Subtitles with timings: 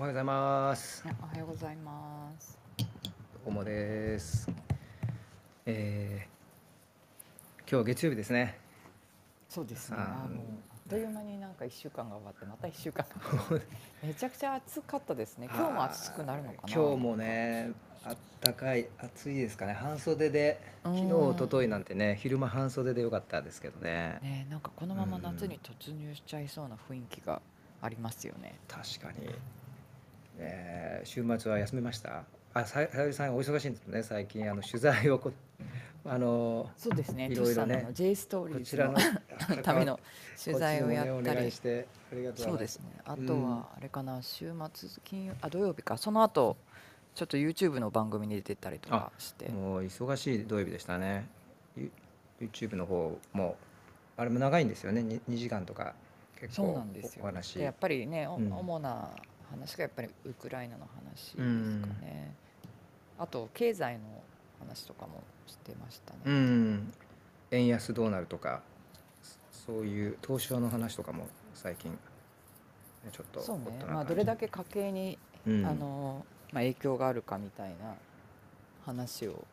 [0.00, 1.04] おはようございます。
[1.06, 2.58] あおはようございます。
[3.44, 4.50] おもです。
[5.66, 8.56] えー、今日月曜日ですね。
[9.46, 9.98] そうですね。
[10.00, 13.04] ああのあっという間になんか一週間が終わってまた一週間
[14.02, 15.50] めちゃくちゃ暑かったですね。
[15.52, 16.72] 今日も暑くなるのかな？
[16.74, 19.74] 今日もね、あったかい、暑いですかね。
[19.74, 24.18] 半袖で、うん昨日、一昨日なんてね、昼間半袖でよかったですけどね。
[24.22, 27.42] ねなんかこのまま夏に突入しちゃいそうな雰囲気が
[27.82, 28.58] ありますよね。
[28.66, 29.28] 確かに。
[30.42, 32.24] えー、週末は休めました？
[32.54, 34.02] あ、ささゆりさんお忙しいんですね。
[34.02, 35.32] 最近あの取材をこ、
[36.04, 37.28] あのそうですね。
[37.30, 40.00] いろいろね J ストーリーズのの ための
[40.42, 41.60] 取材をやったりねし。
[41.60, 42.46] てありがとう。
[42.46, 42.86] そうですね。
[43.04, 46.56] あとはあれかな週末金曜あ土曜日かその後
[47.14, 49.48] ちょっと YouTube の番組に出てったりとかして。
[49.50, 51.28] もう忙しい土曜日でしたね。
[51.76, 51.90] ユ
[52.40, 53.56] YouTube の方も
[54.16, 55.02] あれも長いんですよね。
[55.02, 55.94] に2時間とか
[56.40, 57.58] 結そう構なんですよお話。
[57.58, 59.10] でやっぱりね、おうん主な
[59.50, 61.42] 話がやっぱりウクライナの話ですか
[62.04, 62.34] ね、
[63.18, 64.04] あと経済の
[64.60, 66.92] 話とかもしてましたね、うん。
[67.50, 68.62] 円安どうなるとか、
[69.50, 71.98] そういう東証の話とかも最近ね
[73.12, 73.84] ちょっとそうね。
[73.88, 75.66] まあどれだけ家計に、うん。
[75.66, 77.94] あのまあ、影響があるかみたいな
[78.84, 79.44] 話を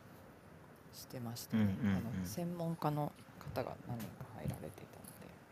[0.92, 1.96] してましたね、うんうんうん。
[1.96, 3.12] あの専門家の
[3.54, 4.98] 方が何人か入られてた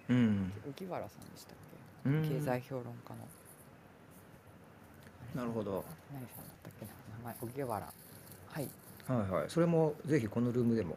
[0.08, 0.42] うん。
[0.42, 1.56] ので荻原さんでしたっ
[2.04, 2.28] け、うん。
[2.28, 3.26] 経済評論家の
[5.34, 5.84] なるほど。
[6.12, 6.86] 何さんだったっけ？
[6.86, 7.92] な名前荻原
[8.48, 8.68] はい
[9.08, 9.50] はいはい。
[9.50, 10.96] それもぜひこのルームでも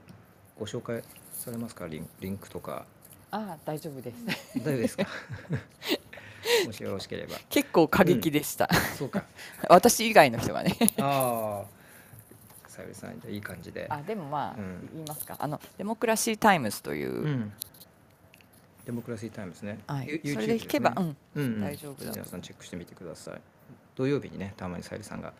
[0.58, 1.88] ご紹介されますか？
[1.88, 2.86] リンリンクとか
[3.32, 4.26] ああ大丈夫です
[4.58, 5.06] 大丈夫ですか？
[6.66, 7.38] もしよろしければ。
[7.50, 9.24] 結構過激でした、そうか。
[9.70, 11.80] 私以外の人がねああ。
[12.70, 13.88] さゆりさんいい感じで。
[13.90, 17.54] あでもまあ、うん言いますかあのデモクラシータイムズという、うん。
[18.86, 19.80] デモクラシータイムですね。
[19.86, 23.42] はい、ユそれで引けば、うんうんうん大丈夫だと皆さんチェックしてみてください。
[24.00, 25.34] 土曜日にね、たまにさゆりさんが、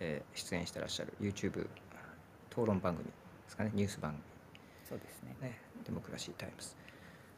[0.00, 1.68] えー出演してらっしゃる YouTube
[2.50, 3.12] 討論番組で
[3.46, 4.22] すかね、ニュース番組。
[4.88, 5.36] そうですね。
[5.40, 6.74] ね、デモクラシータイムズ。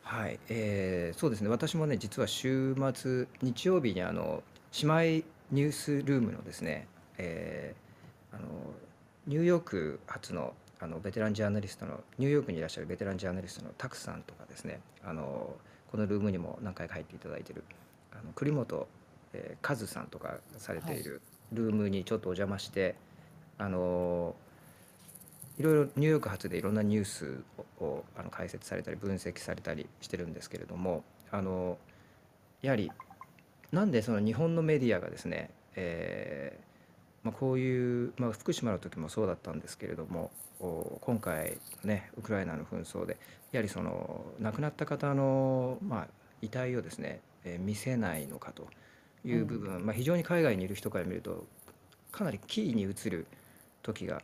[0.03, 4.43] はい、えーそうですね、私もね、実は週末、日曜日にあの
[4.82, 6.88] 姉妹ニュースルームのですね、
[7.19, 8.47] えーあの
[9.27, 15.55] ニューヨーク発のあのベテランジャーナリストの、ニューヨークにいらっしゃるベテランジャーナリストのタクさんとかですね、あの
[15.91, 17.62] このルームにも何回か入っていただいている、
[18.12, 18.88] あの栗本、
[19.32, 21.20] えー、和さんとかされている
[21.53, 22.94] ルームにちょっとお邪魔して、
[23.59, 24.34] あの
[25.59, 31.78] いろいろニューヨーク発でいろんなニュースををあの解説されたり分析されたりしてるんですけれどもあの
[32.62, 32.91] やはり
[33.72, 43.16] なんでその日本のメディアがですね、えーまあ、こういう、まあ、福島の時もそうだったんですけれどもお今回ねウクライナの紛争で
[43.50, 46.06] やはりその亡くなった方の、まあ、
[46.41, 48.66] 遺体をですね、えー見せないのかと
[49.25, 51.47] いう部分、まあ、非常に海外にいる人から見ると
[52.10, 53.27] かなりキーに映る
[53.83, 54.22] 時が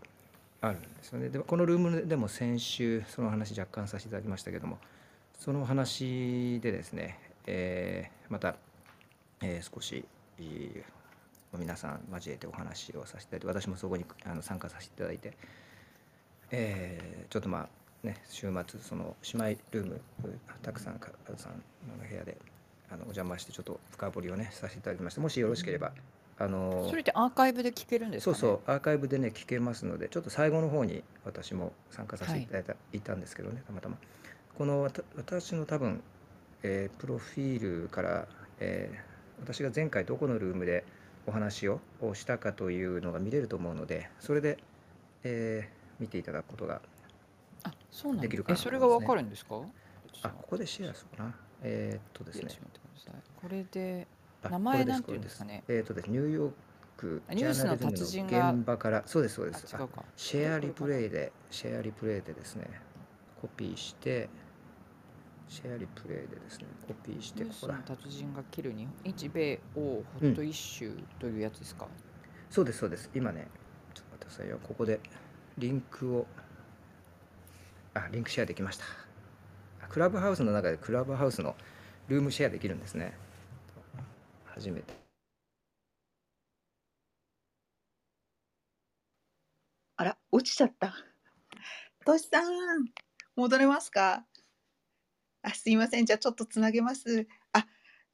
[0.60, 1.28] あるんですよね。
[1.28, 4.78] でこのルームでも先週その話若干させていただきましたけども
[5.38, 8.56] その話でですね、えーまた、
[9.40, 10.04] えー少し
[10.38, 10.70] いい
[11.56, 15.36] 皆さん交えてお話をさせていただいて私もそこにあの参加させていただいて、
[16.50, 20.00] えーちょっとまあね週末その姉妹ルーム
[20.62, 22.36] たくさんかさんの部屋で
[22.90, 25.92] あのお邪魔してちょっと深掘りをねさせていただきましてもしよろしければ
[26.38, 33.96] あのそれってアーカイブで聞けるんですか、ね、そうそうアーカイブでね聞けますのでちょっと最後の方に私も参加させていただいた,、い、たんですけどねたまたま。
[34.56, 36.02] このわた私の多分、
[36.62, 38.28] えープロフィールから、
[38.60, 39.08] えー
[39.40, 40.84] 私が前回どこのルームで
[41.24, 44.58] お話ををしたかというのが見れると思うのでそれで、
[45.22, 46.80] えー見ていただくことが
[48.20, 48.62] できるかえなね。
[48.64, 49.60] それがわかるんですか？
[50.22, 52.48] あここでシェアするかなえーっとですね
[53.40, 54.06] これで
[54.42, 55.64] あ名前なんていうんですかね？
[55.68, 56.52] えーっとですねニューヨー
[56.96, 59.76] クあニュースの達人が現場からそうですそうあです
[60.16, 62.68] シェアリプレイで、シェアリプレイでですね、
[63.40, 64.28] コピーして、
[65.48, 67.96] シェアリプレイでですね、コピーして、ニュースのここだ。
[67.96, 71.86] 達人が切る日日米欧ホットイッシュというやつですか、
[72.50, 73.08] そうです、そうです。
[73.14, 73.46] 今ね、
[73.94, 74.58] ちょっと待ってくださいよ。
[74.62, 74.98] ここで
[75.56, 76.26] リンクを、
[77.94, 78.84] あ、リンクシェアできました。
[79.88, 81.54] あクラブハウスの中でクラブハウスの
[82.08, 83.14] ルームシェアできるんですね。
[84.44, 84.94] 初めて。
[89.96, 90.94] あら、落ちちゃった。
[92.04, 92.86] としさん、
[93.36, 94.24] 戻れますか？
[95.42, 96.06] あ、すいません。
[96.06, 97.26] じゃあちょっとつなげます。
[97.52, 97.66] あ、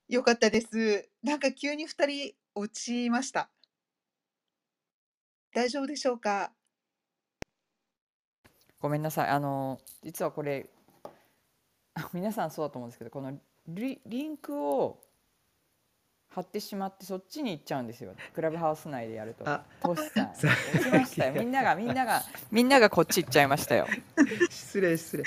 [0.09, 1.09] よかったです。
[1.23, 3.50] なんか急に二人落ちました。
[5.53, 6.53] 大丈夫でしょうか？
[8.81, 10.83] ごめんなさいあの実はこれあ
[12.12, 13.38] 皆さんそうだと思うんですけどこの
[13.69, 15.00] リリンクを
[16.35, 18.12] 貼ってしまってそっちに行っちゃうんですよ。
[18.35, 19.49] クラブハウス内でやると。
[19.49, 21.32] あトシさんさ落ちましたよ。
[21.32, 23.87] みんながみんながみんながこっち行っちゃいましたよ。
[24.50, 25.23] 失礼失礼。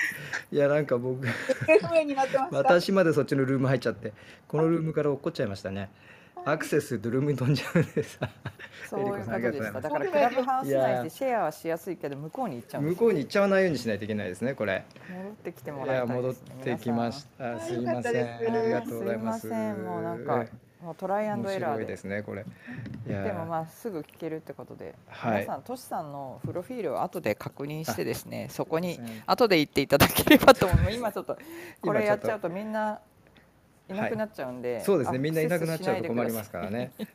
[0.52, 1.25] いやなんか僕。
[2.52, 4.12] 私までそっちのルーム入っちゃって
[4.50, 5.90] このルームから落っこっちゃいましたね
[6.45, 8.30] アクセスとルームに飛んじゃうんでさ。
[8.89, 14.86] そういうことでしただからクラブハウス内でシェアはしやすいけど向こうに行っちゃう向こうに行っちゃわないようにしないといけないですねこれ。
[15.10, 17.56] 戻ってきていもらいたいや戻ってきました。
[17.56, 18.36] あすいません。
[18.36, 19.42] ありがとうございます。
[19.42, 19.84] すいません。
[19.84, 20.45] もうなんか
[20.81, 21.86] もうトライアンドエラーで。
[21.86, 22.45] ですねこれ。
[23.06, 25.42] でもまあすぐ聞けるってことで、はい。
[25.42, 31.38] 皆さんトシさんのプロフィールを後で確認してですねそこに後で言っていただければと思う 今ちょっと
[31.81, 33.00] これやっちゃうとみんんな
[33.89, 33.94] い。
[33.98, 35.18] なくなっちゃうんで、そうですね。
[35.18, 36.92] アみんないなくなっちゃうと困りますからね。
[37.00, 37.06] こ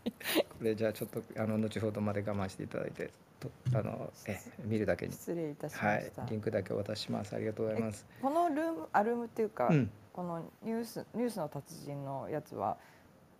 [0.62, 3.10] れじゃあちょっとあの後ほどまで我慢していただいて
[3.40, 5.12] とあのえ見るだけに。
[5.12, 7.34] 失礼いたしはいました、リンクだけお渡しします。
[7.34, 8.06] ありがとうございます。
[8.20, 9.90] このルームアルームっていうか、うん。
[10.12, 12.76] このニュースニュースの達人のやつは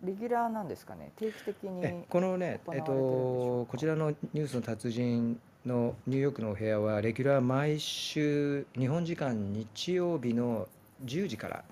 [0.03, 1.11] レギュラーなんですかね？
[1.15, 10.67] 定期的にえこのね、えっと、こちらのニュースの達人のニューヨークのお部屋は、レギュラー毎週、日本時間日曜日の
[11.05, 11.63] 10時から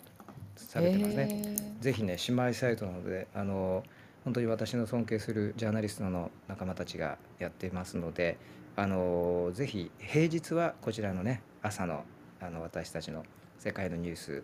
[0.67, 1.75] されてますね。
[1.79, 3.83] ぜひね、姉妹サイトなので、あの
[4.23, 8.37] 本当に私の尊敬するジャーナリストの仲間たちがやっていますので、
[8.75, 12.03] あのぜひ平日はこちらのね、朝の
[12.39, 13.23] あの私たちの
[13.57, 14.43] 世界のニュース、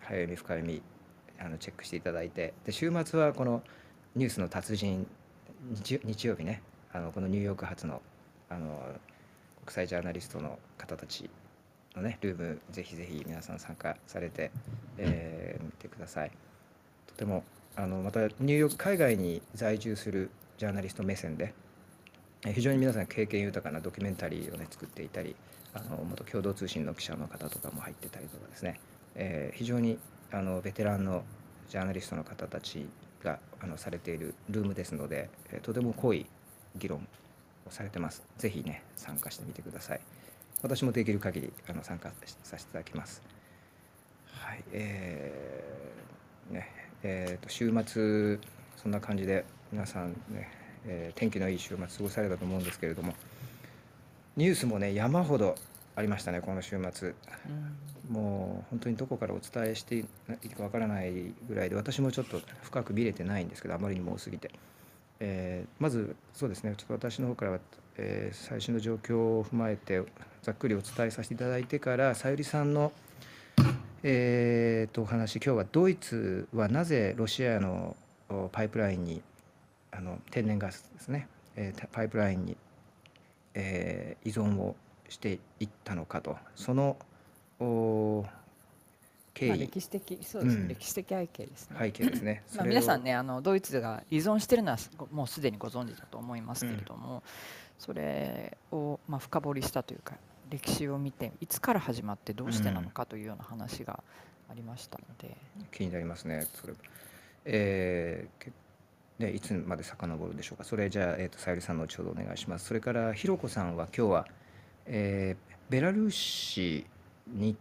[0.00, 0.82] 早読み、深読み、
[1.38, 3.62] あのチェックしていただいて、で週末はこの
[4.14, 5.06] ニュースの達人、
[5.70, 6.62] 日日曜日ね、
[6.92, 8.02] あのこのニューヨーク発の
[8.48, 8.80] あの
[9.64, 11.30] 国際ジャーナリストの方たち
[11.96, 14.50] のね、ルーム、ぜひぜひ皆さん参加されて、
[14.98, 16.30] えー見てください。
[17.06, 17.44] とても
[17.76, 21.54] あのまたニューヨーク海外に在住するジャーナリスト目線で
[22.54, 25.34] 非常に皆さん経験豊かなドキュメンタリーをね作っていたり
[25.74, 28.80] あの元共同通信の記者の方とかも入ってたりとかですね、
[29.14, 29.98] えー非常に
[30.30, 31.24] あのベテランの
[31.68, 32.86] ジャーナリストの方たち
[33.24, 36.26] があのされているルームですので、えーとても濃い
[36.76, 37.06] 議論
[37.66, 38.22] をされてます。
[38.38, 40.00] ぜひね参加してみてください。
[40.62, 42.10] 私もできる限りあの参加
[42.42, 43.22] させていただきます。
[44.28, 46.68] はいえーね
[47.02, 48.38] えーと週末
[48.76, 50.50] そんな感じで皆さんね、
[50.86, 53.14] えー天気のいい週末過ごされたと思うんですけれども
[54.36, 55.54] ニュースもね山ほど
[55.94, 57.08] ありましたねこの週末。
[57.08, 57.76] うん。
[58.10, 60.04] もう本当にどこからお伝えしてい
[60.42, 61.12] いかわからない
[61.48, 64.50] ぐらいで私もちょっと深く見れてないんですけどあまりにも多すぎて、
[65.20, 67.58] えーまずそうですねちょっと私の方からは、
[67.98, 70.02] えー最新の状況を踏まえて
[70.42, 72.92] ざっくりお伝えさせていただいてからさゆりさんの
[74.02, 77.96] えーとお話今日はドイツはなぜロシアの
[78.28, 79.22] おパイプラインに
[79.90, 82.56] あの天然ガスですね、えーたパイプラインに、
[83.54, 84.74] えー依存を
[85.08, 86.96] していったのかとその
[87.60, 88.24] お
[89.34, 91.76] 経まあ、緯、歴史的そうですね、うん歴史的背景ですね。
[91.78, 92.42] 背景ですね。
[92.56, 97.22] まあ、皆さんねあのドイツが依存してるのはごもうすでにご存知だと思いますけれども、
[97.82, 100.14] それを、まあ、深掘りしたというか
[100.50, 104.04] 歴史を見ていつから始まってどうしてなのかというような話が
[104.48, 105.36] ありましたので、
[105.72, 106.46] 気になりますね。
[106.54, 106.74] それ、
[107.44, 108.52] えーけ
[109.18, 110.64] ね、いつまで遡るでしょうか。
[110.64, 112.66] それじゃあ、えー、とさゆりさんの後ほどお願いします。
[112.66, 114.26] それからひろこさんは今日は、
[114.86, 116.84] えーベラルーシ
[117.28, 117.56] に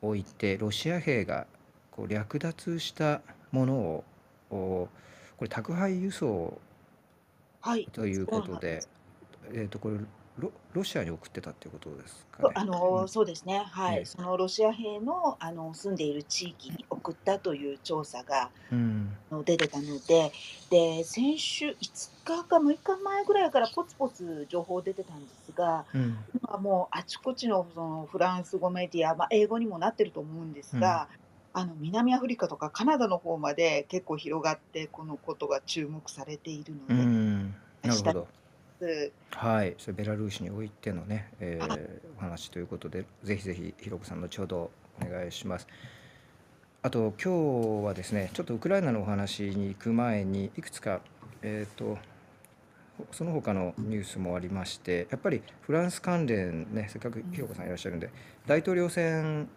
[0.00, 1.48] おいてロシア兵が
[1.90, 4.04] こう略奪したものを
[4.50, 4.88] お
[5.36, 6.60] これ宅配輸送
[7.60, 7.88] はい。
[7.92, 8.88] ということでそうなんです、
[9.52, 9.98] えー、とこれ
[10.38, 12.54] ロロシアに送ってたっていうことですかそうね。
[12.56, 13.08] あのうん。
[13.08, 19.16] そうですね、はい、ねそのロシア兵のあの住んでいる地域に送ったという調査がうん。
[19.30, 20.32] あの出てたので、
[20.70, 21.74] で先週5
[22.24, 26.18] 日か6日前ぐらいからポツポツ情報出てたんですが、うん。
[26.42, 31.08] 今もうあちこちのそのフランス語メディア、まあ、英語にもなってると思うんですが、
[31.54, 37.48] あの南アフリカとかカナダの方まで結構広がってこのことが注目されているうので、ん、
[37.82, 38.28] なるほど。
[38.78, 39.12] す。
[39.30, 41.80] はい、それベラルーシにおいてのね、えーはい
[42.18, 45.66] お話ということで、ぜひぜひひろこさん後ほどお願いします。
[46.82, 51.00] あと今日はですね、ちょっとウクライナのお話に行く前にいくつか
[51.42, 51.98] えっ、と
[53.12, 58.10] その他のニュースもありまして、やっぱりフランス関連ね、せっかくひろこさんいらっしゃるんで、
[58.46, 59.48] 大統領選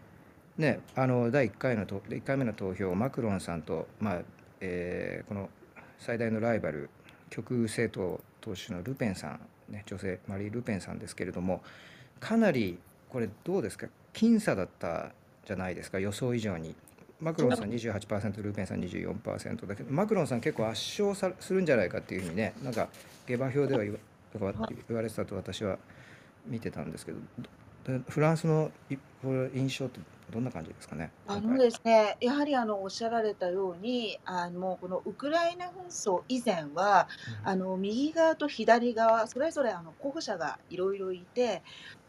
[0.58, 4.22] ね、あの第1回のと1回目の投票、マクロンさんとまあ、
[4.60, 5.50] えーこの
[6.00, 6.90] 最大のライバル
[7.30, 11.62] 極右政党党首のルペンさん、ね、女性マリー・ルペンさんですけれども
[12.20, 12.78] かなり
[13.10, 15.12] これどうですか僅差だった
[15.46, 16.76] じゃないですか予想以上に。
[17.22, 22.88] マクロンさん28%ルペンさん24%だけどマクロンさん結構圧勝さするんじゃないかっていうふうにねなんか
[23.28, 23.94] 下馬評では言
[24.90, 25.78] われてたと私は
[26.48, 27.18] 見てたんですけど
[28.08, 30.00] フランスのいこれ印象って
[30.32, 31.58] どんな感じですかね、あの。
[31.58, 37.08] ですね、やはりあのおっしゃられたように、あのこのウクライナ紛争以前は、
[37.44, 37.50] うん。
[37.50, 41.64] あの右側と左側、それぞれあの候補者がいろいろいて、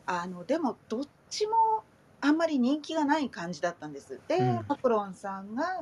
[0.06, 1.82] あのでもどっちも
[2.20, 4.20] あんまり人気がない感じだったんです。
[4.28, 4.64] で、うん。
[4.68, 5.80] マクロンさんが、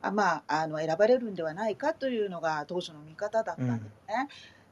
[0.00, 3.66] あまあ、あの選ばれるんではないかというのが当初の見方だっうん。
[3.66, 4.28] たんですね。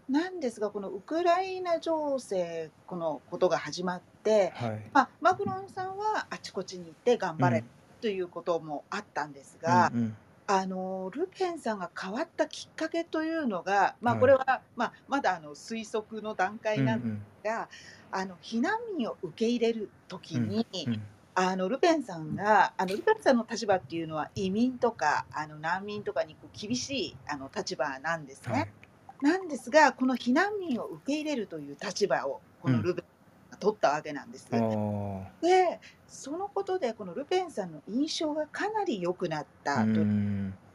[0.08, 4.06] なんですが、このウクライナ情勢、このことが始まって、
[4.54, 4.92] はい。
[4.92, 7.70] まあ、マクロンさんはあちこちに行って頑張れうん。
[8.00, 10.18] ということもあったんですうんが、うん。
[10.46, 14.28] あのルペンさんが変わったきっかけというのが、まあ、こはい。
[14.28, 17.68] れは、まあ、まだあの推測の段う階なんですんが、
[18.10, 20.42] あの避難民を受け入れるときうん。
[20.42, 20.92] に、うん。
[20.92, 21.08] うん。
[21.34, 28.64] あのルペンさんが、あのルペンさんの立場っていうのは移民とかあの難民とかにこう厳しいあの立場なんですはね。
[28.64, 28.74] い。
[29.20, 32.72] なんですが、この避難民を受け入れるという立場をこうん。
[32.72, 33.08] のルペンが
[33.58, 34.48] 取ったわけなんです。
[35.40, 40.08] で、そのことでこのルペンさんの印象がかなり良くなっうたと。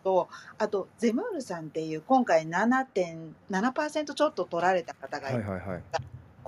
[0.04, 5.84] と、あとゼムールさんっていう今回7.7%ちょっと取られた方がいるはいはいはい。
[5.92, 6.00] が、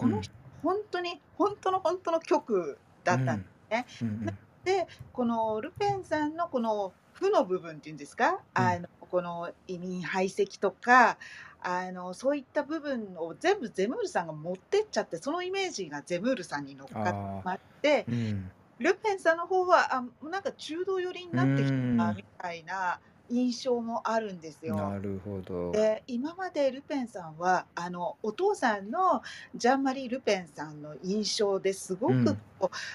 [0.02, 0.10] うん。
[0.10, 3.48] この人、本当に本当の本当の極だったんでうん。
[3.70, 3.88] すね。
[4.22, 8.76] なうんで、このルペンさんのこの負の部分っていうんですか、うん。
[8.76, 11.20] あのこの移民排斥とか、
[11.68, 18.52] あのそういった部分を全部ゼムールさんが持ってっちゃって、そのイメージがゼムールさんに乗っかってうん。
[18.78, 22.16] ルペンさんの方はあなんか中道寄りにうなってきたん。
[22.16, 24.76] みたいな印象もあるんですよ。
[24.76, 25.72] なるほど。
[25.72, 29.24] で今までルペンさんはあのお父さんの
[29.56, 32.40] ジャンマリー・ルペンさんの印象ですごくうん。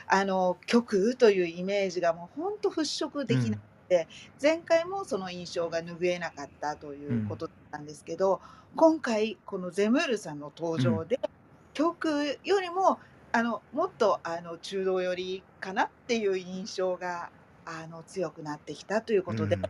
[0.07, 3.63] あの極右というイメージがもう本当払拭うできなくん。
[3.89, 4.07] て
[4.41, 6.95] 前回もその印象が拭えなかったとう。
[6.95, 8.41] いうんことなんですけど
[8.77, 10.97] 今回このゼムールさんの登うん。
[10.99, 11.21] 場で
[11.75, 12.99] 極右よりも
[13.33, 17.31] あのもっとあの中道寄りかなっていう印象が
[17.65, 19.57] あの強くなってきたといううことで。
[19.57, 19.63] ん。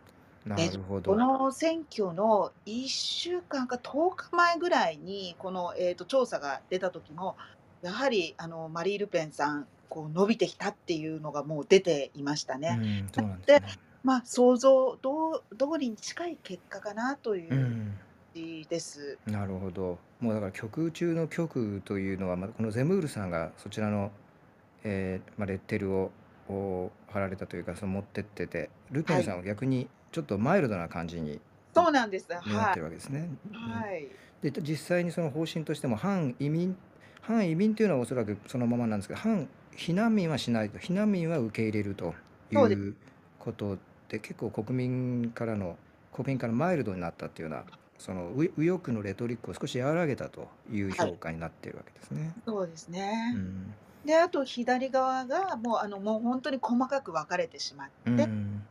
[0.47, 1.13] なでるほど。
[1.13, 7.37] この選挙の1週間か10日前ぐらいにこの、えー、と調査が出た時も
[7.83, 12.71] やはりあのマリー・ルペンさんこう伸びてきたっていうのがもう出ていましたうね。
[12.75, 13.09] ん。
[13.15, 13.67] そうなんですで、ね。
[14.03, 17.93] まあ、想像ど通りに近い結果かなというう感ん。
[18.35, 19.21] じです。
[19.27, 19.99] なるほど。
[20.21, 24.11] もうだから極右中の極右というのは、まあ、このゼムールさんがそちらの、
[24.85, 26.13] えーまあ、レッテルを
[26.49, 31.41] を貼られたというかその持ってっててルペはい、ンさんは逆にちょっとマイルドな感じに
[31.75, 32.27] そうなんです。
[32.45, 33.29] になっはてるわけですね。
[33.53, 33.57] い。
[33.57, 34.19] うんはい。
[34.43, 36.77] で実際にその方針としても反移民
[37.21, 42.15] 反移民というのはおそらくそのままなんですけど反避難民はしないと避難民は受け入れると
[42.51, 42.83] いそうです。
[42.91, 42.97] う
[43.39, 43.79] こと
[44.11, 45.79] で結構国民からの
[46.13, 47.65] 国民からマイルドになったっていうような
[47.97, 51.11] その右右翼のレトリックを少し和らげたというはい。
[51.11, 52.35] 評価になっているわけですね。
[52.47, 53.33] そうですうね。
[53.35, 53.75] ん。
[54.05, 58.63] で、あと左側がもうあのもう本当に細かく分かれてしまっうて、ん。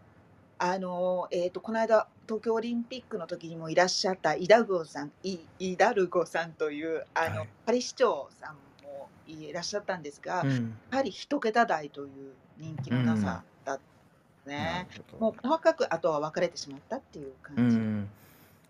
[0.57, 7.49] あのえー、とこの間東京オリンピックの時にもいらっしゃったイダルゴさんイイダルゴさんというあのはい。
[7.65, 10.75] パリ市長さんもいらっしゃったんですがうん。
[10.89, 13.21] やはり一桁台という人気のなうん。
[13.21, 13.43] さ
[14.45, 14.87] ね。
[15.19, 17.77] もう細かくあとは分かれてしまったっていうう感じ。
[17.77, 18.09] ん。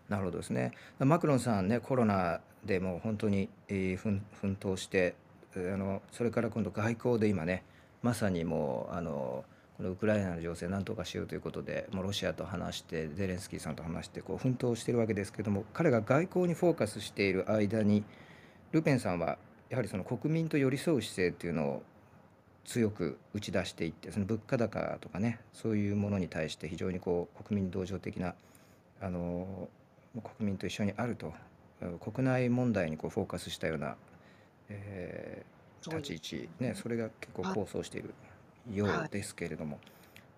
[0.08, 0.72] なるほどですね。
[0.98, 5.14] マクロンさんね、コロナでもう本当に、えー奮奮闘して、
[5.54, 7.62] えーあのそれから今度外交で今ね、
[8.02, 9.44] まさにもうあの
[9.76, 18.04] このウクライナの情勢何とかしようということで、もうロシアと話してゼレンスキーさんと話してこう奮闘しているわけですけども、彼が外交にフォーカスしている間に、
[18.72, 19.38] ルペンさんは
[19.70, 21.82] やはりその国民と寄り添う姿勢っていうのを
[22.70, 28.34] 強く打ち出していって、その物価高とかね、そういうものに対して非常にこう国民同情的な
[29.00, 29.68] あの
[30.38, 31.32] 国民と一緒にあると
[31.98, 33.96] 国内問題にこうフォーカスしたような、
[34.68, 38.12] えー立ち位置、ね、それが結構は構想している
[38.70, 39.78] よはいうですけれども、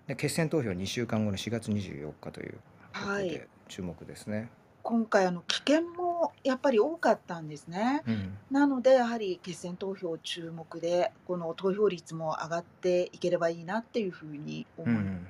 [0.07, 2.53] で決選投票2週間後の4月24日という
[2.95, 3.29] ことはい。
[3.29, 4.49] で注目ですね。
[4.85, 6.12] 今回あの危険も
[6.45, 8.03] やっぱり多かったんですね。
[8.07, 15.05] うん、なのでやはり決選投票注目でこの投票率も上がっていければいいなっていうふうに思います。
[15.05, 15.27] うん、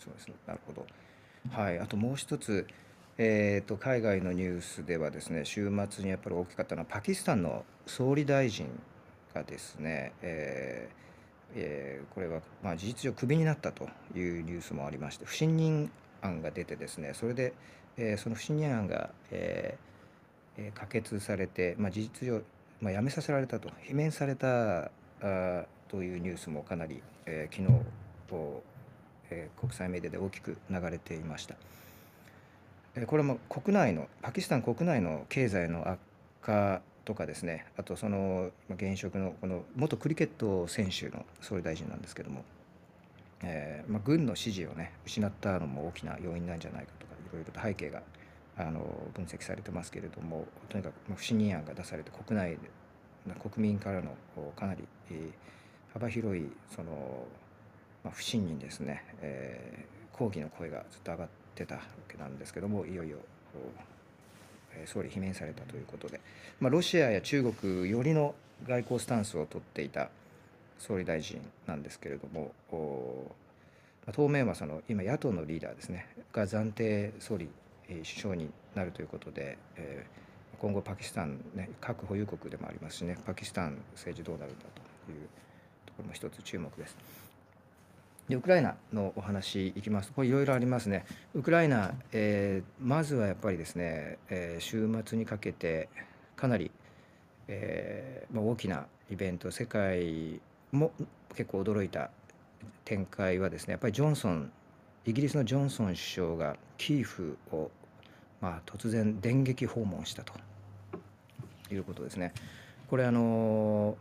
[0.00, 0.34] そうですね。
[0.46, 0.86] なるほど。
[1.50, 2.66] はい、あともう一つ、
[3.18, 8.68] えーと、海外のニュースではですね、週末にやっぱり大きかったのは、パキスタンの総理大臣
[9.34, 11.02] がですね、えー
[11.54, 17.52] えーこれは、まあ、事実上、クビになったというニュースもありまして、不信任案が出てですね、それで、
[17.96, 19.91] えーその不信任案が、えー
[20.58, 22.42] えー可決されて、まあ、事実上、
[22.80, 24.90] まあ、辞めさせられたと、罷免された
[25.20, 27.84] あというニュースもかなり、えー昨日
[28.30, 31.54] こうえー国際メディアで大きく流れていました。
[32.94, 35.98] えーこれも国内のパキスタン国内の経済の悪
[36.42, 37.66] 化とかですね。
[37.76, 42.44] あとその現職のこの元クリケット選手の総理大臣なんですけども、
[43.42, 48.02] えーまあ、軍の支持をね失ったのも大きな要因なんじゃないかとかいろいろと背景が
[48.56, 48.80] あの
[49.14, 52.58] 分析されてますけれどもとにかく不信任案が出されて国内で
[53.40, 54.14] 国民からの
[54.56, 54.82] かなり、
[55.92, 57.24] 幅広いその、
[58.02, 63.16] まあ、不信任ですね、えー抗議の声がずっと上がってたわけなんですけどもいよいよ
[64.86, 66.20] 総理罷免されたということで、
[66.60, 68.34] まあ、ロシアや中国寄りの
[68.66, 70.08] 外交スタンスを取っていた
[70.78, 72.52] 総理大臣なんですけれども
[74.12, 77.48] 当面はその今野党のリーダーですねが暫定総理、
[77.98, 80.22] 首相になるということで、えー
[80.62, 84.64] 今後パキスタン、ね、核保有国でもありますしねパキスタン政治どうなるんだ
[85.06, 85.26] という
[85.84, 86.96] ところも一つ注目です。
[88.28, 91.04] でウクライナのお話いきますとこれいろいろありますね。
[91.34, 95.88] ウクライナ、えーまずはやっぱりですね、えー週末にかけて
[96.36, 96.70] かなり、
[97.48, 100.92] えーまあ、大きなイベント世界も
[101.34, 102.10] 結構驚いた
[102.84, 104.52] 展開はですねやっぱりジョンソン
[105.04, 107.70] イギリスのジョンソン首相がキーフを、
[108.42, 110.34] まあ、突然電撃訪問したと
[111.72, 112.34] いうことですね。
[112.90, 113.96] これあの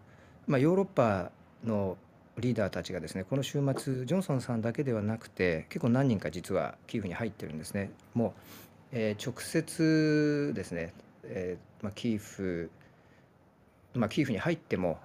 [0.48, 1.31] まあ、ヨーロッパ
[1.63, 1.98] の
[2.38, 7.91] リーダーたちがですねこの週末ジョンソンさんだけではなくて結構何人か実はキーフに入ってるんですね。
[8.13, 8.31] もう、
[8.91, 10.93] えー直接ですね、
[11.24, 12.69] えーまあ、キーフ
[13.93, 14.98] まあ、キーフに入っても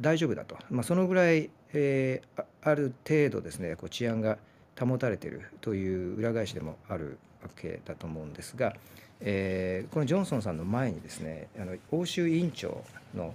[0.00, 4.36] 大丈夫だと、まあ、そのぐらい、えーある程度ですねこう治安が
[4.78, 7.18] 保たれているという裏返しでもある
[7.54, 8.74] けだと思うんですが、
[9.20, 12.82] えーこのジョンソンさんの前にですねあの欧州委員長
[13.14, 13.34] の、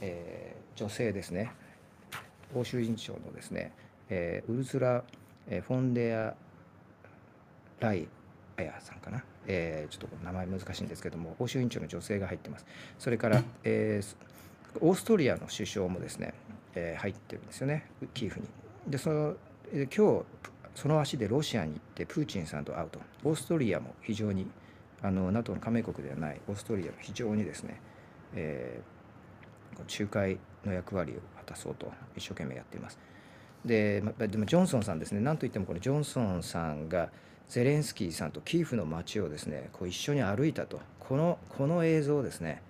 [0.00, 1.50] えー女性ですね
[2.54, 3.72] 欧州委員長のですね、
[4.08, 5.04] えーウルツラ・
[5.48, 6.34] フォンデア・
[7.80, 8.08] ライ
[8.56, 12.66] アヤさんかな、えーちょっと名前難しいんですけども欧州委員長の女性が入ってます。
[12.98, 14.16] それから、えー
[14.80, 16.32] オーストリアの首相もですね、
[16.76, 18.46] えー入ってるんですよねキーフに。
[18.86, 19.34] でその
[19.72, 20.24] 今日
[20.80, 24.46] その足でロシアに行ってプーチンさんと会うとオーストリアも非常に
[25.02, 27.80] あの NATO の加盟国ではないオーストリアも非常にですね、
[28.34, 29.00] えー
[29.88, 32.98] 仲介の役割を果たそうと一生懸命やっています。
[33.64, 37.08] で,、でもジョンソンさんですねなんといってもこのジョンソンさんが
[37.48, 42.62] ゼレンスキーさんとキーフの街をですねこう一緒に歩いたとこのこの映像ですね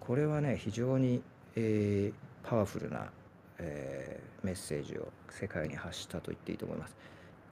[0.00, 1.22] これはね非常に、
[1.54, 3.10] えーパワフルな、
[3.58, 6.96] えーメッセージを世界に発したと言っていいと思います。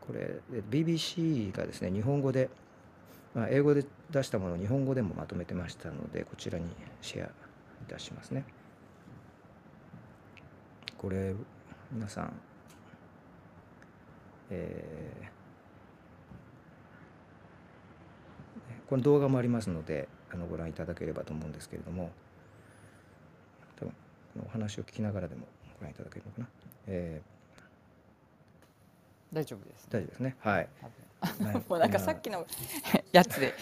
[0.06, 0.40] これ
[0.70, 2.50] BBC がですね日本語で、
[3.34, 6.66] まあ、英語で出したものを日本語でもまとめてましたのでこちらに
[7.00, 7.30] シェアい
[7.88, 8.44] たしますね。
[10.98, 11.34] これ
[11.92, 12.32] 皆さん、
[14.50, 15.34] えー
[18.88, 22.10] この動画もありますのであのご覧いただければと思うんですけれども
[23.76, 23.94] 多分
[24.46, 25.46] お話を聞きながらでも
[25.80, 26.48] ご覧いただけるのかな、
[26.86, 27.20] え
[29.34, 30.36] 大丈夫ですー、大丈夫ですね。
[30.40, 30.68] はい。
[31.68, 32.46] もうなんかさっきの
[33.12, 33.54] やつで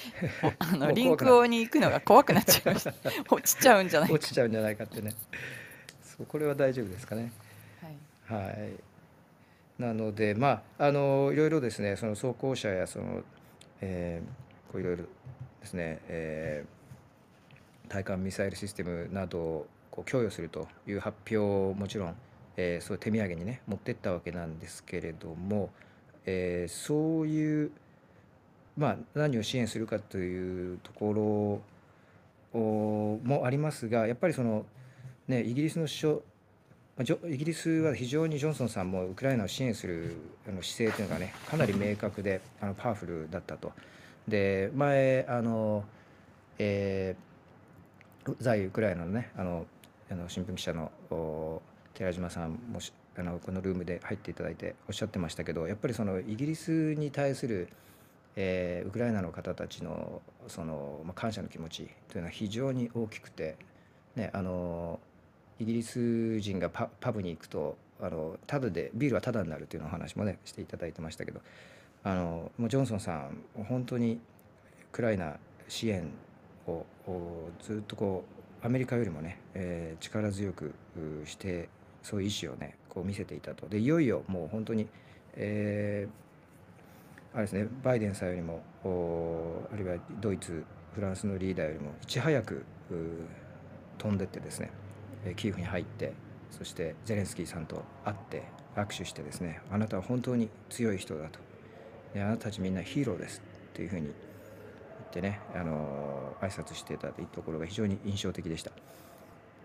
[0.59, 2.93] あのリンクに行くのが怖くなっちゃいました。
[3.31, 4.15] 落ちちゃうんじゃないか。
[4.15, 5.13] 落ちちゃうんじゃないかってね。
[6.03, 7.33] そうこれは大丈夫ですかね。
[8.29, 8.47] はい。
[8.47, 8.73] はい、
[9.79, 13.23] なのでまああのいろいろですねその装甲車やその、
[13.81, 15.05] えーこういろいろ
[15.61, 16.83] ですね、えー
[17.93, 22.17] 対艦ミサイルシステムなどをこう供与するという発表をもちろん、
[22.57, 25.71] えーそう手土産にね持ってったわけなんですけれども、
[26.27, 27.71] えーそういう
[28.77, 31.63] まあ何を支援するかというとこ
[32.55, 32.59] ろ
[33.25, 34.65] もありますがやっぱりその
[35.29, 36.19] ねイギリスの首相
[37.29, 40.15] イギリスは非常にジョンソンさんもウクライナを支援する
[40.61, 43.73] 姿勢というのがねかなり明確であのパワフルだったと。
[44.29, 45.85] で前あの、
[46.59, 47.33] えー
[48.39, 49.67] 在ウクライナのねあの
[50.09, 50.93] あの新聞記者の
[51.95, 57.69] 寺島さんもしあのこのルームで入っていただいておっしゃってましたけどやっぱりそのイギリスに対する、
[58.37, 63.57] えーウクライナの方たちのその、まあ、感謝の気持ちというのは非常に大きくて、
[64.17, 64.99] ね、あの
[65.59, 71.41] イギリス人がパパブに行くとあのタダでビールはタダになるというようなお話もねしていただいてましたけど
[72.03, 73.37] あのもうジョンソンさん
[73.69, 74.19] 本当にウ
[74.91, 75.37] クライナ
[75.69, 76.11] 支援
[76.67, 76.85] を
[77.61, 78.25] ずっとこ
[78.63, 80.75] うアメリカよりもね、えー力強く
[81.27, 81.69] して
[82.03, 84.87] そういう意思をねこう見せていたとでいよいよもう本当に、
[85.37, 86.23] えー
[87.35, 92.65] あれですねバイデンさんよりもおあるいはドイツフランスのリーダーよりもいち早く
[93.99, 94.71] 飛んでってですね
[95.37, 96.13] キーフに入って
[96.51, 98.43] そしてゼレンスキーさんと会って
[98.77, 101.39] 握手してですねあなたは本当に強い人だと
[102.13, 104.15] であなたたちみんなヒーローですっていうふうに言っ
[105.11, 108.73] てねあの挨拶してたというところが非常に印象的でした。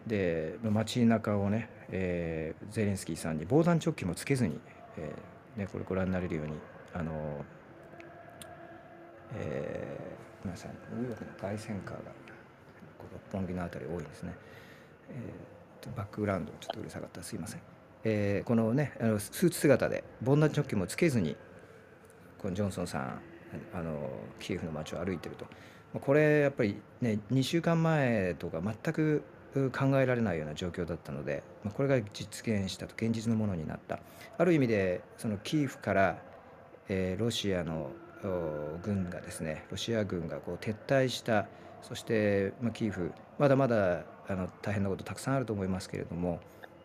[0.07, 4.59] で街中をね、えー、ゼレンスキーさんに防弾チョッキもつけずに、
[4.97, 6.53] えーね、これご覧になれるように
[6.93, 7.11] あの、
[9.35, 12.11] えー、皆さんニューヨークの凱旋カーが
[12.99, 14.33] 六本木の辺り多いんですね、
[15.09, 17.21] えー、バックグラウンドちょっとうるさかった。
[17.21, 17.61] すいません、
[18.03, 21.35] えー、このねあのスーツ姿で防弾チョッキもつけずに
[22.39, 23.21] このジョンソンさん
[23.73, 25.45] あのキエフの街を歩いてると。
[25.99, 29.23] これやっぱりね2週間前とか全く
[29.71, 33.99] 考えられないような状況だったので、まあ、これが実現したと現実のものになった。
[34.37, 36.17] ある意味でそのキーフから、
[36.89, 37.89] えー、ロシアの
[38.83, 41.47] 軍がですねロシア軍がこう撤退した
[41.81, 46.39] そして、まあ、キーフまだまだあの大変なことたくさんあると思いますけれども、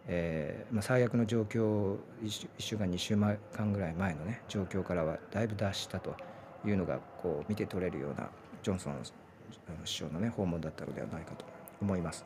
[0.06, 6.14] えーまあ、最悪の状況 1, 週間2週間ぐらい前のね状況からはだいぶ脱したと
[6.64, 8.28] いうのがこう見て取れるような
[8.62, 8.94] ジョンソン
[9.84, 11.51] 首相のね訪問だったのではないかと。
[11.82, 12.24] 思います。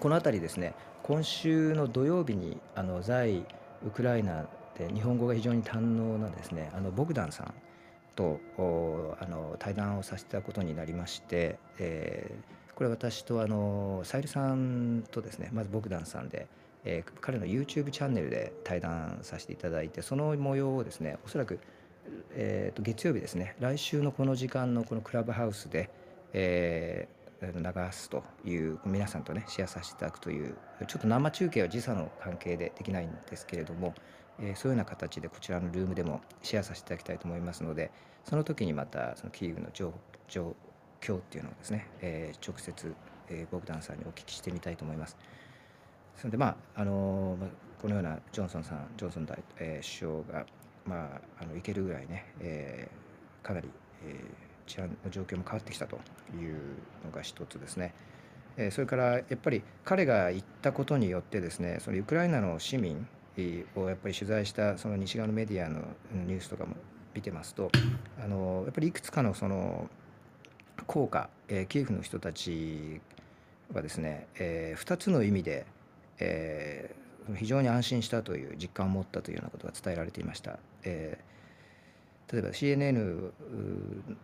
[0.00, 3.44] この辺りですね今週の土曜日にあの在
[3.86, 4.46] ウクライナ
[4.78, 7.54] で日本語が非常に堪能なですねあのボグダンさん
[8.16, 8.40] と
[9.20, 16.46] あの対談をさせたことになりまして、えー、これ私とあのサイルさんとですねまずボグダンさんで、
[16.84, 21.60] えー、彼の YouTube チャンネルで対談させていただいてその模様をですねおそらく、
[22.32, 25.90] えー、と月曜日ですね来週のこの時間のこのクラブハウスで、
[26.32, 33.94] えー、流すという皆さんとねシェアさせていただくというちょっと生中継は時差の関係でできないんですけれども、
[34.38, 37.90] えー、そういうような形でこちらのルームでもシェアさせていただきたいと思いますので
[38.24, 39.94] その時にまたそのキーウの状
[41.00, 42.94] 況っていうのをですね、えー、直接、
[43.28, 45.16] えー、ボグダンさんにお聞きしてみたいと思います。
[46.16, 47.38] それでまああの
[47.80, 50.46] このようなジョンソンさんジョンソン大、えー、首相が
[50.84, 53.70] まああのいけるぐらいね、えー、かなり、
[54.04, 55.96] えー治安の状況も変わってきたと
[56.34, 56.56] いう
[57.04, 57.94] のが一つですね。
[58.70, 63.06] それからやっぱり彼が言ったことによってですねそのウクライナの市民
[63.74, 65.80] をやっぱり取材したその西側のメディアの
[66.12, 66.76] ニュースとかも
[67.14, 67.70] 見てますと
[68.22, 69.88] あのやっぱりいくつかのその
[70.86, 73.00] 効果、えキエフの人たち
[73.72, 75.66] はですね、えー、2つの意味で、
[76.18, 80.58] えー、非常に安心したという実感を持ったというようなことが伝えられていました。
[80.84, 81.29] えー
[82.32, 82.92] 例えば CNN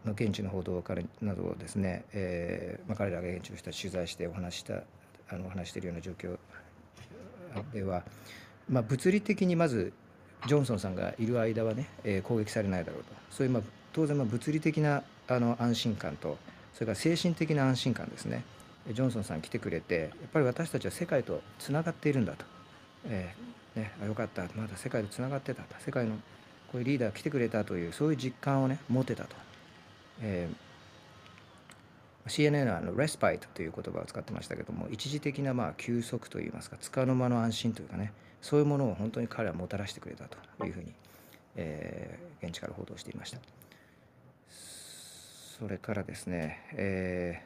[0.04, 4.82] の現地の報道からなどをですね、えーまあ、彼らが現地の人たち取材してお話した
[5.28, 6.36] あの話しているような状況
[7.72, 8.04] では、
[8.68, 9.92] まあ、物理的にまず
[10.46, 13.06] ジョンソンさんがいる間はね、えー、攻撃されないだろうと。
[13.30, 16.38] そういう、まあ、当然まあ物理的なあの安心感と
[16.74, 18.44] それから精神的な安心感ですね。
[18.92, 22.44] ジョンソンさん来てくれてやっぱり私たちは世界とつながっているんだと、
[23.06, 24.42] えーね、あよかった。
[24.54, 26.16] まだ世界とつながってた世界の
[26.72, 29.36] こういうリーダー来てくれたというそういう実感をね持てたと、
[30.20, 40.92] えー、CNN はあのレスパイトという言葉を使ってましたけども一時的なまあ休息といいますかつかの間の安心というかねそういうものを本当に彼はもたらしてくれたというふうに、
[41.56, 43.38] えー、現地から報道していました。
[45.58, 47.42] それからですね、え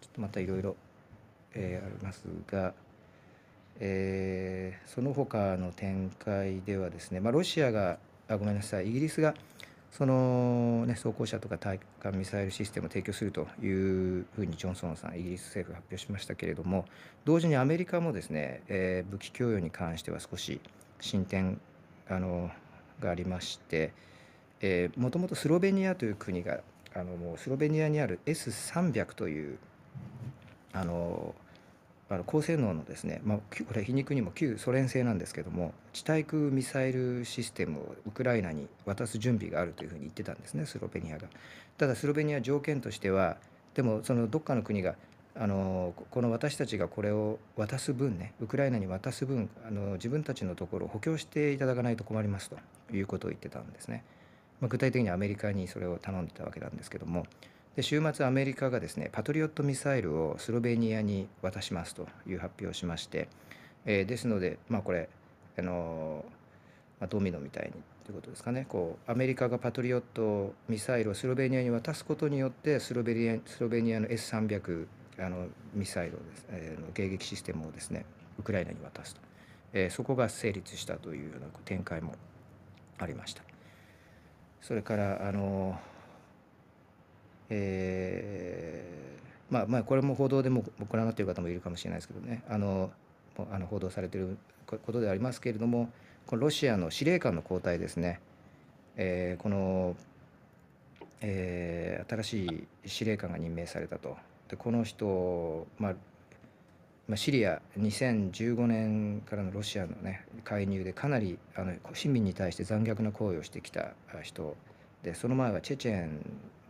[0.00, 0.76] ー、ちょっとまたいろいろ
[1.54, 2.72] ありますが
[3.80, 9.34] えー、その他の展開ではですね、まあ、ロシアがあごめんなさいイギリスが
[9.90, 13.68] その、ね、装甲車とか対艦ミサイルシステムを提供するとい
[14.20, 16.84] うふうにジョンソンさんイギリス政府が発表しましたけれども
[17.24, 20.60] 同時にアメリカもですね、えー、武器供与に関しては少し
[21.00, 21.60] 進展
[22.08, 22.50] あの
[23.00, 23.92] がありまして
[24.96, 26.60] もともとスロベニアという国が
[26.94, 29.58] あのもうスロベニアにある S300 という
[30.72, 31.34] あの
[32.10, 41.28] あの高性能のですね、まあ、これ皮肉にも旧ソ連製なんですけども地対空ミサイルシステムをウクライナに渡す準備があるというふうに言ってたんですねスロベニアが。
[41.76, 43.36] ただスロベニア条件としては
[43.74, 44.96] でもそのどっかの国が
[45.36, 52.56] あのこの私たちがこれを渡す分ねウクライナに渡す分あの自分たちのところを補強していただかないと困りますと
[52.92, 54.02] いうことを言ってたんですね。
[54.60, 57.26] まあ、具体的にアメリカにそれを頼んでたわけなんですけども
[57.78, 63.28] で週末アメリカがですねパトリオットミサイルをスロベニアに渡しますという発表をしまして、
[63.86, 65.08] えー、ですのでまあこれ
[65.56, 66.24] あの
[66.98, 67.70] まあ、ドミノみたいに
[68.04, 74.86] ということですかねこうアメリカがパトリオットミサイルをスロベニアに渡すことによってスロベニアスロベニアの S300
[75.20, 78.06] あのミサイルをです、えー、の迎撃システムをですね
[78.40, 79.20] ウクライナに渡すと、
[79.72, 82.14] えー、そこが成立したというような展開も
[82.98, 83.42] ありました。
[84.62, 85.78] それからあの
[87.50, 92.90] えー、まあまあこれも報道でもご覧になっている方もいるかもしれないですけどねあの
[93.50, 95.90] あの報道されていることでありますけれども
[96.26, 98.20] このロシアの司令官の交代ですね、
[98.96, 99.96] えー、この
[101.20, 104.16] えー新しい司令官が任命されたと。
[104.48, 105.94] でこの人、まあ
[107.06, 114.56] まあ、シリア2015年からのロシアの、ね、介入でかなりあの市民に対して残虐な行為をしてきた人
[115.02, 116.20] でその前はチェチェン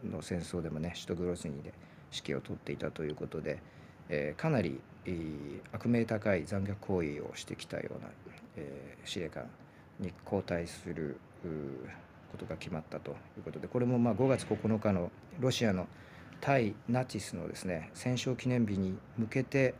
[0.04, 1.72] の戦争でもね首都グロスニーで
[2.12, 3.60] 指揮を執っていたということで、
[4.08, 8.08] えーかなり、えー悪名高い残虐行為をしてきたような、
[8.56, 9.44] えー司令官
[10.00, 11.48] に交代するう
[12.30, 15.86] ことが決まったということでこれもまあ5月9日のロシアの
[16.40, 19.74] 対ナチスのですね戦勝記念日に向けて、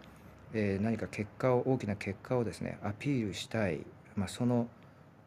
[0.52, 3.80] えー何か結果を大きな結果をですねアピールしたい、
[4.16, 4.68] まあ、その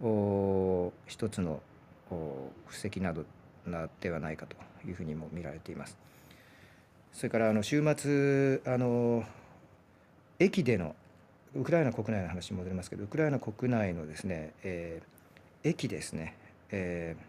[0.01, 1.61] お一つの
[2.09, 3.23] お布石など
[3.65, 4.70] なではないかと。
[4.87, 5.97] いうふうにも見られています。
[7.13, 9.23] それからあの週末あの
[10.39, 10.95] 駅での
[11.55, 15.11] ウクライナ国内の話に戻りますけどウクライナ国内のですね、えー
[15.63, 16.35] 駅ですね、
[16.71, 17.23] えー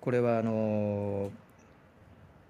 [0.00, 1.30] これはあの、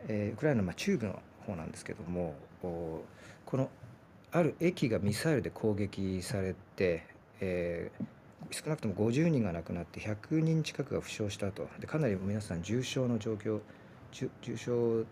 [0.09, 3.05] えーウクライナのまあ中部の方なんですけどもこ
[3.53, 3.69] の
[4.33, 7.07] ある駅がミサイルで攻撃されて、
[7.41, 8.05] えー
[8.55, 11.69] 少なくとも50人が亡くなって100人近くが負傷したと。
[11.81, 13.61] でかなり皆さん重傷の状況
[14.13, 15.05] 重重傷を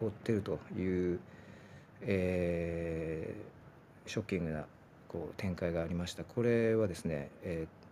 [0.00, 1.20] 負ってるという、
[2.02, 3.56] えー
[4.08, 4.66] ショッキングな
[5.08, 6.22] こう展開がありました。
[6.22, 7.86] これはですね、えー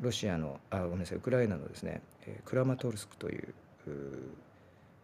[0.00, 3.54] ロシアのあごめんなさいウクライナのですね、えクラマトルスクという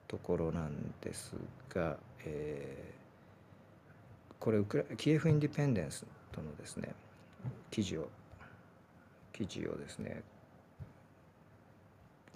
[0.08, 1.34] ところなんです
[1.68, 3.00] が、えー
[4.40, 6.94] これウクラキエフ・インディペンデンスとのですね
[7.70, 8.08] 記事を
[9.46, 10.22] 記事をですね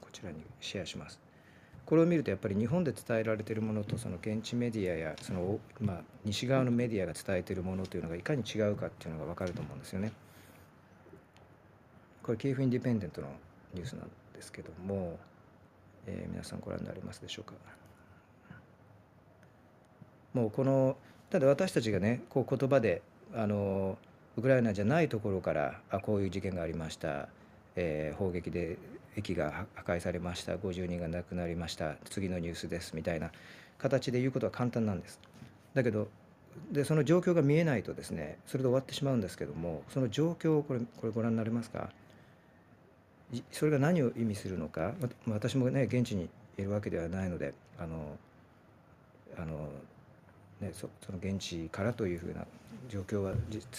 [0.01, 1.21] こちらにシェアします。
[1.85, 10.13] これを見るとやっぱり日本で伝えられているものとその現地メディアやその、まあ、西側のメディアが伝えているものというのがいかに違うかっていうのが分かると思うんですよね。
[12.23, 13.29] これキエフ・インディペンデントの
[13.75, 15.19] ニュースなんですけども、
[16.07, 17.53] えー皆さんご覧になりますでしょうか。
[20.33, 20.97] もうこの
[21.29, 23.03] ただ私たちがねこう言葉で
[23.35, 23.99] あの
[24.37, 27.29] ウクライナじゃないところからあこういう事件がありました、
[27.77, 28.77] えー砲撃で
[29.17, 30.57] 駅が破壊されました。
[30.57, 31.95] 50人が亡くなりました。
[32.11, 32.97] 次のニュースです。
[32.97, 33.31] みたいな
[33.79, 35.21] 形で言うことは簡単なんです。
[35.73, 36.09] だけど
[36.73, 41.91] でその状況が見えないとですねそれで終わってしまうんですけどもその状況をこれこれご覧になれますか？
[43.53, 44.81] それが何を意味するのか？
[44.81, 44.95] わ
[45.29, 48.17] 私もね現地にいるわけではないのであの
[49.37, 49.69] あの、
[50.65, 52.47] ね、その現地からというふうな
[52.89, 53.33] 状況は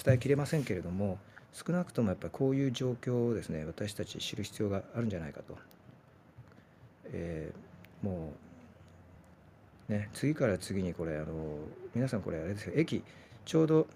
[0.04, 1.18] 伝えきれませんけれども
[1.52, 5.58] 少なくともやっぱりこういう状況をですね私たち知る必要があるんじゃないかと、
[7.12, 8.34] えーも
[9.90, 11.26] うね次から次にこれあの
[11.96, 12.74] 皆さんこれあれですよ。
[12.76, 13.04] 駅
[13.46, 13.88] ちょうど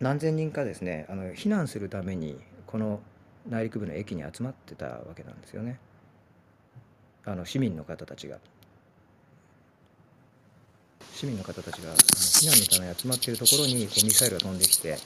[0.00, 3.00] 何千人かですねあの避難するためにこの
[3.48, 5.78] 内陸部の駅に集まってたわけなんですよね。
[7.24, 8.38] あの市民の方たちが。
[11.14, 14.98] 市民の方たちが避難のために集まっているところにこうミサイルが飛んできて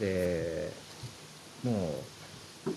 [0.00, 0.72] で
[1.64, 1.90] も
[2.66, 2.70] う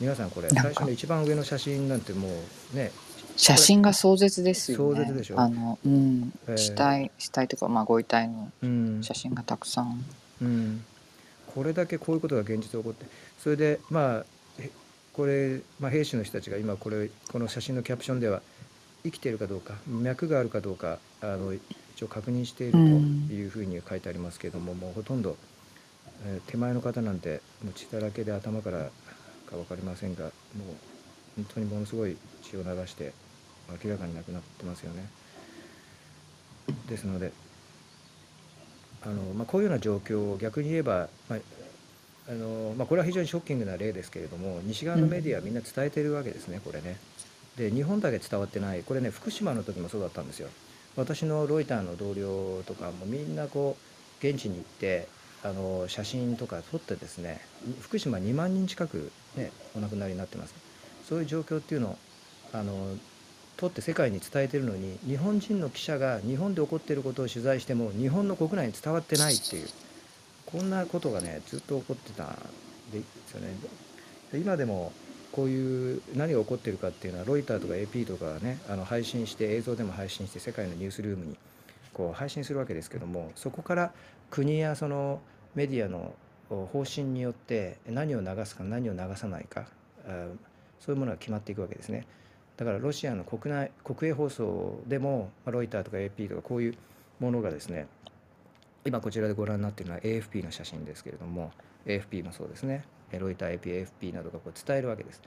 [0.00, 2.28] 皆さんこれ最初の一番上の写真なんても
[2.74, 2.90] うね
[3.36, 4.96] 写真が壮絶ですよね。
[4.96, 5.40] 壮絶でしょ？
[5.40, 6.56] あの、うん、えー。
[6.58, 9.02] 死体、死体とか、まあ、ご遺体のうん。
[9.02, 10.04] 写真がたくさん。
[10.42, 10.84] うん、
[11.46, 13.06] これだけこういうことが現実で起こって
[13.38, 14.24] それでまあ
[14.58, 14.70] え
[15.12, 18.42] これ、まあ、兵士の人たちが今これこの写真のキャプションでは
[19.02, 25.36] 生きているかどうか脈があるかどうかあの一応確認しているというふうに書いてありますけれども、もうほとんど、
[26.24, 28.90] えー手前の方なんてもう血だらけで頭から
[29.46, 30.32] か分かりませんがもう
[31.36, 33.12] 本当にものすごい血を流して
[33.84, 35.06] 明らかになくなってますよね。
[36.88, 37.32] ですので
[39.02, 41.38] あの、まあ、こういうような状況を逆に言えば、まあ
[42.28, 46.96] あのまあ、これは非常にショッキングな例ですけれども西側のメディアはみんな伝えてるわけですね、これね。
[47.56, 48.82] で日本だけ伝わってない。
[48.82, 50.48] これね福島の時もそうだったんですよ。
[50.96, 53.76] 私のロイターの同僚とかもみんなこ
[54.22, 55.08] う現地に行って
[55.42, 57.40] あの写真とか撮ってですね
[57.80, 60.54] 福島2万人近く、ね、お亡くなりになってます。
[61.08, 61.98] そういう状況っていうのを
[62.52, 62.96] あの
[63.56, 69.68] 撮って世界に伝えてるのに日本人の記者が日本で起こっていることを取材しても日本の国内に伝わってないっていう
[70.46, 72.28] こんなことがねずっと起こってたん
[72.92, 73.54] ですよね。
[74.32, 74.92] 今でも
[75.32, 81.36] こういう何が起こってるかっていうのはロイターとか AP とかねあの配信して映像でも配信して世界のニュースルームに
[81.92, 83.92] こう配信するわけですけどもそこから
[84.30, 85.20] 国やその
[85.54, 86.14] メディアの
[86.48, 89.66] 方針によって何を流すか何を流さないか
[90.80, 92.06] そういうものが決まっていくわけですね。
[92.56, 96.74] だからロシアの国内国営放送でもロイターとか AP とかこういう
[97.18, 97.86] ものがですね
[98.84, 101.52] 今こちらでご覧になっているのは AFP の写真ですけれども
[101.86, 102.84] AFP もそうですね
[103.18, 105.22] ロイター APFP などがこう伝えるわけです。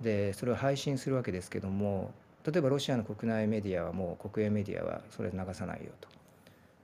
[0.00, 2.12] でそれを配信するわけですけども
[2.44, 6.08] 例えばロシアの国内メディアはもう国営メディアはそれ流さないよと、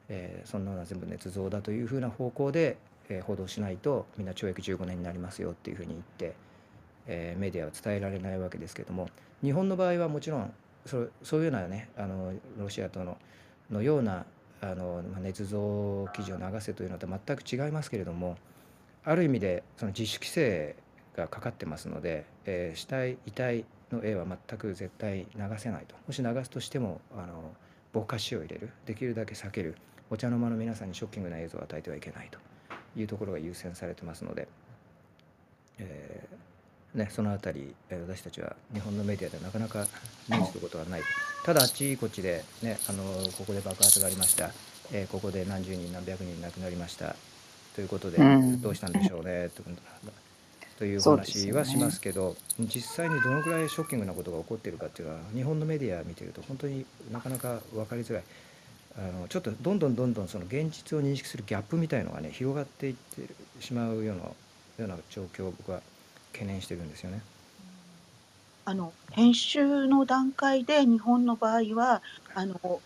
[0.09, 6.35] えーそんなのは全部捏造だというふうな方向で、えー報道しないとみんな懲役15年になりますよっていうふうに言って、
[7.07, 9.09] えーメディアは伝えられないわけですけども
[9.43, 10.53] 日本の場合はもちろん
[10.87, 13.19] そそういうようなねあのロシアとの
[13.71, 14.25] のような
[14.61, 18.37] あの、まあ、捏造記事を流せというのと全く違いますけれども
[19.05, 20.77] ある意味でその自主規制
[21.17, 25.95] がかかってますので、えー死体遺体の絵は全く絶対流せないと。
[26.07, 27.53] もし流すとしてもあの
[27.93, 28.71] ぼかしを入れる。
[28.87, 29.77] できるだけ避ける。
[30.11, 32.39] お茶の間の皆さんにショッキングな映像を与えてはいけないと。
[32.97, 34.49] いうところが優先されてますので、
[35.79, 39.87] えーね、そのあたり、私たちは日本のメディアでなかなか
[40.29, 41.03] 目にすることはない。
[41.45, 43.05] ただあっちこっちで、ね、あの
[43.39, 44.51] ここで爆発がありました、
[44.93, 47.15] えーここで何十人何百人亡くなりました。
[47.75, 48.61] ということで、うん。
[48.63, 49.63] どうしたんでしょうねと
[50.81, 58.23] という話はしますけど実際にどのくらいショッキングなことが起こっているかっていうのは日本のメディア見てると本当になかなか分かりづらい。
[58.99, 63.23] あのちょっとどんどんどんどんその現実を認識するギャップみたいのがね広がっていって
[63.61, 64.35] しまうようなよ
[64.79, 65.81] うな状況を僕は
[66.33, 67.21] 懸念してるんですよね。
[68.65, 72.03] あの編集の段階で日本の場合は
[72.35, 72.81] あの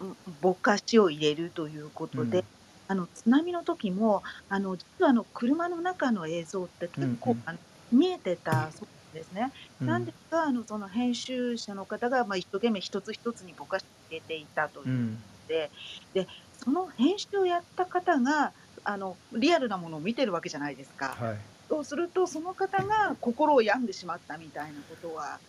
[0.00, 2.44] うんぼかしを入れるということで、うん
[2.88, 7.58] あの津波の時もあの実はあの車の中の映像って結構、あの
[7.90, 9.52] 見えてたそうですね。
[9.80, 21.20] うんなんですがあのその編集者の方が、まあ、一生懸命一つ一つにぼかし入れていたというう、んでその編集をやった方があのリアルなものを見てるわけじゃないですか。
[21.20, 21.38] はい、
[21.70, 25.42] そうするとその方が心を病んでしまったみたいなことは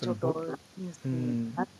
[0.00, 0.34] ちょっとぼ
[0.76, 1.79] ニュースになって。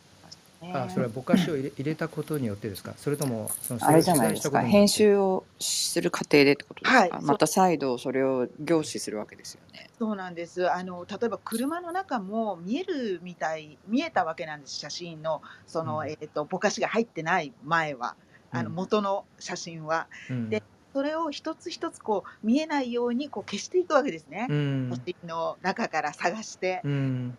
[0.63, 2.93] あそれはぼかしを入れ入れたことによってですか？
[2.97, 4.61] それともそのあれじゃないですか。
[4.61, 9.89] 編集をする過程でってことですか、はいまた再度それを凝視するわけですよね。
[9.97, 10.71] そうなんです。
[10.71, 15.41] あの例えば車の中も見えるみたい見えたわけなんです写真の。
[15.65, 16.09] その、うん。
[16.09, 18.15] えー、とぼかしが入ってない前は
[18.51, 18.75] あのうん。
[18.75, 20.49] 元の写真は、うん。
[20.49, 20.61] で
[20.93, 24.89] それを一つ一つこう見えないようにこう消していくわけですね、うん。
[24.91, 26.81] 写真の中から探して。
[26.83, 27.37] うん。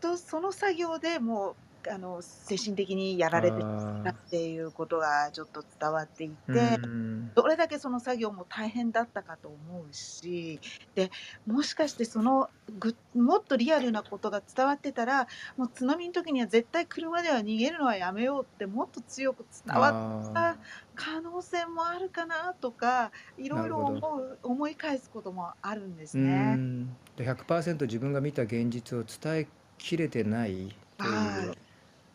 [0.00, 1.54] とその作業でもう
[1.90, 6.34] あの精神的にやられてたっていうことがちょっと伝わっていて。
[6.82, 10.60] うんどれだけその作業も大変だったかと思うし
[10.94, 11.10] で
[11.46, 20.56] もしかしてそのぐもっとリアルなことが伝わってたらもう津波の時には絶対車では逃げるのはやめようってもっと強く伝わったあ
[20.94, 26.54] 可能性もあるかなとかいろいろ思う思い返すこともあるんですね。
[26.54, 31.12] んで100%自分が見た現実を伝えきれてないという
[31.48, 31.63] はい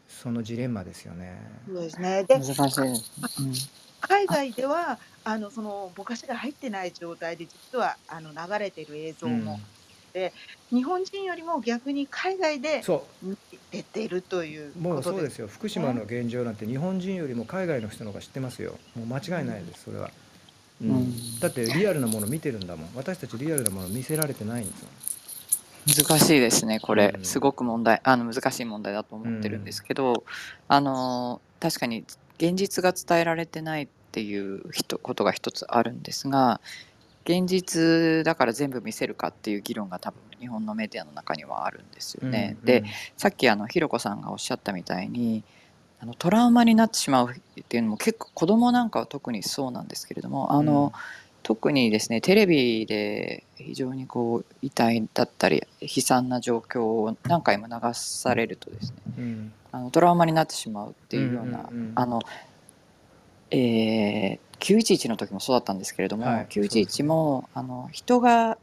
[0.10, 1.40] そのジレンマですよね。
[1.68, 2.24] そうですね。
[2.26, 3.12] で難しいです。
[3.42, 3.70] ね。
[4.02, 9.62] 海外ではあのそのぼかしが入ってない状態で実はあの流れてる映像も、
[10.72, 13.38] 日本人よりも逆に海外でそ見
[13.72, 15.48] ててるといううもことでうそうですすよ。
[15.48, 18.80] 福島の現状なんて日本人よりも海外の人の方が知ってますよ。
[18.96, 20.12] もう間違いないですそれは、
[20.82, 20.90] うん。
[20.90, 21.40] うん。
[21.40, 22.96] だってリアルなもの見てるんだもん。
[22.96, 24.90] 私たちリアルなもの見せられてないんですよ
[25.88, 27.14] 難しいですねこれ。
[27.16, 27.26] うん。
[27.26, 30.24] すごく問題あの難しい問題だと思ってるんですけど、
[30.68, 32.06] あの確かに
[32.38, 34.64] 現実が伝えられてないっていう
[35.02, 36.62] ことが一つあるんですが
[37.26, 42.56] 現実だから全部見せるかっていう議論が多分日本のメディアの中にはあるんですよね。
[42.60, 42.84] うんで
[43.18, 45.44] さっきあのひろこさんがおっしゃったみたいに
[46.00, 50.94] あのトラウマになってしまうっていうのも結構子供なんかは特にそうなんですけれどもあの、
[51.50, 59.24] 特にですねテレビで非常にこう遺体だったり悲惨な状況を何回も流されるとですねうん。
[59.24, 61.92] うんあのトラウマになってしまうっていうような、うんうんうん。
[61.96, 62.22] あの
[63.50, 68.60] えー911の時もそうだったんですけれども、はい911もあの人が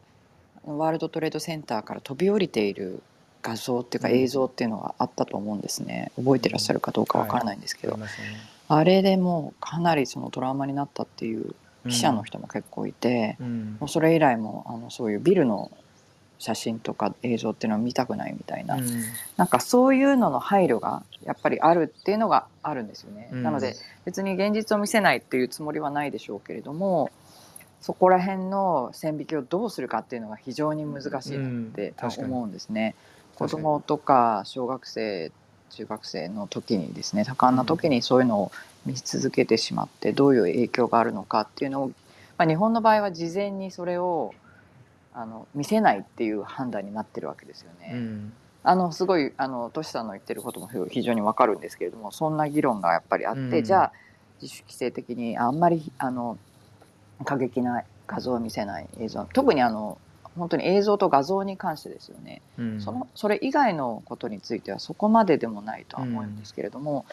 [0.65, 3.03] ワールドトレードセンターから飛び降りている
[3.43, 4.15] 画像っていうかうん。
[4.15, 6.13] 映像っていうのがあったと思うんですね。
[6.15, 8.37] 覚えてらっしゃるかどうかわからないんですけど、ありますよね。
[8.69, 11.55] あれでもうかなりそのトラウマになったっていう
[11.89, 13.77] 記者の人も結構いて、うん。
[13.81, 15.71] もうそれ以来もあのそういうビルの
[16.39, 18.87] 写真とか映像っていうのは見たくないみたいな、うん。
[19.37, 23.29] なんかそういうのの配慮がやっぱりあるっていうのがあるんですよね。
[23.33, 23.43] うん。
[23.43, 27.11] なので別に現実を見せないっていうつもりはないでしょうけれども
[27.81, 32.95] そこら辺の線引きをどうするかっていうのが非常に難しいなって思うんですね。
[33.37, 33.63] 子確かに。
[33.63, 35.31] 供とか小学生
[35.71, 38.53] 中学生の時にですね多感な時にそういうのを
[38.85, 41.89] 見続けてしまってどういう影響があるのかっていうのを、
[42.39, 44.35] まあ、日本の場合は事前にそれを
[45.13, 47.93] あの見せないっていう判断になってるわけですよね。
[47.95, 48.33] うん
[48.69, 53.93] あのすごいあのトシさんの言ってることも非常にわかるんですけれどもそんな議論がやっぱりあって、うんじゃあ
[54.43, 56.37] 自主規制的にあんまりあの
[57.25, 59.99] 過激な画像を見せない映像特にあの
[60.37, 62.81] 本当に映像と画像に関してですよね、うん。
[62.81, 67.07] そのそれ以外のことについてはそこまででもないとは思うんですけれども、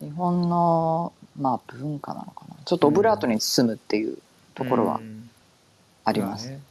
[0.00, 2.56] 日本の、まあ、文化なのかな。
[2.64, 4.18] ちょっとオブラートに包むっていう
[4.54, 5.28] ところはうん。
[6.04, 6.48] あります。
[6.48, 6.62] まあね。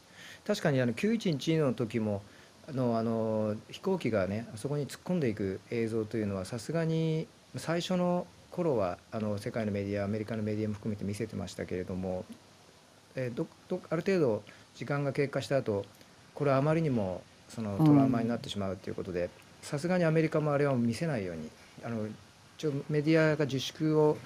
[0.46, 2.22] 確かにあの911の時も
[2.70, 12.26] あのあの飛行機がねあそこに突っ込んでいく映像というのはさすがに最初の頃はあの世界のメディアアメリカのメディアも含めて見せてましたけれども、
[13.16, 14.44] えーどどある程度
[14.76, 15.86] 時間が経過した後
[16.38, 19.32] これはあまりにもそのトラウマになってしまうということで
[19.64, 21.50] さすがにアメリカもあれは見せないように
[21.84, 22.08] あの
[22.60, 24.18] 一応メディアが自粛を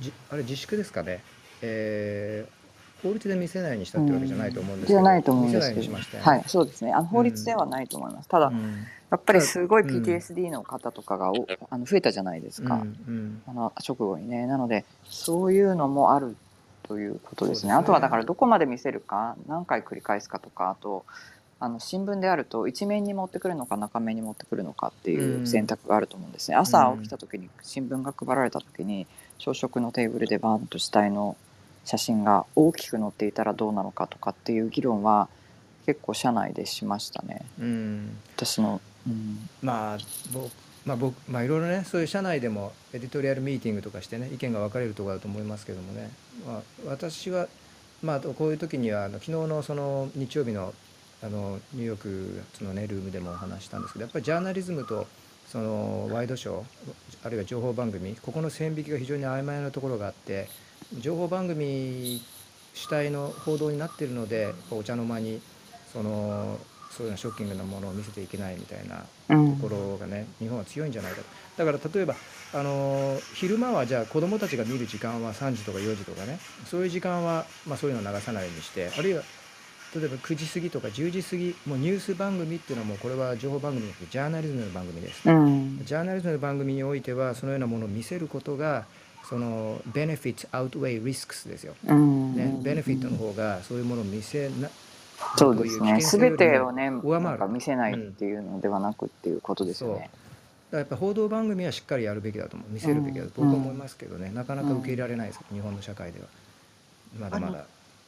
[0.00, 1.22] じあれ自粛ですかね、
[1.62, 2.64] えー
[3.04, 5.80] 法律で見せないようにしたってわけじゃないと思うんですけど、じゃないと思うんですけど。
[5.80, 6.38] 見せないようにしましたよね。
[6.38, 6.92] はい、そうですね。
[6.94, 8.86] あの法律ではないと思います、ただうん。
[9.10, 10.02] やっぱりすごいうん。
[10.02, 13.42] PTSD の方とかがおあの増えたじゃないですか、うんうん。
[13.46, 14.46] あの直後にね。
[14.46, 16.34] なのでそういうのもある
[16.84, 17.72] ということですね。
[17.72, 17.74] ね。
[17.74, 21.04] あとはだからどこまで見せるか何回繰り返すかとかあと
[21.60, 25.46] あの新聞であると一面に持ってくるのか中面に持ってくるのかっていううん。
[25.46, 29.06] 選択があると思うんですね、朝起きた時に新聞が配られた時に
[29.38, 31.36] 朝食のテーブルでバーンと死体の
[31.84, 35.28] 写真が大きく載っていたらどうなのかとかっていう議論は
[35.86, 37.44] 結構社内でしましたね。
[37.60, 38.16] うん。
[38.36, 39.98] 私の、うん、まあ
[40.32, 40.50] 僕
[40.86, 46.10] まあ僕まあいろいろねそういう社内でもエディトリアルミーティングとかしてね意見が分かれるところだと思いますけどもね、
[46.46, 47.48] まあ、私は
[48.02, 50.74] まあこういう時にはあの昨日のその日曜日の
[51.24, 51.98] あのニューヨー
[52.58, 55.06] クのねルームでもお話したんですけどやっぱりジャーナリズムと
[55.46, 56.64] そのワイドショー
[57.24, 60.48] あるいは情報番組ここの線引きが非常に曖昧なところがあって
[60.98, 62.20] 情報番組
[62.74, 65.40] 主体の報道になっているのでお茶の間に
[65.92, 66.58] その
[66.90, 71.64] そういうようなショッキングなものを見せていけないみたいなところがね日本は強いんじゃないかと。
[71.64, 72.14] だから例えば
[72.52, 79.22] あの昼間はじゃあ子どもたちが見る時間は3時とか4時とかねそういう時間は、まあ、そういうのを流さないようにしてあるいは
[79.94, 85.28] 例えば9時過ぎとか10時過ぎもうニュース番組っていうのはもうこれは情報番組じゃなくてジャーナリズムの番組です。
[85.28, 85.84] うん。
[85.84, 88.86] ジャーナリズムの番組においてはそのようなものを見せることが
[89.28, 91.74] その benefits outweigh risks ですよ。
[91.86, 92.34] うん。
[92.34, 94.68] ね、ベネフィットの方がそういうものを見せな
[95.36, 96.00] そうですね。
[96.00, 97.48] すべてをね、上回る。
[97.48, 99.94] 見せないっていうのではなくっていうことですよね。
[99.94, 100.10] だか
[100.72, 102.72] らやっぱ報道番組はしっかりやるべきだと思う。
[102.72, 106.26] 見せるべきだと僕は思いますけどね、なかなか受け入れられないです、日本の社会では。
[107.18, 107.64] まだまだ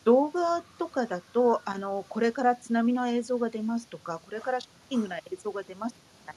[0.07, 5.95] 動画とかだとあのこれから津波の映像が出ますとかこれからショッキングな映像が出ます
[6.31, 6.35] っ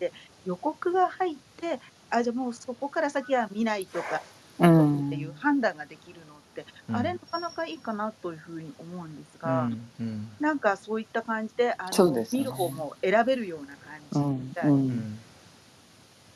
[0.00, 0.12] て
[0.44, 1.78] 予告が入って
[2.10, 4.20] あじゃあもうそこから先は見ないとか
[4.58, 5.06] うん。
[5.06, 6.96] っていう判断ができるのって、うん。
[6.96, 10.28] あれなかなかいいかなというふうに思うんですうが、んうん。
[10.40, 12.40] なんかそういった感じであのそうですね。
[12.40, 14.70] 見る方も選べるような感じみたいな。
[14.70, 14.88] ううん。
[14.88, 15.18] ん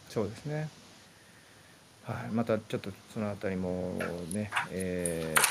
[0.09, 0.69] そうですね。
[2.05, 2.31] はい。
[2.33, 3.99] またちょっとそのあたりも
[4.33, 5.43] ねえー、い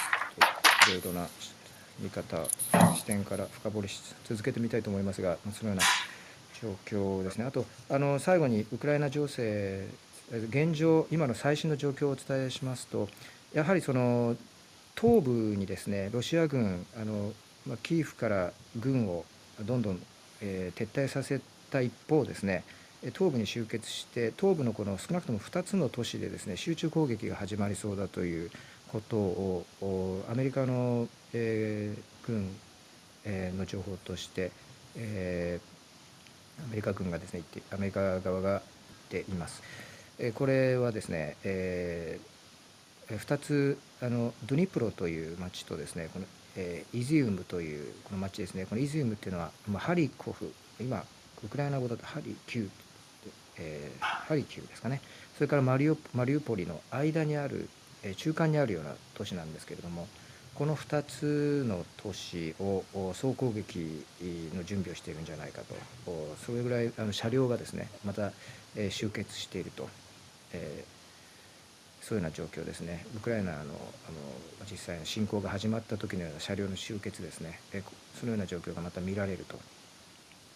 [0.92, 1.28] ろいろな
[2.00, 2.46] 見方
[2.96, 5.84] 視点から深掘りし続けてみたいと思いますがそのような
[6.62, 7.46] 状況ですね。
[7.46, 9.88] あとあの最後にウクライナ情勢
[10.32, 13.08] 現状今の最新の状況をお伝えしますと
[13.54, 14.36] やはりその
[15.00, 17.34] 東部にですねロシア軍あの、
[17.68, 19.26] まあ、キーフから軍を
[19.62, 20.02] どんどん、
[20.42, 22.64] えー撤退させた一方ですね
[23.14, 28.52] 東部に集結して東部のこの少なくとも2つの都市でですね集中攻撃が始まりそうだという
[28.96, 32.50] ことをおアメリカの、えー軍、
[33.26, 34.52] えーの情報として、
[34.96, 35.76] えー
[36.64, 38.62] アメリカ軍がですね言ってアメリカ側が
[39.10, 39.62] 言っています。
[40.18, 42.20] えーこれはですね、え
[43.10, 46.26] 2つあのドニプロという町とですねこの、
[46.56, 51.04] えーイズウムというこの町ですねこのイズウムっていうのは、まあ、ハリコフ今
[51.44, 52.70] ウクライナ語だとハリキュー、
[53.58, 55.02] えーハリキューですかね
[55.36, 57.68] それからマリオマリウポリの間にある、
[58.18, 60.08] 中間にあるような都市なんですけれども
[60.56, 62.84] この2つの都市を
[63.14, 64.06] 総攻撃
[64.56, 65.76] の準備をしているんじゃないかと。
[66.46, 68.32] それぐらいあの車両がですねまた、
[68.90, 69.90] 集結していると、
[70.54, 70.86] え
[72.02, 73.74] そういうような状況ですね、ウクライナのあの
[74.72, 77.84] 実際の侵攻が始まった時のような車両の集結ですね、え
[78.18, 79.60] そのような状況がまた見られると。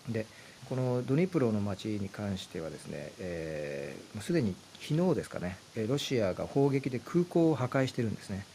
[0.07, 0.25] で、
[0.69, 5.57] このドニプロの町に関してはですね、えーすでに昨日ですかね、
[5.87, 8.45] ロシアが砲撃で空港を破壊してるんですね。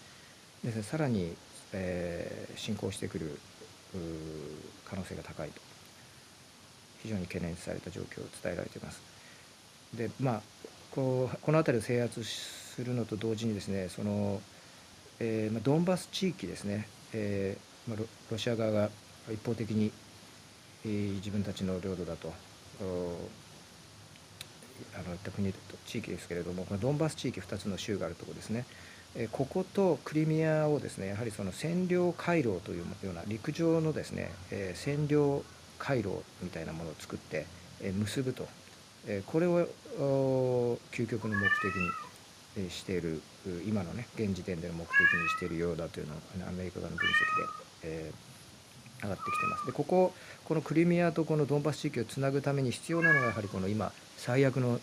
[0.64, 1.36] でさらに、
[1.72, 3.38] えー侵攻してくる
[4.88, 5.60] 可能性が高いと、
[7.02, 9.00] 非常に懸念された状況を伝えられています。
[9.94, 10.42] でまあ、
[10.92, 14.40] こうこの辺りを制圧するのと同時にですねその、
[15.20, 17.98] えーまあ、ドンバス地域ですね、えーまあ、
[18.30, 18.90] ロシア側が
[19.32, 19.92] 一方的に、
[20.84, 22.32] えー自分たちの領土だと
[24.94, 28.64] あの言った国と地域ですけれどもこのドンバス地域2つの州があるところですね。
[29.16, 35.44] えーこことクリミアをですねやはりその占領回廊というような陸上のですね、えー占領
[35.78, 37.46] 回廊みたいなものを作って、
[37.80, 38.48] えー結ぶと、
[39.06, 39.68] えーこれを
[40.92, 41.90] 究極の目的に
[42.56, 43.22] えーしている
[43.66, 47.14] 今のね現時点での目的にしているようだというのをあのアメリカ側の分析で、
[47.84, 48.34] えー
[49.02, 49.66] 上がってきてます。
[49.66, 50.14] でここ
[50.44, 53.92] このクリミアとこのドンバス地域をつなぐために必要なのがやはりこの今
[54.24, 54.80] 最悪の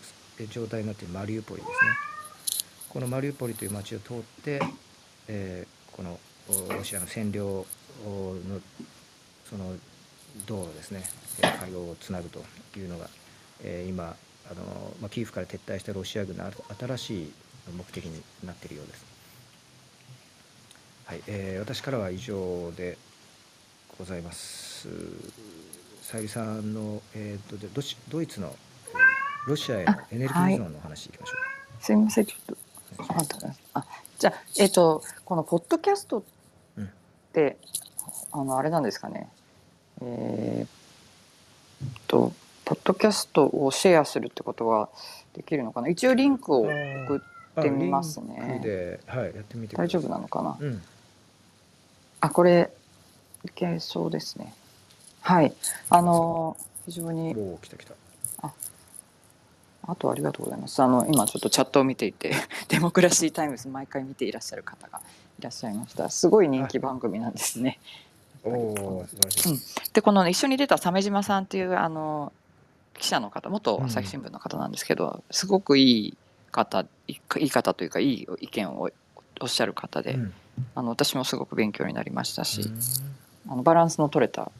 [0.50, 1.76] 状態になっているマリウポリですね
[2.88, 4.60] このマリウポリという町を通って、
[5.26, 6.18] えーこの
[6.70, 7.66] ロシアの占領
[8.06, 8.60] の
[9.50, 9.74] その
[10.46, 11.02] 道路ですね
[11.40, 12.38] えー回廊をつなぐと
[12.78, 13.08] いうのが、
[13.64, 14.14] えー今
[14.48, 16.44] あの、まあ、キーフから撤退したロシア軍の
[16.78, 17.32] 新しい
[17.76, 19.04] 目的になっているようです。
[21.06, 22.96] はい、えー私からは以上で
[23.98, 24.86] ございます。
[26.00, 28.54] さゆりさんの、えー、とでドドイツの、
[29.46, 31.32] ロシアへのエネルギー依存の話いきましょ
[31.80, 32.26] すみません。
[32.26, 32.56] ちょっと
[32.98, 33.54] うか。
[33.74, 33.84] あ
[34.18, 36.22] じゃあえっ、とこのポッドキャストっ
[37.32, 37.56] て、
[38.30, 39.28] あのあれなんですかね。
[40.00, 42.32] えーっと
[42.64, 44.88] ポッドキャストをシェアするってことは
[45.34, 45.88] できるのかな。
[45.88, 47.20] 一応リンクを送っ
[47.56, 48.36] あてみますね。
[48.38, 49.76] リンクで、はい、やってみて。
[49.76, 50.56] 大丈夫なのかな？
[50.60, 50.82] うん。
[52.20, 52.70] あこれ
[53.44, 54.54] いけそうですね。
[55.20, 55.52] はい。
[55.90, 57.94] あの非常におお、来た来た。
[58.42, 58.52] あ
[59.96, 60.82] とありがとうございます。
[60.82, 62.32] あの今ちょっとチャットを見ていて、
[62.68, 65.00] デモクラシータイムズ毎回見ていらっしゃる方が
[65.38, 66.08] いらっしゃいました。
[66.08, 67.78] すごい人気番組なんですね。
[68.44, 69.92] おお、素晴らしい。
[69.92, 72.32] でこの一緒に出た鮫島さんっていうあの
[72.98, 76.16] 記者の方、元朝日新聞の方なんですけど、すごくいい
[76.50, 78.90] 方、いいいい方というかいい意見を
[79.40, 80.32] おっしゃる方で、うん
[80.74, 82.78] あの私もすごく勉強になりましたし、うん
[83.48, 84.52] あのバランスの取れた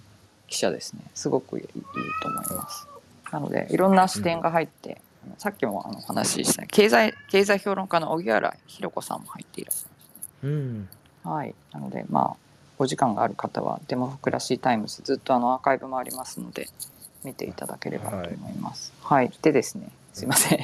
[0.49, 1.03] 記者ですね。
[1.14, 1.83] すごくいいいい
[2.23, 2.89] と思います。
[3.31, 5.01] なのでいろんな視点が入って、
[5.39, 10.09] さっきもあのお話しした経済経済評論家の荻原弘子さんも入っていらっしゃいまし
[10.43, 10.53] たね。
[10.53, 10.89] うん。
[11.25, 11.55] はい。
[11.73, 12.37] なのでまあ
[12.79, 16.68] お時間がある方はデモクラシータイムズずっとあのアーカイブもありますので
[17.25, 18.93] 見ていただければと思います。
[19.03, 19.33] はい。
[19.43, 20.59] でですね、すいません。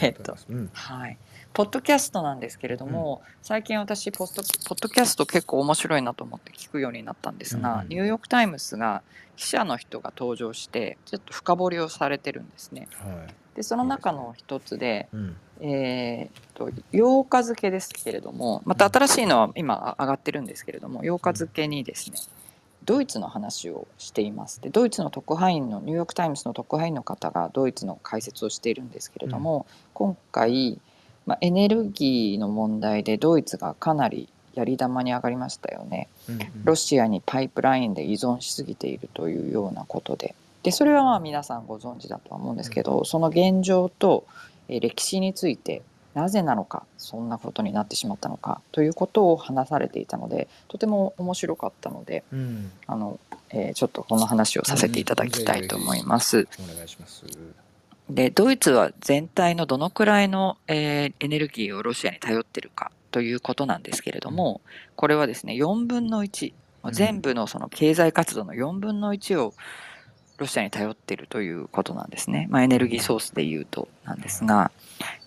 [0.00, 0.70] えっとうん。
[0.72, 1.16] はい。
[1.52, 9.02] ポッドキャストなんですけれども、最近私ポッド、ポッドキャスト結構面白いなと思って聞くようになったんですが、うんニューヨーク・タイムズが
[9.36, 12.88] 記者の人が登場して、ちょっと深掘りをされてるんですね。
[12.92, 13.34] はい。
[13.54, 15.36] で、その中の一つで、うん。
[15.60, 22.16] えーっと、8日付ですけれども、また新しいのは今上がってるんですけれども、8日付にですね、
[22.84, 24.60] ドイツの話をしています。
[24.60, 30.78] で、ドイツの特派員の、ニューヨーク・タイムズの特派員の方がドイツの解説をしているんですけれども、今回、
[31.24, 36.08] まあ、エネルギーの問題でドイツがかなりやり玉に上がりましたよね。
[36.28, 40.34] うんロシアにパイプラインで依存しすぎているというようなことで
[40.64, 44.26] でそれはまあ皆さんご存知だとは思うんですけどその現状と
[44.68, 45.82] えー歴史について
[46.14, 52.72] なぜなのかそんなことになってしまったのかということを話されていたのでとても面白かったのでうん。
[52.86, 56.48] あの、えーちょっとこの話をさせていただきたいと思います。
[56.58, 57.24] お願いします。
[58.08, 64.60] でドイツは全体のどのくらいの、えーエネルギーをロシアに頼ってるかということなんですけれども、
[64.96, 66.52] これはですね4分の1
[66.84, 69.54] うん全部のその経済活動の4分の1を
[70.38, 74.70] ロシアに頼っているということなんですね、まあ、エネルギーソースでいうとなんですが、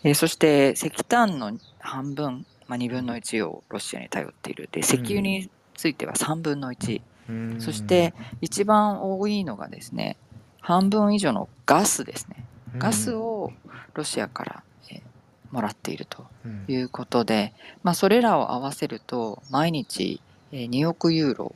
[0.03, 4.69] えーそして石炭の半分、まあ、2分の1をロシアに頼っている。
[4.71, 7.61] で石油については3分の1、うん。
[7.61, 10.17] そして、一番多いのがですね
[10.59, 12.45] 半分以上のガスですね。
[12.77, 13.51] ガス、を
[13.93, 15.01] ロシアから、えー
[15.49, 16.65] もらっているとうん。
[16.67, 20.19] いうことで、まあ、それらを合わせると毎日、
[20.51, 21.55] えー2億ユーロ、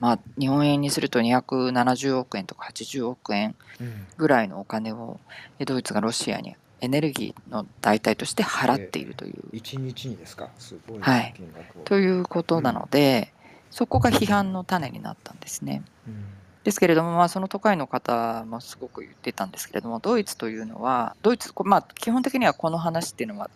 [0.00, 5.20] まあ、日本円にすると270億円とか80億円うんぐらいのお金を
[5.58, 10.48] えードイツがロシアにエネルギーの代替として払っているという、一日にですか？
[10.58, 11.82] すごいはい金額を。
[11.84, 13.32] ということなので、
[13.70, 15.82] そこが批判の種になったんですね。
[16.08, 16.24] うん
[16.62, 23.48] ですけれども、まあ、その都会の方もすごく言ってたんですけれどもドイツというのはドイツ、こまあ、基本的にはこの話っていうのは、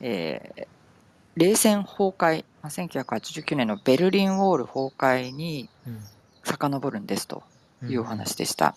[0.00, 0.66] えー
[1.38, 5.98] 冷戦崩壊、まあ、1989年のベルリンウォール崩壊にうん
[6.48, 7.42] 遡るんですと
[7.86, 8.66] いうお話でした。
[8.66, 8.74] は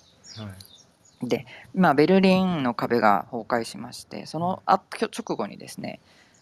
[1.23, 1.27] い。
[1.27, 5.99] で、まあ、ベルリンの壁が崩壊しましてそのあ直後にですね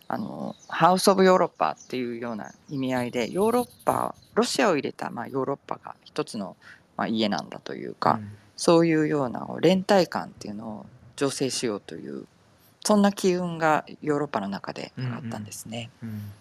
[0.08, 6.56] あのハウス・オブ・ヨーロッパっていうような意味合いでヨーロッパロシアを入れた、まあ、ヨーロッパが一つの、
[6.96, 8.20] まあ、家なんだというか、
[8.56, 10.86] そういうような連帯感っていうのを
[11.18, 12.26] 醸成しようという
[12.84, 15.90] そんな機運がヨーロッパの中で上がったんですね。
[16.02, 16.32] うん。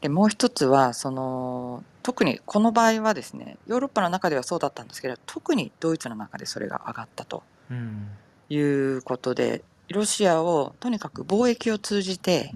[0.00, 8.08] でもう一つはその特にこの場合はですねヨーロッパの中ではそうだったんですけど特にドイツの中でそれが上がったとうん。
[8.48, 12.54] いうことでロシアをとにかく貿易を通じて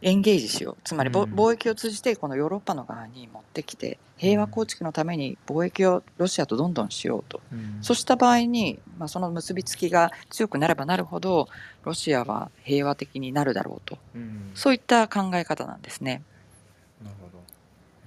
[0.00, 0.76] エンゲージしよう。
[0.84, 7.40] つまり貿易を通じてこのヨーロッパの側に持ってきて平和構築のために貿易をロシアとどんどんしようと。
[7.52, 7.78] うん。
[7.80, 11.48] そうした場合に、まあ、その結びつきが強くなればなるほど
[11.84, 13.98] ロシアは平和的になるだろうと。
[14.14, 14.50] うん。
[14.54, 16.22] そういった考え方なんですね。
[17.02, 17.38] なるほど。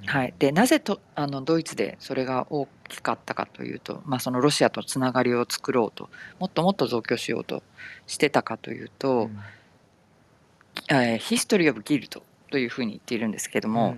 [0.05, 7.61] はい、でなぜとあのドイツでそれが大きかったかというと、まあ、そのロシアとつながりを作ろうともっともっと増強しようと
[8.07, 9.29] してたかというと
[10.91, 13.97] 「えーヒストリー・オブ・ギルド」というふうに言っているんですけども、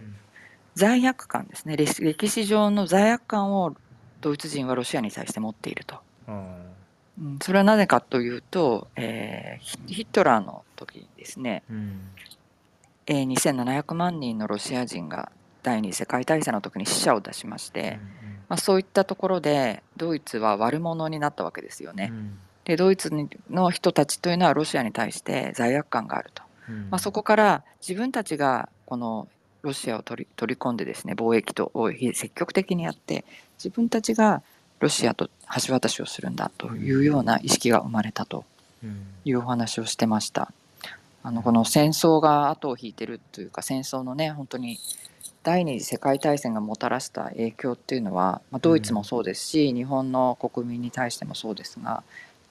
[0.75, 1.75] 罪悪感ですね。
[1.77, 3.75] 歴歴史上の罪悪感を
[4.21, 5.95] ドイツ人はロシアに対して持っていると。
[6.27, 6.31] あ
[7.19, 12.01] うんそれはなぜかというと、えーヒトラーの時にですね、ーうん。
[13.07, 15.31] えー2700万人のロシア人が
[15.61, 17.99] 第二次世界大戦の時に死者を出しまして、
[18.49, 22.11] まあ、そういったところでドイツは悪者になったわけですよね。
[22.65, 23.11] でドイツ
[23.49, 26.42] の人たちというのはロシアに対して罪悪感があると、うん
[26.89, 29.27] まあ、そこから自分たちがこの
[29.61, 33.25] ロシアを取り取り込んでですね貿易とを積極的にやって
[33.57, 34.41] 自分たちが
[34.79, 35.29] ロシアと
[35.65, 38.45] 橋渡しをするんだというような意識が生まれたと
[38.83, 39.13] うん。
[39.25, 40.51] いうお話をしてました。
[41.23, 44.77] あのこの戦争が後を引いてるというか戦争のね本当に
[45.41, 52.03] 第二次世界大戦がもたらした影響っていうのは、まあ、ドイツもそうですし、日本の国民に対してもそうですが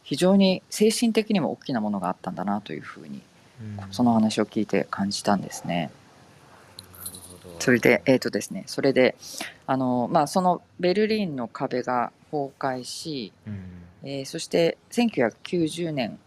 [0.02, 3.22] 非常に精神的にも大きなものがあったんだなというふうにうん
[3.90, 5.90] その話を聞いて感じたんですね。
[7.58, 9.16] それでえっ、とですねそれで
[9.66, 13.82] あのまあそのベルリンの壁が崩壊し、うん。
[14.04, 16.18] えーそして1990年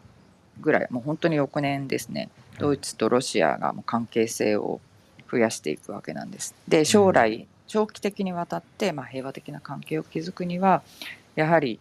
[0.61, 4.79] ぐらいもう本当に翌年ですねドイツとロシアがもう関係性を
[5.29, 6.55] 増やしていくわけなんです。
[6.67, 10.83] で将来長期的にわたって、まあ、平和的な関係を築くには
[11.35, 11.79] やはり、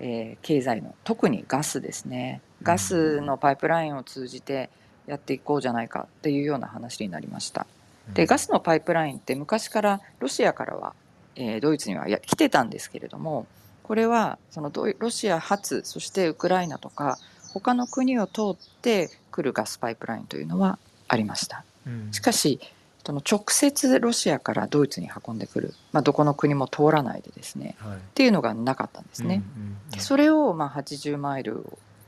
[0.00, 2.40] えー経済の特にガスですね。
[2.62, 4.70] ガスのパイプラインを通じて
[5.06, 7.66] やっていこうじゃないかっていうような話になりました。
[8.14, 10.94] でガスのパイプラインって昔からロシアからは、
[11.34, 13.46] えードイツにはや来てたんですけれども
[13.82, 17.18] これはそのロシア発そしてウクライナとか
[17.52, 20.78] 他の国を通ってくるガスパイプラインというのは
[21.08, 21.64] ありました。
[21.86, 22.08] うん。
[22.12, 22.60] しかし
[23.04, 27.96] その直接ロシアからドイツに運んでくる、まあ、どこの国も通らないでですねはい。
[27.96, 29.42] っていうのがなかったんですね。
[29.56, 31.64] うんうんうんでそれをまあ80マイル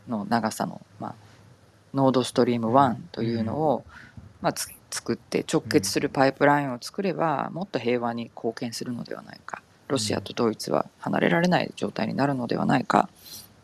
[0.09, 1.14] の長さの、まあ、
[1.95, 3.84] ノードストリーム1というのを、
[4.41, 9.62] まあ、つ作って直結するパイプラインを作ればもっと平和に貢献するのではないか。
[9.89, 13.09] ロシアとドイツは離れられない状態になるのではないか。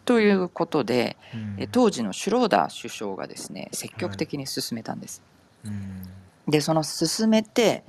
[0.05, 1.57] ということで、うん。
[1.59, 5.23] え当時のシュローダー首相がですね積極的に進めたんです。
[5.65, 6.03] うん。
[6.49, 7.85] でその進めて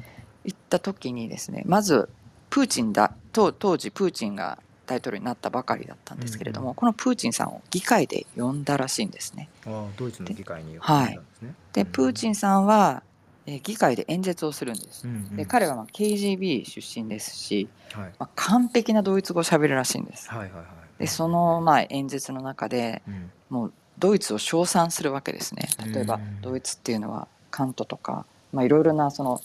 [0.45, 2.09] いった時にですねまず
[2.49, 9.49] プーチンだ当当時プーチンが大統領になったばかりだったんですけれども、うんこのプーチンさんを議会で呼んだらしいんですね。
[9.65, 11.55] ああドイツの議会にはい呼んだんですね。
[11.73, 13.03] でプーチンさんは、
[13.45, 15.07] えー議会で演説をするんです。
[15.07, 15.35] うんうん。
[15.35, 18.11] で彼はまあ KGB 出身ですし、はい。
[18.19, 20.29] まあ、完璧なドイツ語を喋るらしいんです。
[20.29, 20.65] はいはいはい。
[20.99, 23.31] でそのまあ演説の中でうん。
[23.49, 25.69] もうドイツを称賛するわけですね。
[25.93, 26.41] 例えばうん。
[26.41, 29.41] ドイツっていうのはカントとかまあいろいろなその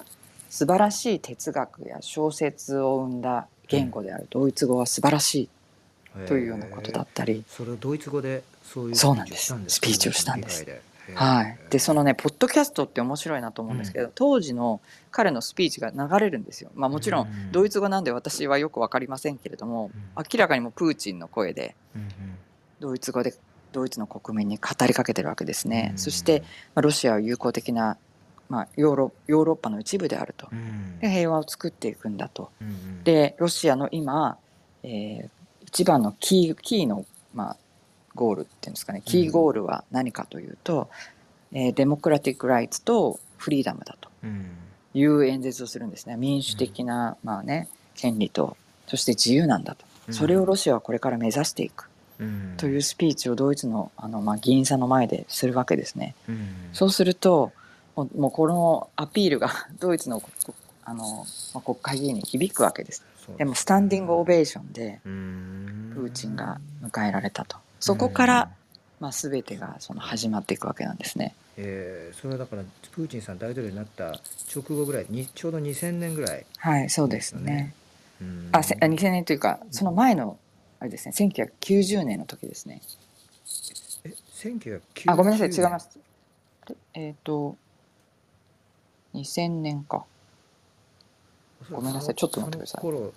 [0.49, 5.49] 素晴らしい哲学や小説を生んだ言語であるドイツ語は素晴らしい
[6.27, 9.55] というようなことだったり、それをドイツ語でそういうそうなんです。
[9.69, 10.67] スピーチをしたんです。
[11.15, 16.71] はい、でそのねポッドキャストって面白いなと思うんですけど、当時の彼のスピーチが流れるんですよ。
[16.75, 17.49] まあ、もちろうん。
[17.49, 20.25] んドイツ語なんで私はよく分かりませんけれどもうん。
[20.33, 22.09] 明らかにもうプーチンの声でうんうん。
[22.81, 23.35] ドイツ語で
[23.73, 25.91] ドイツの国民に語りかけてるわけですね。
[25.93, 25.99] うん。
[25.99, 26.43] そして、
[26.75, 27.97] まあ、ロシアは友好的な、
[28.51, 30.49] まあ、ヨーロヨーロッパの一部であると。
[30.53, 30.99] うん。
[30.99, 32.51] で平和を作っていくんだと。
[32.61, 33.05] うんうん。
[33.05, 34.37] でロシアの今、
[34.83, 35.29] えー
[35.63, 37.57] 一番のキーキーの、まあ、
[38.17, 39.03] ゴールっていうんですかね。
[39.05, 40.89] キーゴールは何かというと、
[41.53, 44.09] えーデモクラティック・ライツとフリーダムだと。
[44.25, 44.47] うん。
[44.95, 46.17] いう演説をするんですね。
[46.17, 48.57] 民主的な、まあね、権利と
[48.89, 49.85] そして自由なんだと。
[50.13, 51.89] それをロシアはこれから目指していく。
[52.19, 52.55] うん。
[52.57, 56.17] というスピーチをドイツのあの、まあ、議員さんの前でするわけですね。
[56.29, 56.49] うん。
[56.73, 57.53] そうすると
[58.17, 60.23] もうこのアピールが ドイツの
[60.85, 63.05] あの、まあ、国会議員に響くわけです。
[63.25, 68.51] そうでもスタンディングオベーションでうんプーチンが迎えられたとそこから、
[68.99, 71.35] まあ、全てがその始まっていくわけなんですね。
[71.57, 74.21] えーそれはだからプーチンさん大統領になった
[74.55, 77.75] 直後ぐらいにちょうど2000年ぐらい、はいそうですね。
[78.21, 80.39] うんあせあ2000年というかその前の
[80.81, 82.83] あれですね1990年の時ですね。
[84.05, 85.99] え1990あごめんなさい違います。
[86.95, 87.57] えっ、と
[89.15, 90.05] 2000年か。
[91.71, 92.15] ごめんなさい。
[92.15, 92.81] ちょっと待ってください。
[92.81, 93.13] 頃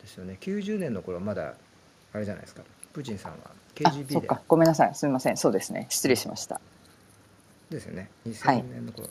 [0.00, 0.36] ですよね。
[0.40, 1.54] 90年の頃まだ
[2.12, 2.62] あれじゃないですか。
[2.92, 4.14] プーチンさんはあ KGB で。
[4.14, 4.40] そっか。
[4.48, 4.94] ごめんなさい。
[4.94, 5.36] すみません。
[5.36, 5.86] そうですね。
[5.88, 6.60] 失礼しました。
[7.70, 8.10] ですよね。
[8.40, 8.58] はい。
[8.60, 9.08] 2000年の頃、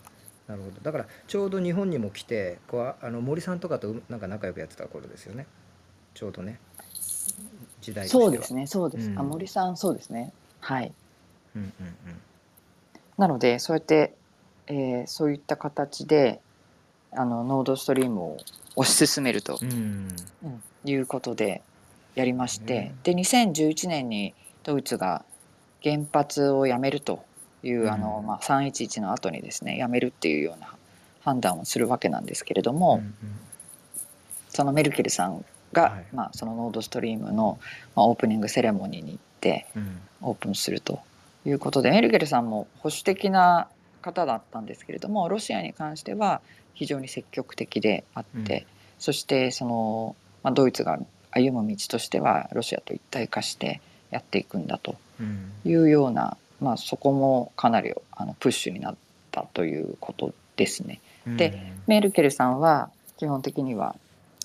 [0.48, 0.82] なるほど。
[0.82, 5.46] だからちょうど日本にも来てこうあの森さんとかとなんか仲良くやってた頃ですよね。
[6.14, 6.60] ちょうどね。
[7.82, 8.68] 時代そうですね。
[8.68, 9.20] そうです、うん。
[9.20, 10.34] あ森さんそうですね。
[10.60, 10.92] はい。
[11.56, 11.72] うんうん
[13.18, 14.14] なのでそうやって、
[14.68, 16.40] えーそういった形で
[17.12, 18.38] あのノードストリームを
[18.76, 19.58] 推し進めると。
[19.62, 20.08] うん。
[20.44, 21.62] うんいうことで
[22.16, 22.96] やりまして、ね。
[23.04, 25.26] で2011年にドイツが
[25.84, 27.26] 原発をやめると
[27.64, 27.90] いう、うん。
[27.90, 30.74] あのまあ、311の後にですねやめるっていうような
[31.22, 33.14] 判断をするわけなんですけれども、うん。
[34.50, 35.44] そのメルケルさん
[35.74, 36.06] が、はい。
[36.14, 37.60] まあ、そのノードストリームの、
[37.96, 40.00] まあ、オープニングセレモニーに行ってうん。
[40.22, 41.00] オープンすると
[41.46, 43.68] いうことでメルケルさんも保守的な
[44.02, 46.42] 方だったんですけれどもロシアに関しては
[46.74, 48.66] 非常に積極的であって、うん。
[49.00, 51.00] そしてその、まあ、ドイツが
[51.32, 53.82] 歩む道としてはロシアと一体化して
[54.12, 55.52] やっていくんだとうん。
[55.66, 58.96] いうような、まあ、そこもかなりあのプッシュになっ
[59.32, 61.02] たということですね。
[61.26, 61.38] うん。
[61.38, 63.96] でメルケルさんは基本的には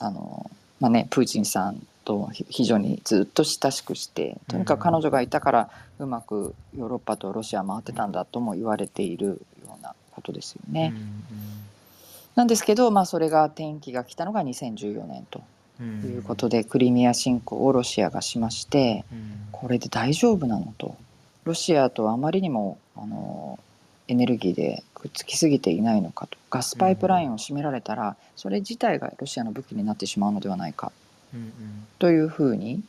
[0.01, 10.95] あの、まあね、プーチンさんとひ非常にずっと親しくしてとにかく彼女がいたからうまくヨーロッパとロシア回ってたんだとも言われているようなことですよね。
[12.35, 15.43] なんですけど、まあ、それが転機が来たのが2014年と
[15.83, 19.33] いうことでクリミア侵攻をロシアがしましてうん。
[19.53, 20.97] これで大丈夫なのと
[21.45, 23.61] ロシアとあまりにもあの
[24.09, 30.93] エネルギーでくっつきすぎていないのかとガスパイプラインを閉められたらそれ自体がロシアの武器になってしまうのではないか
[31.99, 32.83] というふうに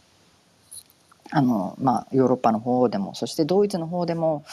[1.32, 4.44] あの、まあ、ヨーロッパの方でもそしてドイツの方でも、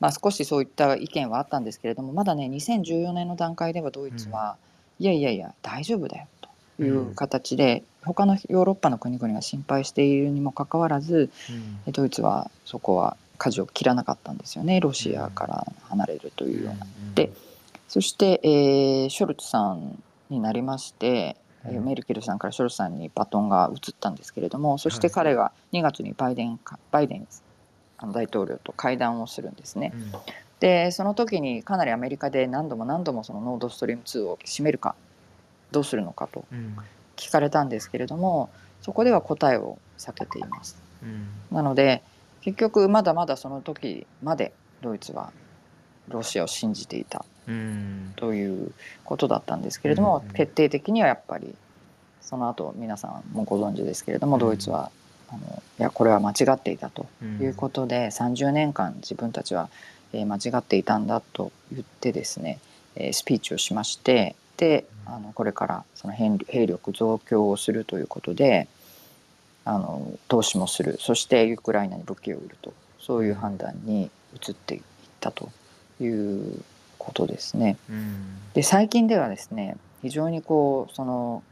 [0.00, 4.56] まあ、少しそういった意見はあったんですけれどもまだね2014年の段階ではドイツは、
[4.98, 6.26] いやいやいや大丈夫だよ
[6.78, 11.30] という形で、他のヨーロッパの国々が心配しているにもかかわらず
[11.86, 11.92] うん。
[11.92, 14.80] ドイツはそこは舵を切らなかったんですよね。
[14.80, 16.86] ロシアから離れるというような。
[17.14, 17.30] で
[17.88, 21.36] そして、えーショルツさんになりまして、
[21.70, 27.26] えメルケルさんからショルツさんにバトンが移ったんですけれどもそしてはい彼が2月にバイデンかバイデン
[28.12, 29.92] 大統領と会談をするんですね。
[29.94, 30.12] うん。
[30.60, 34.94] でその時にかなりアメリカで何度も何度もそのノードストリーム2を閉めるか
[35.70, 36.76] どうするのかとうん。
[37.16, 38.50] 聞かれたんですけれども
[38.82, 40.76] そこでは答えを避けています。
[41.02, 41.28] うん。
[41.50, 42.02] なので
[42.42, 44.52] 結局まだまだその時まで
[44.82, 45.32] ドイツは
[46.08, 47.24] ロシアを信じていた。
[47.30, 47.35] うん
[48.16, 48.72] という
[49.04, 51.54] ことだったんですけれども、決定的にはやっぱり
[52.20, 54.40] その後皆さんもご存知ですけれども、うん。
[54.40, 54.90] ドイツは
[55.28, 57.40] あのいやこれは間違っていたとうん。
[57.40, 59.68] いうことで、30年間自分たちは、
[60.12, 62.58] えー間違っていたんだと言ってですね、
[62.96, 68.68] えースピーチをしましてであのこれからその兵兵力増強をするということで
[69.64, 70.96] あの投資もする。
[71.00, 72.72] そしてウクライナに武器を売ると。
[73.06, 74.80] そういう判断に移っていっ
[75.20, 75.48] たと
[76.00, 76.60] いう
[77.06, 77.76] ことですね。
[77.88, 78.38] うん。
[78.54, 81.42] で最近ではですね非常にこうその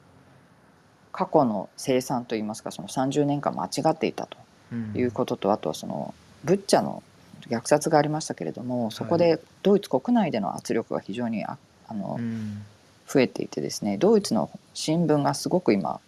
[1.12, 4.36] 過去の生産といいますかその30年間間違っていたと
[4.72, 4.92] うん。
[4.96, 7.02] いうことと、あとはそのブッチャの
[7.48, 11.56] 虐殺がありましたけれどもそこでドイツ国内での圧力が非常にあ
[11.88, 12.64] あのうん。
[13.06, 16.00] 増えていてですねドイツの新聞がすごく今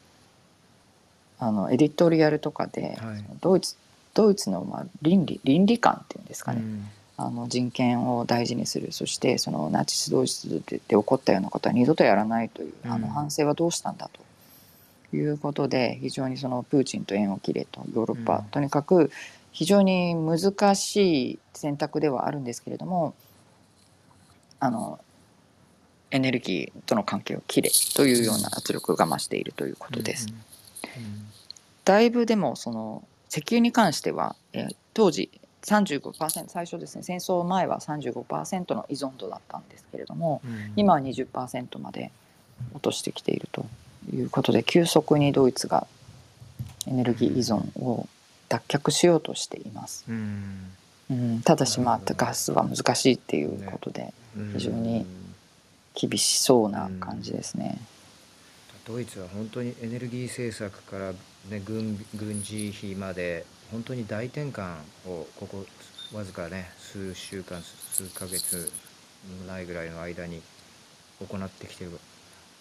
[1.39, 3.25] あのエディトリアルとかで、はい。
[3.41, 3.77] ドイツ
[4.15, 6.89] ドイツのまあ倫理倫理観っていうんですかね、うん
[7.19, 8.93] あの人権を大事にする。
[8.93, 13.03] そしてそのナチスドイツでで起こったようなことは二度とやらないという、あうん。
[13.03, 14.21] の反省はどうしたんだと。
[15.17, 18.45] いうことで非常にそのプーチンと縁を切れとヨーロッパ、うん。
[18.47, 19.11] とにかく
[19.53, 23.14] 非常に難しい選択ではあるんですけれども
[24.59, 24.99] あの
[26.11, 30.27] エネルギーとの関係を切れというような圧力が増しているということです。
[31.85, 35.31] だいぶでもその石油に関しては、えー当時
[35.67, 40.55] 35%最初ですね戦争前は35%の依存度だったんですけれどもうん。
[40.55, 42.11] うん今は20%まで
[42.73, 43.67] 落としてきていると
[44.14, 45.87] いうことで急速にドイツが
[46.87, 48.09] エネルギー依存を
[48.49, 50.05] 脱却しようとしています。
[50.09, 50.73] うん。
[51.11, 54.53] うん、ただしまあガスは難しいっていうことでうん。
[54.53, 55.07] 非常に
[55.95, 57.79] 厳しそうな感じですね。
[58.87, 61.12] ドイツは本当にエネルギー政策から、
[61.51, 65.67] ね、軍軍事費まで本当に大転換をここ
[66.14, 68.71] わずかね数週間数ヶ月
[69.49, 70.41] ないぐらいの間に
[71.21, 71.93] 行ってきてる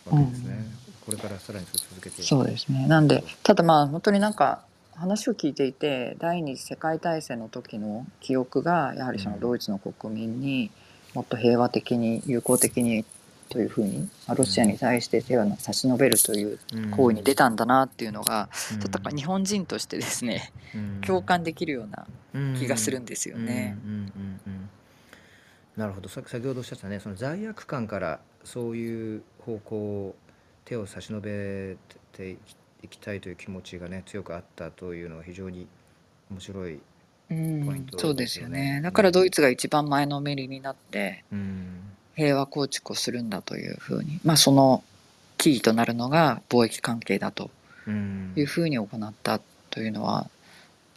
[0.09, 0.65] わけですね、
[1.05, 2.21] これからさらに続けて。
[2.21, 2.87] そうですね。
[2.87, 4.61] なんでただまあ本当になんか
[4.93, 10.71] 話を聞いていて第二次世界大戦の時の記憶がやはりそのドイツの国民に
[11.13, 13.03] もっと平和的に友好的に
[13.49, 16.59] というふうにまあロシアに対して手を差し伸べるという
[16.91, 18.79] 行為に出たんだなっていうのが、うん。
[18.79, 21.01] ちょっと日本人としてですねうん。
[21.01, 22.05] 共感できるような
[22.57, 23.77] 気がするんでですよね。
[25.77, 26.09] なるほど。
[26.09, 30.15] さ先ほどおっしゃったねその罪悪感からそういう方向を
[30.63, 31.77] 手を差し伸べ
[32.13, 32.37] て
[32.81, 35.67] いきたいという気持ちがね強くあったというのは非常に
[36.31, 36.75] 面白い。
[36.75, 36.81] う
[37.29, 38.57] ポインん、トそうでですよね。
[38.59, 38.81] すよね。
[38.83, 44.83] だからドイツが一番前のめりになってうん平和構築をするんだというふうに、まあその
[45.37, 47.51] キーとなるのが貿易関係だと
[47.87, 49.39] うんいうふうに行った
[49.69, 50.29] というのは、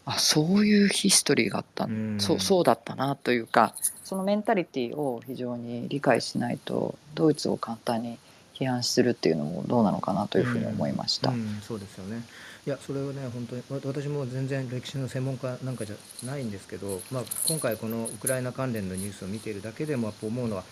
[0.07, 8.19] あ、そういうヒストリーがあった、うんそうそうだったなというか、そのメンタリティを非常に理解しないとドイツを簡単に
[8.55, 11.31] 批判するっていうのもどうなのかなというふうに思いました。
[11.31, 12.23] うん、そうですよね。
[12.67, 20.65] いや、それはね、本当に、わ私も全然歴史の専門家なんかじゃないんですけど、まあ、今回このウクライナ関連のニュースを見ているだけでも思うのは、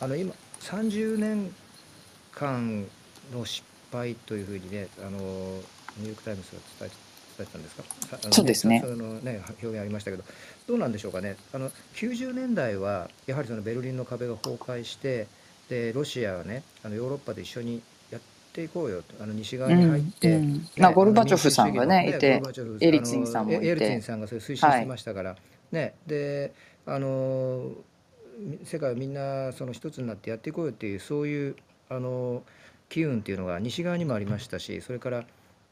[0.00, 1.54] あの今、30年
[2.32, 2.84] 間
[3.32, 7.06] の失敗というふうにね、あのニューヨーク・タイムズが伝え
[7.38, 8.32] 伝えてたんですか？
[8.32, 8.82] そうですね。
[8.84, 10.24] そのね表現ありましたけど、
[10.68, 15.26] どうなんでしょうかね、あの90年代はやはりそのベルリンの壁が崩壊して、
[15.68, 18.20] でロシアがね、あのヨーロッパで一緒にやっ
[18.52, 20.34] ていこうよと、あの西側に入って、うん。
[20.34, 22.42] うんねまあゴルバチョフさんがねいて
[22.80, 23.66] エリツィンさんもいて。
[23.66, 25.36] エエリツィンさんがそれ推進してましたから、
[25.72, 26.52] ねで
[26.86, 27.74] あのみ
[28.64, 31.56] 世界をみんなその一つになってやっていこうよっていうそういう
[31.88, 32.42] あの
[32.88, 35.24] 機運っていうのが西側にもありましたしそれから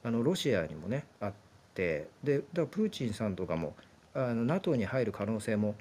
[0.03, 1.33] あのロシアにもねあっ
[1.75, 3.75] てでだからプーチンさんとかも
[4.15, 5.75] あの NATO に入る可能性も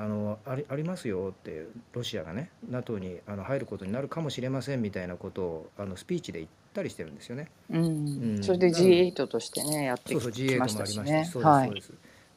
[0.00, 7.50] あのありありますよってロシアがね NATO にあの入ることになるかもしれませんみたいなことをあのスピーチで言ったりしてるんですよね。
[7.70, 11.24] うんうんそれで G8 としてねやってそうそうき G8 もあまりましたし、したしね。
[11.24, 11.66] そうですはい。
[11.66, 11.92] そうです。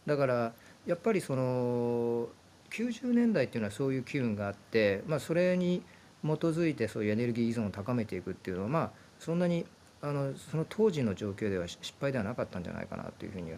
[0.07, 0.53] だから
[0.87, 2.29] やっぱりその
[2.71, 5.81] 90年代っていうのはそういう機運があって、まあそれに
[6.23, 9.65] 基づいてそういうエネルギー依存を高めていくっていうのはまあそんなに
[10.01, 13.57] あのその当時の状況ではし失敗ではなかったんじゃないかなというふうには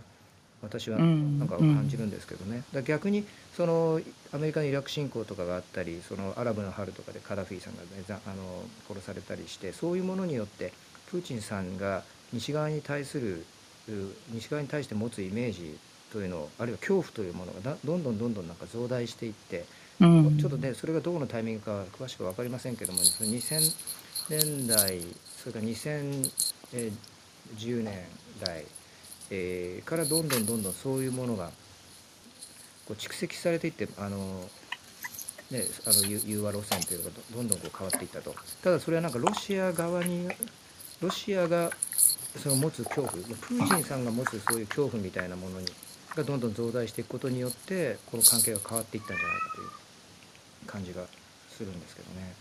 [0.62, 2.58] 私はうんなんか感じるんですけどね。
[2.58, 4.02] だから逆にその
[4.34, 10.74] アメリカのイラク侵攻とかがあったり、そのアラブの春とかでカダフィさんが、ね、ざあの殺されたりして、そういうものによって
[11.12, 13.46] プーチンさんが西側に対する
[13.90, 13.92] う
[14.32, 15.78] 西側に対して持つイメージ
[16.14, 19.66] というのをあるいは恐怖というものがだどんどんどんどんなんか増大していって、
[20.00, 20.38] うん。
[20.38, 23.60] ちょっとねそれがどこのタイミングかは詳しく分かりませんけども、その2000
[24.30, 25.02] 年代
[25.42, 26.30] それから2010
[27.84, 27.94] 年
[28.40, 28.66] 代、
[29.32, 31.48] えーからどんどんどんどんそういうものが
[32.86, 34.18] こう蓄積されていってあの、
[35.50, 38.36] ね、あの融融和路線というのがどどんどんこう変わっていったと。
[38.64, 40.30] ただそれはなんかロシア側に
[41.02, 41.72] ロシアが
[42.42, 45.68] その持つ恐怖プーチンさんが持つそういう恐怖みたいなものに
[46.16, 49.70] がどんどん増大していくことによってこの関係が変わっていったんじゃないかという
[50.68, 51.04] 感じが
[51.50, 52.34] するんですけどね。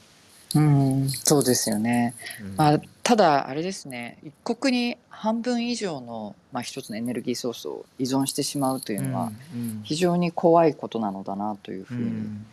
[0.54, 0.60] う
[1.04, 2.14] ん、そうですよね。
[2.42, 12.46] うんまあ、ただあれですね一国に半分以上の、まあ、一つのエネルギーソースを依存してしまうというのはうん非常に怖いことなのだなというふううにん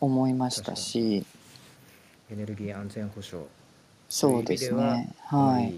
[0.00, 1.24] 思いましたし、
[2.30, 3.46] エネルギー安全保障
[4.08, 5.14] そうですね。
[5.24, 5.74] はい。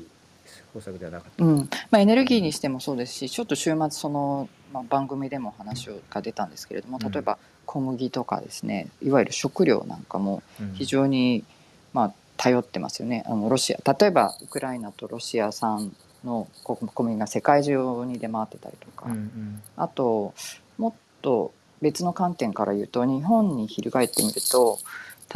[0.72, 1.44] 方策ではなかった。
[1.44, 1.56] うん。
[1.90, 7.10] まあ、エネルギーにしてもそうですしちょっと週末その、まあ、番組でも話が出たんですけれどもうん。
[7.10, 10.74] 例えば小麦とかですねいわゆる食料なんかもうん。
[10.74, 11.44] 非常に、
[11.92, 13.24] まあ、頼ってますよね。
[13.26, 13.92] あのロシア。
[13.92, 15.94] 例えばウクライナとロシア産
[16.24, 19.62] の小小麦が世界中に出回ってたりとか、うんうん。
[19.76, 20.34] あと
[20.78, 21.52] もっと
[21.82, 24.78] 別の観点から言うと日本に翻ってみると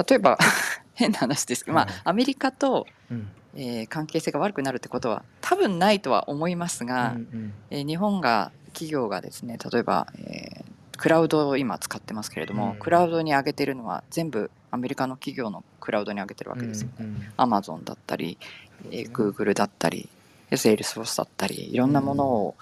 [0.09, 0.39] 例えば
[0.95, 7.53] 変な話ですけど、まあはい、アメリカと、うんえー関係性が悪くなるってことは多分ないとは思いますが、うんうん。
[7.70, 12.78] えー日本が企業がですね例えば、えークラウドを今使ってますけれども、うん。
[12.78, 16.94] クラウドに上げてるのは全部アメリカの企業のクラウドに上げてるわけですよね。
[17.00, 17.32] うんうん。
[17.36, 20.09] アマゾンだったり、えー、そうですね Google だったり、
[20.55, 22.55] セールスフォースだったり、いろんなものを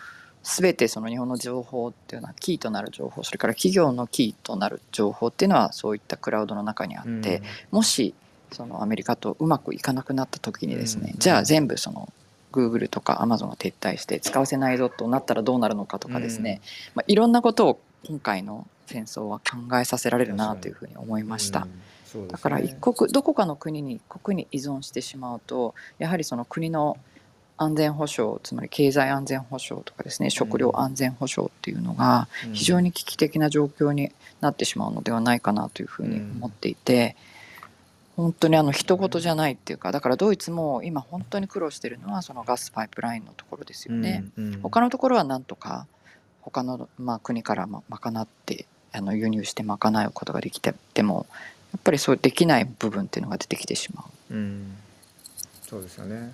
[0.42, 8.14] 全てその日本の情報っていうのはキーとなる情報、それから企業のキーとなる情報っていうのはそういったクラウドの中にあって、もし
[8.52, 11.18] そのアメリカとうまくいかなくなった時にですね、うん。
[11.18, 12.12] じゃあ全部その
[12.52, 16.60] Google とか Amazon が撤退して使わせないぞとなったらどうなるのかとかですね、
[16.94, 21.66] まあ、いろんなことを今回の戦争は考えさせられるなというふうに思いました。
[22.14, 22.28] うん。
[22.28, 26.96] だから一国どこかの国に国に依存してしまうとやはりその国の
[27.56, 32.52] 安全保障つまり経済安全保障とかですね食料安全保障っていうのがうん。
[32.54, 37.14] 非常に危機的な状況になってしまうのではないかなというふうに思っていて
[38.20, 44.24] 本当にあの人事じゃないっていうかだからドイツも今本当に苦労してるのはそのガスパイプラインのところですよね。
[44.36, 45.86] うんうん他のところはなんとか
[46.42, 51.26] 他の、まあ、国からま賄ってあの輸入して賄うことができてでも
[51.72, 54.34] やっぱりそうできない部分っていうのが出てきてしまう。
[54.34, 54.76] うん、
[55.62, 56.32] そうですよね。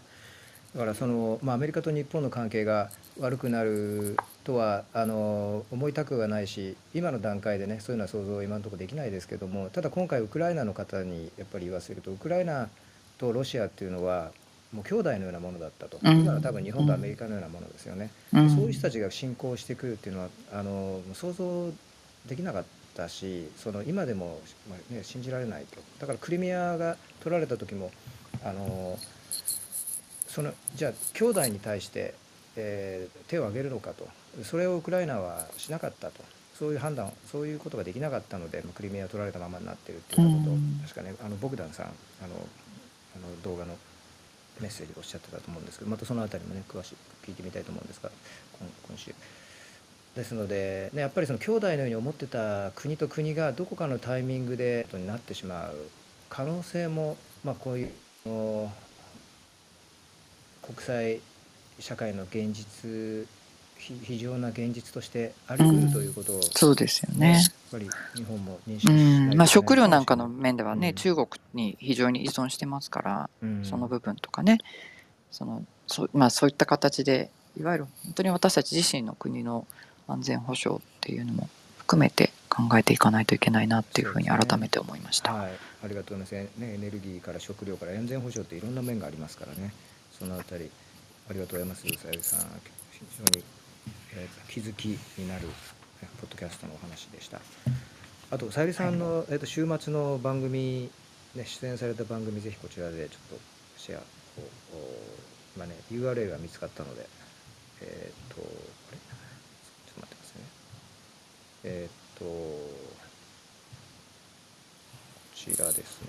[0.74, 12.68] だからその、まあ、アメリカと日本の関係が悪くなるとはあの思いたくはないし今の段階でねそういうのは想像今のところできないですけどもただ今回ウクライナの方にやっぱり言わせるとウクライナ
[13.18, 14.30] とロシアっていうのは
[14.72, 16.20] もう兄弟のようなものだったと、うん。
[16.20, 18.50] 今の多分日本とアメリカのようなものですよね、うん。
[18.50, 21.70] そういう人たちが侵攻してくるっていうのはあの想像
[22.28, 22.64] できなかっ
[22.94, 25.80] たしその今でも、まあね、信じられないと。
[26.00, 27.90] だからクリミアが取られた時も
[28.44, 28.98] あの
[30.26, 32.14] そのじゃあ兄弟に対して、
[32.57, 34.09] えー手を挙げるのかと。
[34.44, 36.22] それをウクライナはしなかったと。
[36.59, 40.50] そういう判断そういうことができなかったのでまあクリミアを取られたままになってるっていうこと。
[40.50, 40.80] を、うん。
[40.82, 41.88] 確かねあのボグダンさんあ
[42.26, 42.34] の
[43.14, 43.76] あの動画の
[44.61, 48.11] メッセージでおっしゃってたと思うんですけどまたそのあたりもね詳しく聞いてみたいと思うんですが
[48.61, 49.14] 今今週。
[50.14, 55.74] ですので、ね、やっぱりその兄弟のように思ってた国と国がどこかのタイミングでことになってしまう。
[56.30, 57.90] 可能性も、まあ、こういう
[58.26, 58.70] お
[60.62, 61.20] 国際
[61.79, 63.27] 社会の現実
[63.79, 67.33] ひ非常な現実としてあり得るということを、そうですよね。
[67.33, 67.49] やっね。
[67.70, 70.95] ぱり日本も認識うんまあ、食料なんかの面ではね、うん。
[70.95, 73.31] 中国に非常に依存してますから、
[73.64, 74.59] その部分とかね
[75.31, 79.66] そのそ,、まあ、そういった形でいわゆる本当に私たち自身の国の
[80.09, 81.49] 安全保障っていうのも
[81.79, 85.33] 含めて考えていかないといけないなっていうふうに改めて思いました。
[85.33, 85.51] はい、
[85.85, 89.72] ありがとうございます、ね、エネルギーから食料から安全保障っていろんな面がありますからね。
[90.18, 90.70] そのあたり
[91.29, 91.83] ありがとうございます。
[91.83, 92.41] さゆりさん
[92.93, 93.45] 非常に、
[94.14, 94.87] えー気づき
[95.18, 95.49] になる
[96.03, 97.41] えポッドキャストのお話でした。
[98.31, 100.89] あとさゆりさんの、えー、と週末の番組、
[101.35, 103.41] ね、出演された番組ぜひこちらでちょっと
[103.77, 104.03] シェアを
[104.74, 104.79] お
[105.57, 107.07] 今ね URL が見つかったので
[107.83, 108.45] えっ、とあ
[108.93, 108.99] れ？
[108.99, 110.49] ちょっと待ってくださいね。
[111.64, 112.70] えっ、とこ
[115.35, 116.09] ちらですね。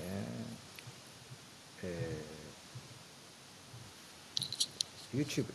[1.83, 2.36] えー
[5.15, 5.45] YouTube。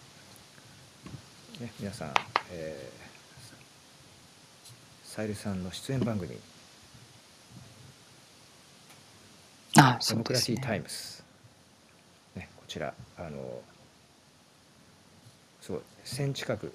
[1.60, 2.14] ね、皆さん、
[2.50, 6.36] えー、さゆりさんの出演番組、
[9.76, 11.22] あデそうですねモクラシータイムス。
[12.34, 13.60] ね、こちら、あの、
[15.60, 16.72] すごい、1000近く、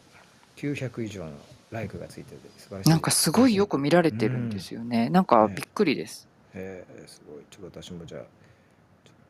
[0.55, 1.31] 900以上の
[1.71, 2.89] ライクがついてて。
[2.89, 5.09] なんかすごいよく見られてるんですよね。
[5.09, 6.27] なんかびっくりです。
[6.53, 7.43] えー、すごい。
[7.49, 8.19] ちょっと私もじゃ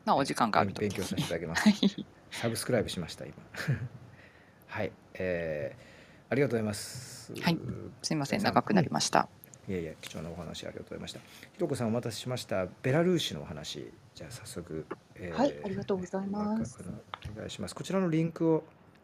[0.05, 1.61] あお時間があると勉強させていただきます。
[1.61, 3.33] はいサブスクライブしました、今。
[4.67, 7.33] はい、えー、ありがとうございます。
[7.41, 7.57] はい
[8.01, 9.27] すいません長くなりました。
[9.67, 11.19] いやいや、貴重なお話ありがとうございました。
[11.19, 12.67] ひろこさん、お待たせしました。
[12.83, 16.79] ベラルーシのお話、じゃあ早速、えはいありがとうございます
[17.35, 17.75] お願いします。
[17.75, 18.63] こちらのリンクを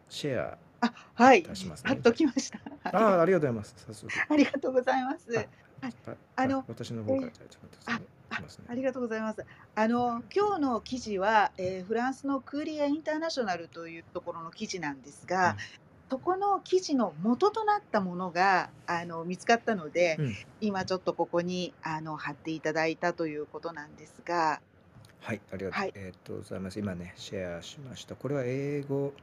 [0.09, 2.59] シェアあ、はいいたしますね貼っときました。
[2.83, 3.75] ああ、ありがとうございます。
[3.77, 4.13] 早速。
[4.29, 5.27] ありがとうございます。
[5.81, 8.07] あああの私の方から、じゃあちょっと待ってくださいね。
[8.41, 8.65] ますね。
[8.69, 9.45] ありがとうございます。
[9.75, 15.57] あの今日の記事は、えーフランスのクーリア・インターナショナルというところの記事なんですが、うん。
[16.09, 20.35] そこの記事の元となったものがあの見つかったので、うん。
[20.61, 24.61] 今ちょっとここにあの貼っていただいたということなんですが、
[25.21, 25.91] はい、ありがとう、はい。
[25.95, 26.79] えーっとございます。
[26.79, 28.15] 今ね、シェアしました。
[28.15, 29.13] これは英語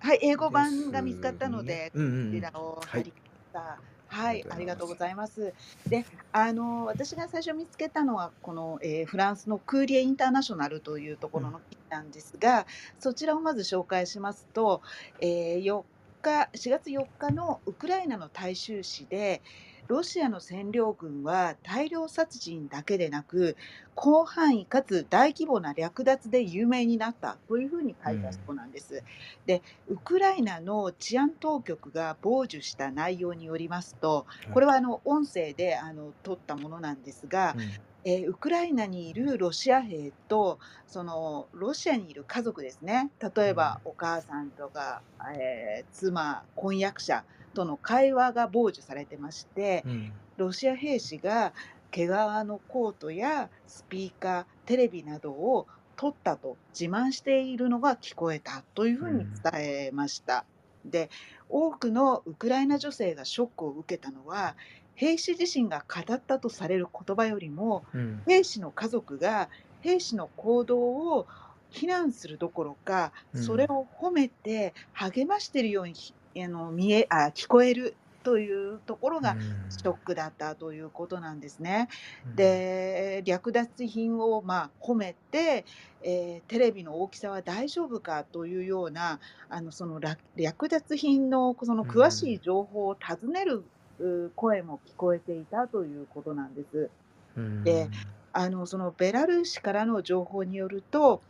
[0.00, 2.30] はい、英語版が見つかったのでうんうんうん。
[2.30, 3.22] こちらをはい貼りまし
[3.52, 3.58] た。
[3.60, 3.78] はい、
[4.10, 5.54] あありがとうごりがとうございます。
[5.86, 12.66] で、あの私が最初見つけたのはこの、えーフランスのクーリエインターナショナルというところの記事なんですが、
[12.98, 14.82] そちらをまず紹介しますと、
[15.20, 15.86] えー4
[16.22, 19.42] 日4月4日のウクライナの大衆紙で。
[19.88, 23.56] ロシアの占領軍は大量殺人だけでなく
[24.00, 29.02] 広範囲かつ大規模な略奪で有名になったというふうに書いたそうなんです。
[29.46, 37.80] でウクライナの治安当局が傍受した内容によりますとこれはあの音声であの取ったものなんですが、うん。
[38.04, 43.12] えーウクライナにいるロシア兵とそのロシアにいる家族ですね。
[43.34, 45.02] 例えばお母さんとか、
[45.36, 47.24] えー妻婚約者
[47.58, 50.12] との会話が傍受されてましてうん。
[50.36, 51.52] ロシア兵士が
[51.90, 59.52] 毛皮のコートやスピーカーテレビなどを取ったと自慢しているのが聞こえたというふうに伝
[59.88, 60.46] えました。
[60.84, 61.10] で
[61.48, 64.56] 多くのウクライナ女性がショックを受けたのは
[64.94, 68.22] 兵士自身が語ったとされる言葉よりもうん。
[68.28, 69.50] 兵士の家族が
[69.80, 71.26] 兵士の行動を
[71.70, 73.42] 非難するどころか、うん。
[73.42, 76.14] それを褒めて励ましているようにひ
[76.44, 79.36] あの見えあ聞こえるというところが
[79.70, 81.88] ショックだったということなんですね。
[82.26, 85.64] うんで略奪品をまあ褒めて、
[86.02, 89.18] えーテレビの大きさは大丈夫かというような
[89.48, 93.64] あのその略略奪品のその詳しい情報を尋ねる
[93.98, 96.90] う声も聞こえていたということなんです。
[97.36, 97.88] うんで
[98.32, 101.22] あのそのベラルーシからの情報によると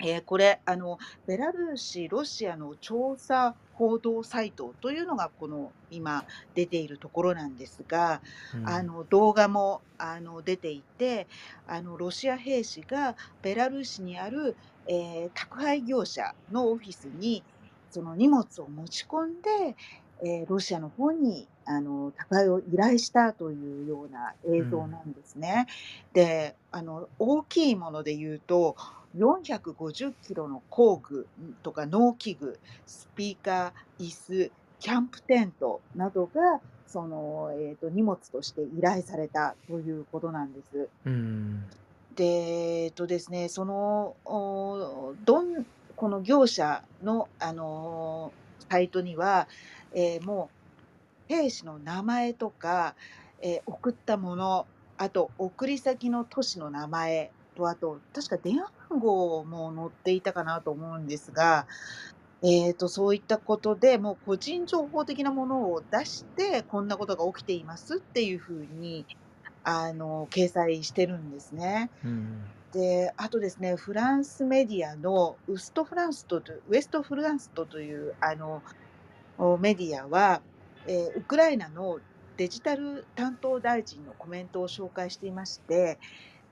[0.00, 6.24] えーこれあの、ベラルーシ、ロシアの調査報道サイトというのがこの今
[6.54, 8.20] 出ているところなんですが、
[8.54, 11.26] うんあの動画もあの出ていて
[11.66, 14.56] あの、ロシア兵士がベラルーシにある、
[14.86, 17.42] えー宅配業者のオフィスに
[17.90, 19.76] その荷物を持ち込んで、
[20.22, 25.66] えーロシアの方にあの宅配を依頼したというような映像なんですね。
[26.14, 28.74] であの大きいもので言うと
[29.16, 31.26] 450キロの工具
[31.62, 34.50] とか農機具スピーカー椅子
[34.80, 40.88] キャンプテントなどがその、えー、と荷物として依頼されたということなんです。
[41.06, 41.64] うん
[42.18, 49.46] で、えっとですね、その、おどん、この業者の、あのーサイトには、
[49.94, 50.50] えーも
[51.30, 52.96] う、兵士の名前とか、
[53.40, 61.66] えー送ったもの、あと、送り先の都市の名前と、あと、確か電話番号も載っていたかなと思うんですが、
[62.40, 69.04] えー、とそういったことでもう個人情報的なものを出してこんなことが起きていますっていうふうに
[69.64, 71.90] あの掲載してるんですね。
[72.04, 78.62] うんであとですねフランスメディアのウストフランストとウエストフランストというあの
[79.38, 80.42] おメディアは、
[80.86, 81.98] えーウクライナの
[82.36, 85.98] デジタル担当大臣のコメントを紹介していまして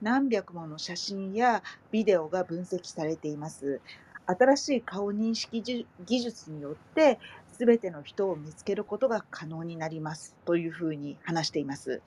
[0.01, 3.81] 何百もの写真やビデオが分析されています。
[4.25, 7.17] 新しい顔認識じ技術によって
[7.57, 12.01] 全ての人を見つけることが可能になりますというふうに話しています。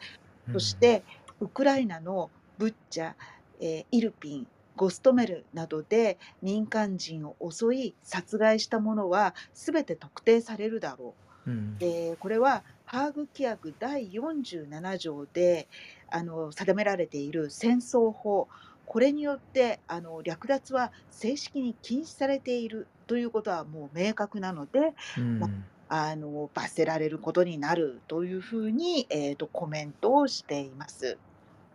[0.53, 1.03] そして、
[1.41, 3.15] ウクライナのブッチャ、
[3.61, 11.15] えーイルピン、ゴストメルなどで民間人を襲い殺害した者は全て特定されるだろ
[11.47, 11.51] う。
[11.51, 15.69] うんでこれはハーグ規約第47条で
[16.11, 18.49] あの定められている戦争法。
[18.85, 25.65] これによってあの略奪は正式に禁止されているということはもう明確なのでうん。
[25.93, 31.17] あの罰せられることになるというふうに、えー、とコメントをしています。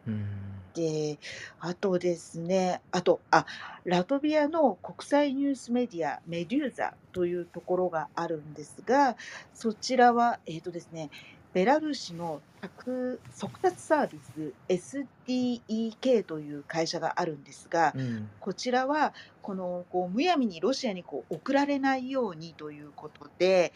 [0.08, 1.18] うんで、
[1.60, 3.46] あとですね、あと、あ、
[3.86, 9.16] ラトビアの国際ニュースメディア、メデューザというところがあるんですが、
[9.54, 11.10] そちらは、えっ、とですね、
[11.56, 14.20] ベラルーシの宅速達サービ
[14.68, 18.30] ス SDEK という会社があるんですが、うん。
[18.42, 23.72] こちらはこのこうむやみにロシアにこう送られないようにということで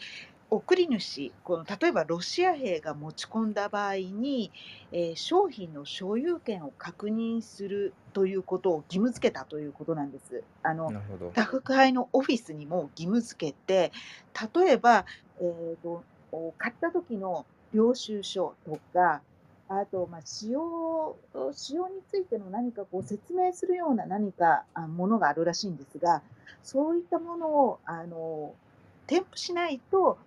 [0.50, 4.50] 送り主この例えばロシア兵が持ち込んだ場合に、
[4.92, 10.42] えー商品の所有権を確認するということを義務付けたということなんです。
[10.62, 10.92] あの。
[11.34, 13.92] 宅配のオフィスにも義務付けて
[14.54, 15.04] 例えば、
[15.40, 19.20] えー、とお買った時の領収書とか
[19.68, 21.16] あと、まあ、使用
[21.52, 26.22] 使用についての何かこう説明するような何かあものがあるらしいんですが
[26.62, 28.52] そういったものをあの
[29.06, 30.18] 添付しないと、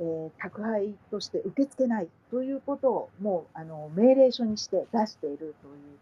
[0.00, 5.54] えー宅配として受け付けないということをもうあの命令書にして出しているという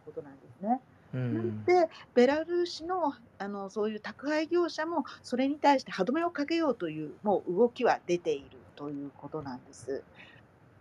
[0.07, 0.81] ことなんですね。
[1.15, 10.03] うなんで、ベラルーシのあのそういう宅配業者もそれに対して歯止めをかけようというもう動きは出ているということなんです。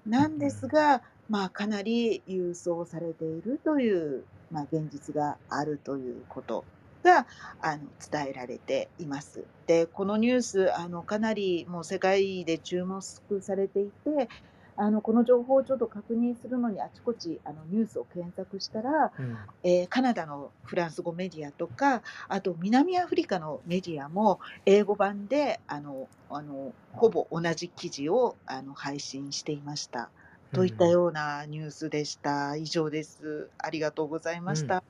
[0.06, 6.64] なんですが、まあ、かなり郵送されているという、まあ、現実があるということ
[7.08, 7.26] が
[7.62, 9.46] あの伝えられています。
[9.66, 13.02] でこのニュースあのかなりもう世界で注目
[13.42, 14.30] されていて
[14.76, 30.10] あのこの情報をちょっと確認するのにあちこちあのニュースを検索したらうんえーカナダのフランス語メディアとかあと南アフリカのメディアも英語版であのあのほぼ同じ記事をあの配信していました。
[30.54, 32.56] といったようなニュースでした。
[32.56, 33.50] 以上です。
[33.58, 34.78] ありがとうございました。
[34.78, 34.84] あ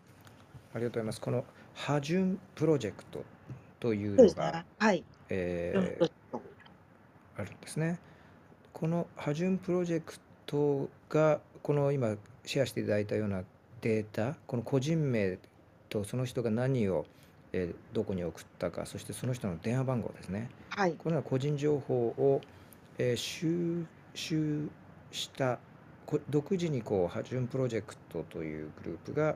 [0.76, 1.22] りがとうございます。
[1.22, 1.44] この
[1.78, 3.24] ハジュンプロジェクト
[3.80, 4.66] というのそうですねが、。
[4.80, 5.04] はい。
[5.30, 6.10] えー
[7.40, 8.00] あるんですね。
[8.74, 10.16] このハジュンプロジェク
[10.48, 13.44] トがこの今シェアしていただいたような
[13.82, 15.38] データ、この個人名
[15.90, 17.06] とその人が何を、
[17.54, 20.50] えーどこに送ったか、そしてその人の電話番号ですね。
[20.70, 20.94] はい。
[20.94, 22.42] このような個人情報を、
[22.98, 23.86] えー収
[24.16, 24.68] 集
[25.12, 25.60] した
[26.08, 29.36] こ独自にこうハジュンプロジェクトというグループが、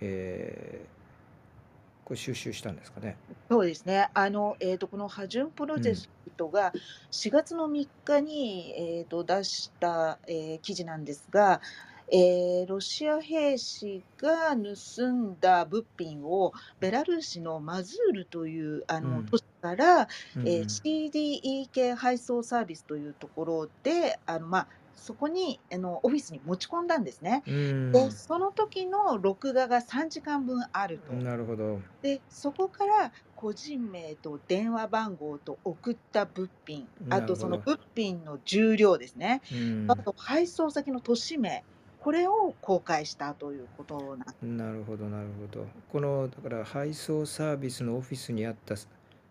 [0.00, 0.99] えー
[2.10, 3.16] これ収集したんですかね。
[3.48, 4.10] そうですね。
[4.14, 6.72] あの、えっ、と、このハジュンプロジェクトが
[7.12, 11.60] 4月の3日に、えー、と出した、えー記事なんですが、
[12.10, 24.66] えーロシア兵士が盗んだ物品をベラルーシのマズールというあの、うん都市から、うんえー CDEK 配送サービスというところであの、まあ、
[25.00, 27.42] そこにあのオフィスに持ち込んだんですね。
[27.46, 31.14] うんでその時の録画が3時間分あると。
[31.14, 31.80] なるほど。
[32.02, 41.64] でそこから個人名と電話番号と送った物品あとその物品の重量ですねうんあと配送先の都市名
[42.00, 45.66] これを公開したということなんなるほどなるほど。
[45.90, 48.74] このだから配送サービスのオフィスにあった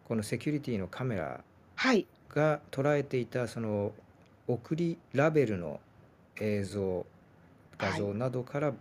[0.07, 1.41] このセキュリティのカメラ
[1.75, 3.91] はいが捉えていたその
[4.49, 5.79] 送りラベルの
[6.41, 7.05] 映像
[7.77, 8.73] 画像などから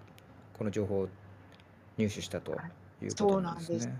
[0.57, 1.09] この情報を
[1.99, 3.93] 入手したというこそうとななんんですですね。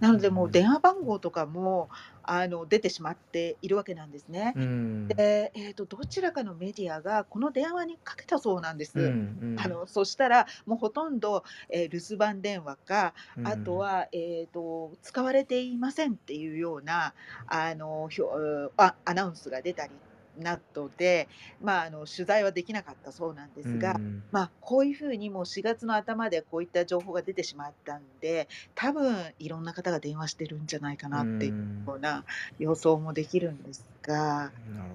[0.00, 1.88] なのでもううん電話番号とかも
[2.24, 4.54] あの出てしまっているわけなんですね。
[4.56, 8.98] うんで、えー、とどちらかのメディアがこの電話にかけたそうなんです。
[8.98, 17.14] うんうんあのそしたらもうほとんど、えー留守番電話かうんあとは、えー、と使われていませんっていうような
[17.46, 19.92] あのひょあアナウンスが出たり
[20.36, 21.28] などで、
[21.60, 31.84] まあ、あの取材はできなかったそうなんですが、うんまあ、こういうふうにもう4月の頭でこういった情報が出てしまったんで多分いろんな方が電話してるんじゃないかなっていううん。
[31.86, 32.24] ような
[32.58, 34.50] 予想もできるんですが、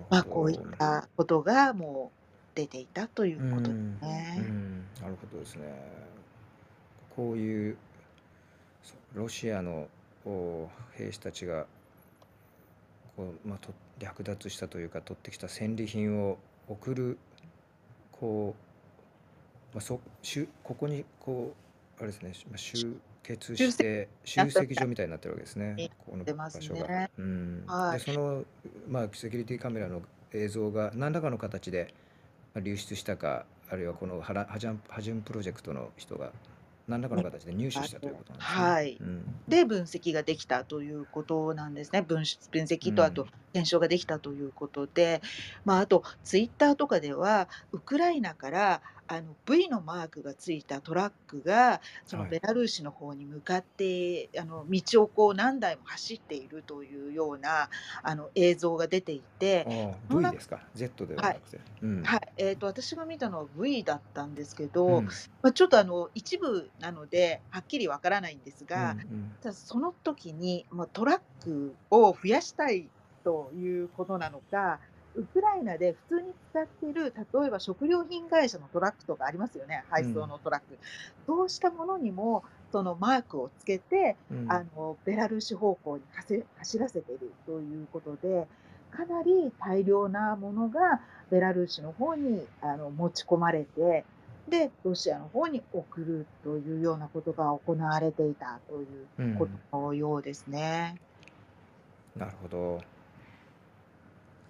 [0.09, 3.99] まあ、こういったことがもう出ていたということですうん。
[4.01, 4.35] ね。
[4.37, 4.85] うん。
[5.01, 5.73] なるほどですね。
[7.15, 7.77] こういう
[9.13, 9.87] ロシアの
[10.25, 11.65] お兵士たちが
[13.15, 17.17] こう、まあ、と略奪したというか取ってきた戦利品を送る
[18.11, 18.55] こ
[19.73, 21.53] う、まあ、そしゅここにこ
[21.99, 25.91] うあれですね、まあ、集結して集積所みたいになってるわけですね。
[26.05, 26.87] この場所が。
[26.87, 28.43] ねうんはいでその、
[28.87, 30.01] まあ、セキュリティカメラの
[30.33, 31.93] 映像が何らかの形で
[32.53, 36.31] まあ流出したかあるいはこのハラハジャンハジュンプロジェクトの人が
[36.89, 38.63] 何らかの形で入手したということなんですね。
[38.63, 38.97] はい。
[38.99, 39.35] うん。
[39.47, 42.01] で分析ができたということなんですね。
[42.01, 45.21] 分析分析とあと検証ができたということで、
[45.65, 52.31] まあ、あとツイッターとかではウクライナからあの V のマークがついたトラックがそのはい。
[52.31, 57.69] ベラルーシの方に向かって、あの道をこう何台も走っているというような
[58.03, 61.59] あの映像が出ていて、V ですか？Z ではなくて。
[61.81, 62.03] うん。
[62.03, 62.21] はい。
[62.37, 65.05] えー、と私が見たのは V だったんですけど、うん。
[65.05, 69.31] まあ、ちょっとあの一部なのではっきりわからないんですが、うん。
[69.41, 72.89] ただその時に、まあ、トラックを増やしたい
[73.23, 74.79] ということなのか、
[75.15, 80.77] ウクライナで普通に使っている、例えば食料品会社のトラックとかありますよね、配送のトラック。
[81.25, 88.47] そうしたものにも、そのマークをつけて、うんあのベラルーシ方向に走走らせているということで、
[88.91, 94.05] かなり大量なものがベラルーシの方にあの持ち込まれて、
[94.49, 100.95] で、ロシアの方に送るというようなことが行われていたということのようですね。
[102.15, 102.81] なるほど。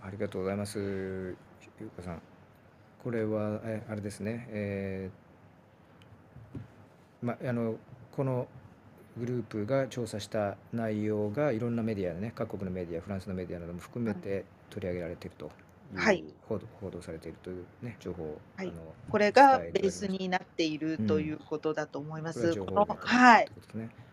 [0.01, 0.79] ありがとうございます。
[0.79, 1.35] ゆ
[1.81, 2.21] うかさん。
[3.03, 4.47] これは、えあれですね。
[4.51, 5.29] えー
[7.21, 7.75] ま、あの、
[8.11, 8.47] この
[9.17, 15.51] グループが調査した内容がいろんなメディアでね、各国のメディア、フランスのメディアなども含めて取り上げられていると
[15.95, 18.71] はい報道報道されているというね、情報を、はい
[19.09, 22.39] これがベースになっているということだと思います。
[22.39, 23.49] これは情このはい。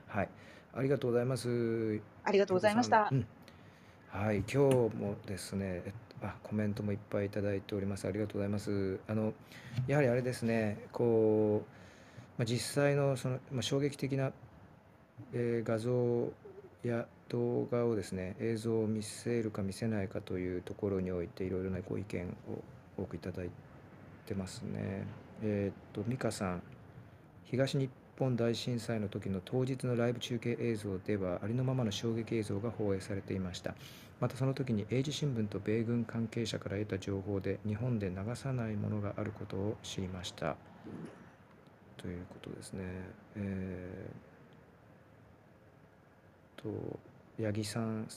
[0.09, 0.29] はい。
[0.75, 2.01] ありがとうございます。
[2.25, 3.09] ありがとうございました。
[3.13, 3.27] うん
[4.17, 8.09] はい、今日もですね、えっとあ、コメントもいっぱいいただいております。
[8.09, 8.99] ありがとうございます。
[9.07, 9.35] あの、
[9.87, 11.69] やはりあれですね、こう、
[12.39, 14.33] まあ、実際のその、まあ、衝撃的な、
[15.35, 16.33] えー画像
[16.83, 22.27] や動画をですね、映像を見せるか見せないかというところにおいて、いろいろなご意見
[22.99, 23.51] を多くいただい
[24.25, 25.07] てますね。
[25.43, 26.63] えーっと、美香さん、
[27.45, 33.75] 東日本大震災の時の当日のライブ中継映像ではありのままの衝撃映像が放映されていました。
[34.21, 40.57] またその時に英字新聞と米軍関係者から得た情報で日本で流さないものがあることを知りました。
[41.99, 42.83] ということですね。
[43.37, 46.99] えー、と
[47.43, 48.09] 八木さん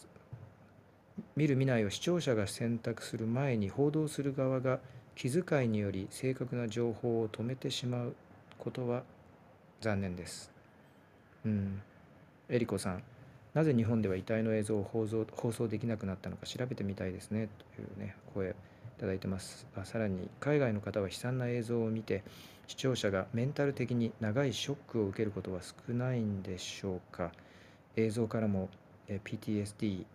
[1.35, 4.79] 見る見ないを視聴者が選択する前に報道する側が
[5.15, 8.15] 気遣いにより正確な情報を止めてしまう
[8.57, 9.03] ことは
[9.81, 10.51] 残念です。
[11.45, 11.81] うん。
[12.49, 13.03] えりこさん、
[13.53, 18.53] なぜ日本では遺体の映像を放送放送できなくなったのか調べてみたいですねというね声い
[18.99, 19.65] ただいてます。
[19.75, 22.23] あさらに海外の方は悲惨な映像を見て
[22.67, 27.31] 視聴者がメンタル的に長いショックを受けることは少ないんでしょうか。
[27.95, 28.69] 映像からも
[29.07, 30.05] え PTSD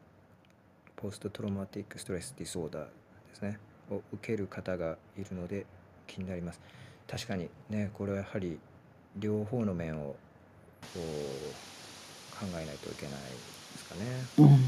[0.97, 2.89] ポストトロマティックストレスディソーダーで
[3.35, 3.59] すね
[3.91, 5.67] を受ける方がいるので
[6.07, 6.61] 気になります。
[7.09, 8.59] 確かにねこれはやはり
[9.17, 10.17] 両方の面を
[10.95, 11.01] こう
[12.37, 13.27] 考えないといけないで
[13.79, 14.01] すかね。
[14.39, 14.45] うん。
[14.47, 14.59] うん。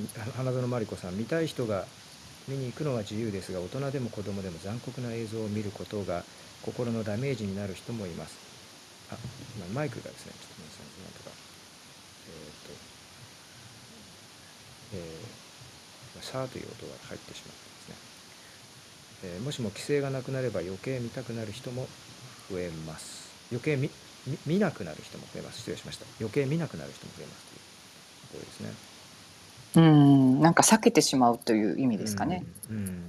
[0.36, 1.86] 花園まりこさん見たい人が
[2.48, 6.24] 見に行くのは自由ですが大人でも子供でも残酷な映像を見ることが
[6.62, 8.36] 心のダメージになる人もいます。
[9.10, 9.16] あ
[9.56, 11.30] 今マイクがですねちょっとごめんなんとか。
[12.26, 12.86] えっ、と
[14.94, 17.65] えー、さーという音が入ってしまってますね、
[19.26, 21.86] えーもしも規制がなくなれば余計見たくなる人も
[22.50, 23.28] 増えます。
[23.50, 23.90] 余計見
[24.26, 25.58] 見見なくなる人も増えます。
[25.58, 26.06] 失礼しました。
[26.20, 27.66] 余計見なくなる人も増えますという。
[28.26, 28.70] ところですね。
[29.76, 30.40] うん。
[30.40, 32.76] なんか避けてしまうという意味ですかね、うん。
[32.76, 33.02] うん。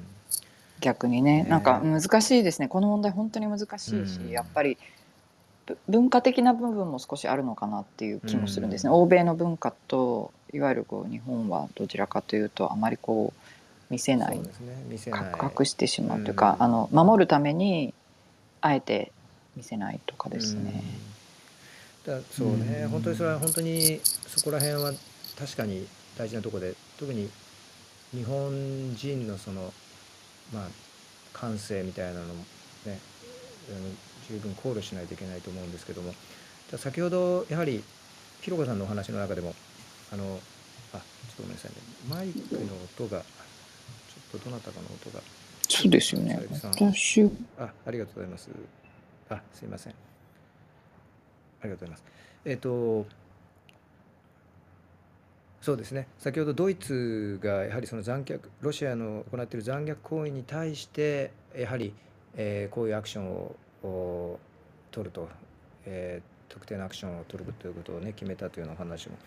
[0.79, 1.43] 逆にね。
[1.43, 2.67] ねなんか難しいですね。
[2.67, 4.29] この問題本当に難しいし、うん。
[4.29, 4.77] やっぱり
[5.65, 8.95] ぶ文化的な部分も少しあるのかなっていう気もするんですね、うん。
[8.97, 13.46] 欧米の文化といわゆるこう日本はどちらかというとあまりこう
[13.89, 14.39] 見せない。
[14.39, 14.45] ね。
[14.89, 16.63] 隠してしまうというか、うん。
[16.63, 17.93] あの守るために
[18.61, 19.11] あえて
[19.55, 20.83] 見せないとかですね。
[22.07, 22.13] うん。
[22.13, 22.89] だそうね、うん。
[22.89, 24.93] 本当にそれは本当にそこら辺は
[25.37, 25.87] 確かに
[26.17, 27.29] 大事なところで特に
[28.11, 29.73] 日本人のその
[30.53, 30.67] まあ
[31.33, 32.33] 感性みたいなのも
[32.85, 32.99] ね
[34.27, 36.13] 十分考慮しないといけないと思うんですけども。
[36.69, 37.81] じゃあ先ほどやはり
[38.41, 39.55] ひろこさんのお話の中でも
[40.11, 40.39] あの
[40.93, 41.01] あちょっ
[41.37, 41.77] とごめんなさいね。
[42.09, 42.59] マイクの
[42.97, 43.23] 音が
[44.31, 45.21] とどなたかの音が
[45.67, 46.61] そうですよね私
[47.59, 48.49] あ、ありがとうございます。
[49.29, 49.93] あ、すいません。
[49.93, 49.95] あ
[51.65, 52.03] りがとうございます。
[52.45, 53.05] えっ、と、
[55.61, 56.07] そうですね。
[56.17, 61.93] 先ほどドイツがやはりその残虐、ロシアの行っている残虐行為に対して、やはり、
[62.35, 64.39] えーこういうアクションをお
[64.91, 65.27] 取ると、
[65.85, 69.17] えー特定のアクションを取るということをね、決めたというようなお話も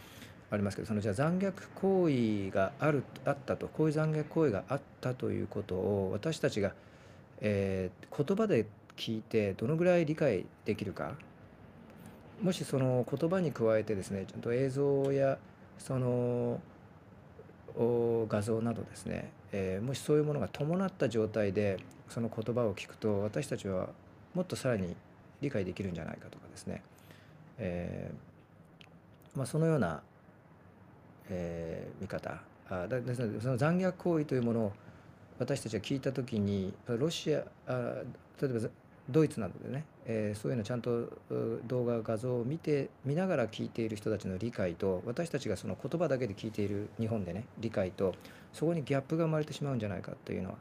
[0.51, 6.73] ありますけど、そのじゃあ残虐行為がある、あったと、こういう残虐行為があったということを私たちが
[7.41, 8.67] えー言葉で
[8.97, 11.15] 聞いてどのぐらい理解できるか。
[12.43, 15.37] もしその言葉に加えてですねちゃんと映像や
[15.79, 16.61] その
[17.77, 21.79] お画像などですね、えーもしそういうものが伴った状態で
[22.09, 23.91] その言葉を聞くと私たちは
[24.35, 24.97] もっとさらに
[25.41, 26.83] 理解できるんじゃないかとかですね、
[27.59, 30.03] えーまあ、そのような、
[31.29, 32.41] えー見方。
[32.71, 34.73] あだその残虐行為というものを
[35.41, 37.95] 私たちが聞いた時にロシアあ
[38.41, 38.69] 例えば
[39.09, 41.09] ドイツなどでね、えーそういうのちゃんと
[41.67, 48.15] 動画画像を見て見ながら聞いている人たちの理解と私たちがその言葉だけで聞いている日本でね理解と
[48.53, 50.57] そこにギャップが生まれてしまうんじゃないかというのは、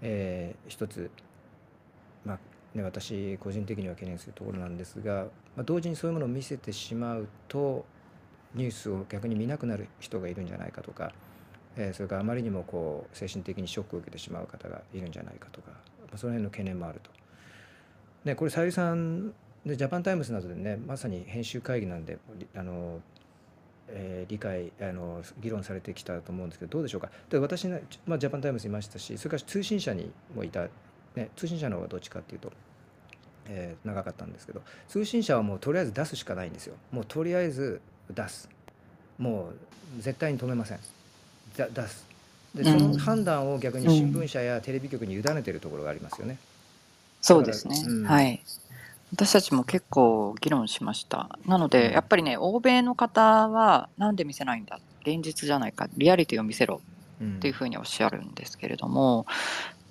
[0.00, 1.10] えー一つ
[2.24, 2.38] まあ
[2.74, 5.24] ね私個人的には懸念するところなんですが、
[5.56, 7.84] まあ、同時にそういうものを見せてしまうと
[8.54, 11.12] ニュースを逆に見なくなる人がいるんじゃないかとか
[11.76, 15.76] えーそれからあまりにもこう精神的にショックを受けてしまう方がいるんじゃないかとか、ま
[16.14, 17.10] あその辺の懸念もあると。
[18.24, 19.32] ね、これさゆりさん
[19.64, 22.18] でジャパンタイムズなどでねまさに編集会議なんで
[22.56, 23.00] あの、
[23.88, 27.10] えー理解あの議論されてきたと思うんですけどどうでしょうか？
[27.30, 30.66] で私ね、まあ、ジャパンタイムズいましたしそれから通信社にもいた、
[31.14, 32.52] ね、通信社の方がどっちかっていうと、
[33.48, 36.74] えー長かったんですけど通信社はもうとりあえず出すしかないんですよ。
[36.90, 37.80] もうとりあえず
[38.12, 38.48] 出す。
[39.18, 39.50] も
[39.98, 40.78] う絶対に止めません。
[41.56, 42.06] 出す。
[42.54, 46.38] でそうんの判断を逆に新聞社やテレビ局に委ねてるところがありますよね。
[47.20, 48.04] そうですね、うん。
[48.04, 48.40] はい。
[49.12, 51.28] 私たちも結構議論しました。
[51.46, 51.92] なので、うん。
[51.92, 54.80] やっぱりね欧米の方はなんで見せないんだ？
[55.02, 55.88] 現実じゃないか。
[55.96, 56.80] リアリティを見せろ。
[57.20, 57.36] うん。
[57.36, 59.26] っていうふうにおっしゃるんですけれども、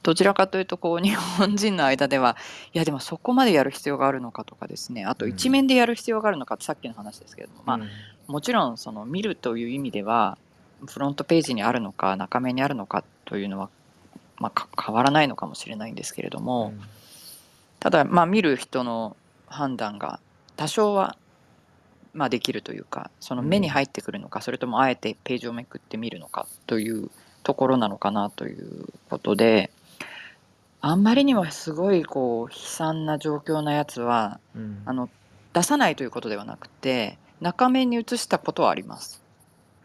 [0.01, 2.35] どちらかというとこう日本人の間では
[2.73, 5.05] いやでもそこまでやる必要があるのかとかですね。
[5.05, 5.31] あとうん。
[5.31, 7.89] 一面でやる必要があるのかってさっきの話ですけれども、まあうん。
[8.27, 10.37] もちろんその見るという意味では
[10.87, 13.69] フロントページにあるのか中面にあるのかというのは、
[14.37, 16.73] まあ、か変わらないのかもしれないんですけれども、
[17.79, 19.15] ただまあ見る人の
[19.47, 20.19] 判断が
[20.55, 21.17] 多少は
[22.13, 27.09] まあできるというかその目に入ってくるのか、それともあえてページをめくって見るのかという
[27.43, 29.71] ところなのかなということで
[30.81, 35.09] あんまりにもすごいこう悲惨な状況なやつはうんあの
[35.53, 39.24] 出さないということではなくて中面に移したことはあります。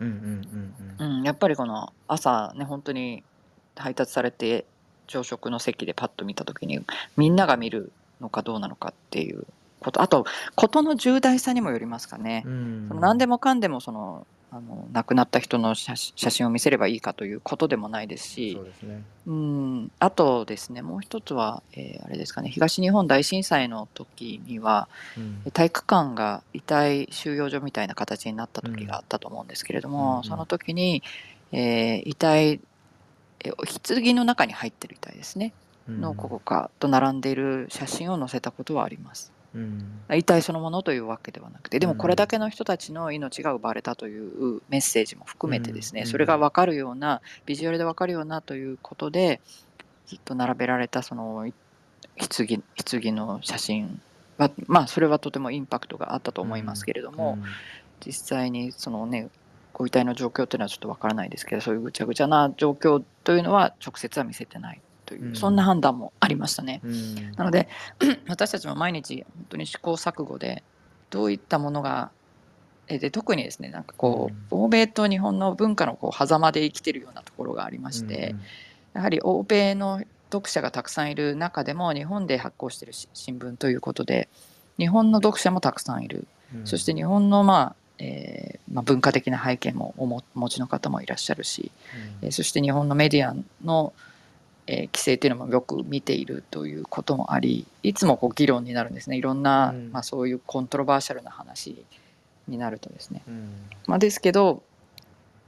[0.01, 3.23] うんうんうんうん、やっぱりこの朝ね本当に
[3.77, 4.65] 配達されて
[5.07, 6.81] 朝食の席でパッと見た時に
[7.17, 9.47] みんなが見るのかどうなのかっていう
[9.81, 10.03] こと。
[10.03, 10.25] あと
[10.55, 12.45] 事の重大さにもよりますかね。
[12.47, 12.87] うん。
[12.89, 19.05] その何でもかんでもそのあの亡くなった人の写真写真を見せればいいかということでもないですしそうですね。
[19.27, 31.03] うんあとですねもう一つは、えーあれですかね東日本大震災の時にはうん体育館が遺体収容所みたいな形になった時があったと思うんですけれども、うんうんその時に、
[31.53, 32.61] えー遺体
[33.45, 35.53] え棺の中に入ってる遺体ですね
[35.89, 39.33] うんのここかと並んでいる写真を載せたことはあります。
[39.55, 40.01] うん。
[40.13, 46.07] 遺体そのものというわけではなくてでもうんこれだけの人たちの命が奪われたというメッセージも含めてですね、うん。
[46.07, 49.41] それが分かるようなビジュアルで分かるようなということで
[50.07, 51.55] ずっと並べられたそのい
[52.19, 52.63] 棺
[53.03, 54.01] 棺の写真
[54.39, 57.39] はまあそれはとてもインパクトがあったと思いますけれども、
[58.05, 59.29] 実際にそのね
[59.73, 64.81] ご遺体の状況というのはちょっとわからないですけどそういうぐちゃぐちゃな状況というのは直接は見せてない
[65.11, 65.37] という、うん。
[65.37, 66.81] そんな判断もありましたね。
[66.85, 67.33] うん。
[67.33, 67.69] なので
[68.29, 70.63] 私たちも毎日本当に試行錯誤で
[71.11, 72.11] どういったものが
[72.87, 78.35] えで特にですねなんかこう、欧米と日本の文化のこう狭間で生きてるようなところがありまして、
[78.95, 84.29] やはり欧米の読者がたくさんいる中でも日本で発行しているし新聞ということで
[84.79, 86.67] 日本の読者もたくさんいる、うん。
[86.67, 91.71] そして日本の、まあえーまあ、文化的な背景もおもお持ちの方もいらっしゃるし、
[92.23, 93.93] えーそして日本のメディアの、
[94.71, 99.17] えー規制っていうのもよく見ているということもありいつもこう議論になるんですね。
[99.17, 99.91] いろんな、うん。
[99.91, 101.85] まあ、そういうコントロバーシャルな話
[102.47, 103.23] になるとですね。
[103.27, 103.51] うん。
[103.87, 104.63] まあ、ですけど、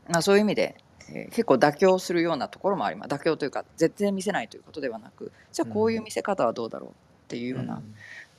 [0.09, 0.75] まあ、そういう意味で、
[1.09, 6.93] えー結構妥協するようなところもあります妥協というか絶対見せないということではなくじゃあこういう見せ方はどうだろうっ
[7.29, 7.83] ていうような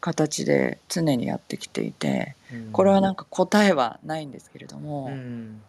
[0.01, 2.71] 形で常にやってきていてうん。
[2.71, 5.61] これはなんか答えはないんですけれども、うん。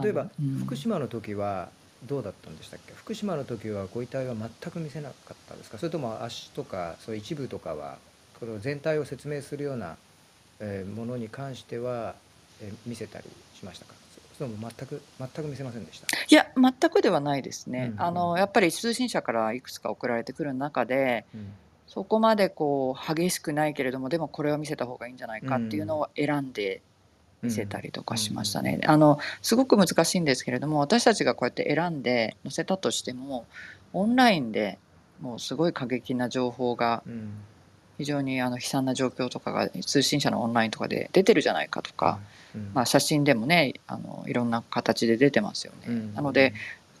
[0.00, 0.58] 例えばうん。
[0.64, 1.70] 福島の時は
[2.04, 2.92] どうだったんでしたっけ？
[2.94, 5.78] 福島の時はご遺体は全く見せなかったんですか？
[5.78, 7.98] それとも足とかそういう一部とかは
[8.38, 9.96] この全体を説明するような、
[10.60, 12.14] えーものに関しては、
[12.62, 13.24] えー見せたり
[13.54, 13.94] しましたか？
[14.38, 16.06] それとも全く全く見せませんでした？
[16.06, 18.02] いや全くではないですね、うん。
[18.02, 21.52] あのやっぱり通信社からいくつか送られてくる中でうん。
[21.88, 26.82] そこまでこう激しくないけれどもでもこれを見せた方がいいんじゃないかっていうのを選んで
[27.42, 28.80] 見せたりとかしましたね。
[28.86, 33.46] あのすごく難しいんですけれども私たちがこうやって選んで載せたとしても
[33.92, 34.78] オンラインで
[35.20, 37.30] もうすごい過激な情報がうん。
[37.98, 42.18] 非常にあの悲惨な状況とかが通信社のオンラインとかで出てるじゃないかとか、
[42.54, 42.70] うん。
[42.74, 45.86] まあ、写真でもねあのいろんな形で出てますよね。
[45.88, 46.14] うん。
[46.14, 46.52] なので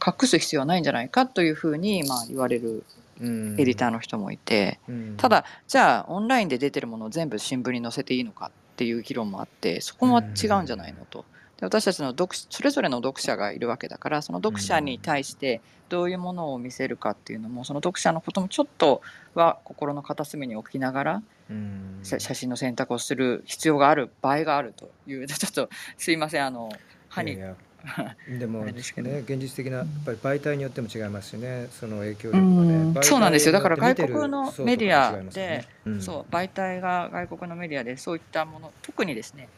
[0.04, 2.84] 隠す必要はないんじゃないかというふうに、まあ、言われる
[3.20, 3.60] うん。
[3.60, 5.14] エディターの人もいて、うん。
[5.16, 11.24] ただじゃあオンラインで出てるものを全部新聞に載せていいのかっていう議論もあってそこも違うんじゃないのと。
[11.56, 19.00] で私たちの読それぞれの読者がいるわけだからその読者に対してどういうものを見せるかっていうのもその読者のこともちょっと
[19.34, 22.00] は心の片隅に置きながらうん。
[22.02, 25.26] 写写真の選択をする必要がある場合があるという。
[25.28, 26.70] ちょっとすいませんあの
[27.08, 27.38] 歯に
[28.38, 32.74] でもね現実的なやっぱり媒体によっても違いますしねその影響う力がね。
[32.78, 32.90] ん。
[32.90, 33.52] 媒体そうなんですよ。
[33.52, 36.02] だから外国のメディア違いますよねうん。
[36.02, 39.48] そう媒体が外国のメディアでそういったもの特にですね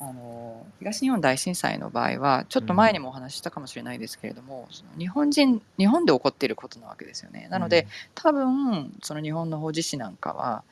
[0.00, 7.48] あの東日本大震災の場合はちょっと前にもお話ししたかもしれないですけれども、その日本人日本で起こっていることなわけですよね。
[7.50, 10.62] なので、多分その日本の法事史なんかは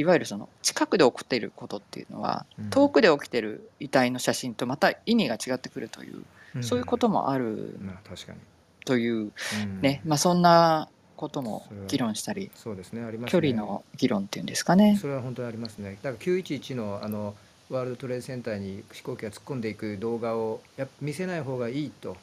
[0.00, 2.70] いわゆるその近くで起こっていることっていうのは、うん。
[2.70, 6.24] 遠くで起きている遺体の写真とまた意味が違ってくるという、
[6.56, 6.64] うん。
[6.64, 8.38] そういうこともあるまあ確かに。
[8.84, 9.24] というう
[9.66, 9.80] ん。
[9.80, 14.96] ね、まあ、そんなことも議論したり、そうですねあります距ね離の議論っていうんですかね。
[15.00, 15.98] それは本当にありますね。
[16.02, 17.34] だから911のあの
[17.68, 22.16] ワールドトレードセンターに飛行機が突っ込んでいく動画をや見せない方がいいと、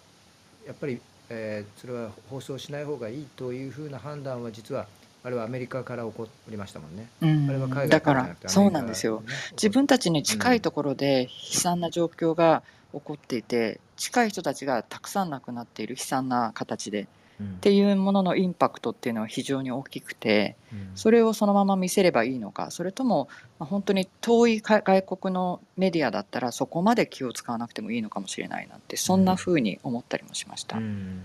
[0.66, 1.00] やっぱり、
[1.30, 4.88] えーそれは放送しない方がいいというふうな判断は実は
[5.28, 7.10] あれはアメリカから起こりましたもんね。
[7.20, 7.50] うん。
[7.50, 9.24] あれは海外だからそうなんですよ。
[9.52, 12.64] 自分たちに近いところで悲惨な状況が
[12.94, 17.10] 起こっていて近い人たちがたくさん亡くなっている悲惨な形で。
[17.42, 17.48] うん。
[17.48, 20.92] っていうもののインパクトっていうのは非常に大きくてうん。
[20.96, 23.28] それをそのまま見せればいいのかそれとも
[23.60, 30.78] まあ本当に遠いか外国のメディアだったらそこまで気を使わなくてもいいのかもしれないなってそんな風に思ったりもしました。
[30.78, 31.20] うん。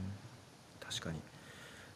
[0.81, 1.21] 確かに、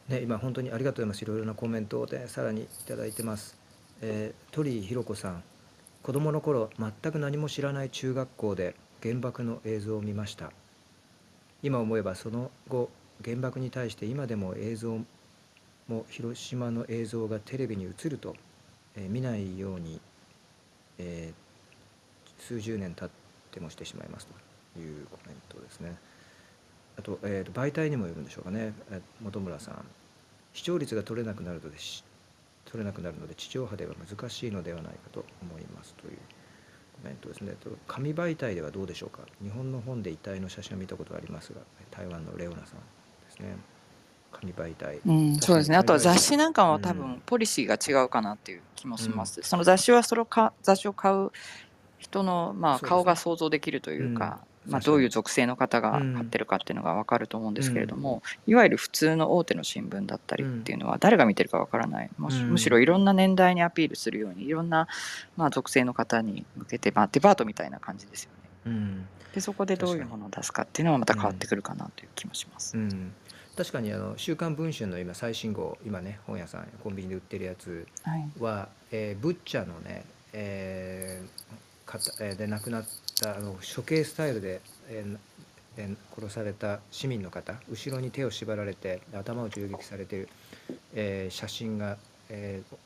[0.09, 1.23] ね、今本当にありがとうございます。
[1.23, 3.59] いろいろなコメントを、ね、さらにいただいてます、
[4.01, 5.43] えー、鳥居ひろ子さん。
[6.03, 10.53] 子供の頃全く何も知らない中学校で原爆の映像を見ました。
[11.63, 12.91] 今思えばその後
[13.25, 14.99] 原爆に対して今でも映像
[15.89, 18.37] も広島の映像がテレビに映ると、
[18.97, 20.01] えー見ないように、
[20.99, 21.47] えー
[22.39, 23.11] 数十年経っ
[23.51, 24.29] てもしてしまいます
[24.75, 25.97] というコメントですね。
[26.99, 29.85] あと,、えーと媒体にもよるんでしょうかね、えー本村さん。
[30.55, 32.03] 視聴率が取れなくなるのでし
[32.65, 36.17] 取れなくなるので地上波では難しいのではないかと思いますという
[37.03, 37.53] コメントですね。
[37.63, 39.21] と紙媒体ではどうでしょうか。
[39.43, 41.61] 日本の本で遺体の写真を見たことがありますが
[41.91, 42.73] 台湾のレオナさんで
[43.31, 43.57] すね。
[44.33, 45.01] 紙媒体。
[45.07, 45.77] うん、そうですね。
[45.77, 46.83] あとは雑誌なんかもうん。
[46.83, 49.41] 多分ポリシーが違うかなっていう気もします。
[49.43, 51.31] その雑誌はそのか雑誌を買う
[51.99, 54.81] 人のまあ顔が想像できるというか、まあ。
[54.81, 56.31] どういう属性の方うが買っん。
[56.31, 58.01] てるかっていうのが分かると思うんうですけれどん。
[58.01, 60.81] もいわゆる普通の大手の新聞だったうりっていん。
[60.81, 62.83] うのは誰が見てるか分からないもうしむしろん。
[62.83, 64.89] いろんな年代にアピールするようにいろんな、
[65.37, 68.49] まあ、属性の方に向けて、まあ、デパートみたいな感じですよね。
[68.67, 69.07] うん。
[69.35, 69.97] でそこでどう。
[69.97, 71.49] いうものを出すかっていうのはまたう変わってん。
[71.49, 72.77] くるかなという気もします。
[72.77, 73.13] うん。
[73.57, 81.29] 確かにあの「週刊文春」の今最新号今ね本屋さんコンビニで売ってるやつはい、は、えーブッチャーのね、えー
[82.37, 82.85] で亡くなっ
[83.21, 85.05] たあの処刑スタイルで、え
[86.15, 90.29] 殺された市民の方後ろに手を縛られて頭を銃撃されている、
[90.95, 91.97] えー写真が、
[92.29, 92.77] えー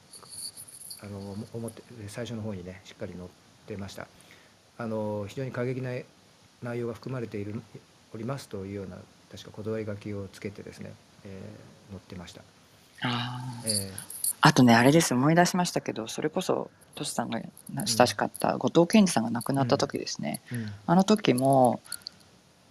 [1.03, 3.25] あの表最初の方にねしっかり載っ
[3.67, 4.07] てました。
[4.77, 5.91] あの非常に過激な
[6.63, 7.63] 内容が含まれている
[8.15, 8.97] おりますというような
[9.31, 10.93] 確か言葉書きをつけてですね、
[11.25, 12.43] えー載ってました、
[13.03, 13.69] あー。
[13.69, 13.91] え
[14.43, 17.41] あとねあれです思い出しましたけどそれこそトシさんが
[17.87, 20.59] 親しかった後藤健二さんが亡くなった時ですね、うん。
[20.59, 20.73] うん。
[20.87, 21.81] あの時も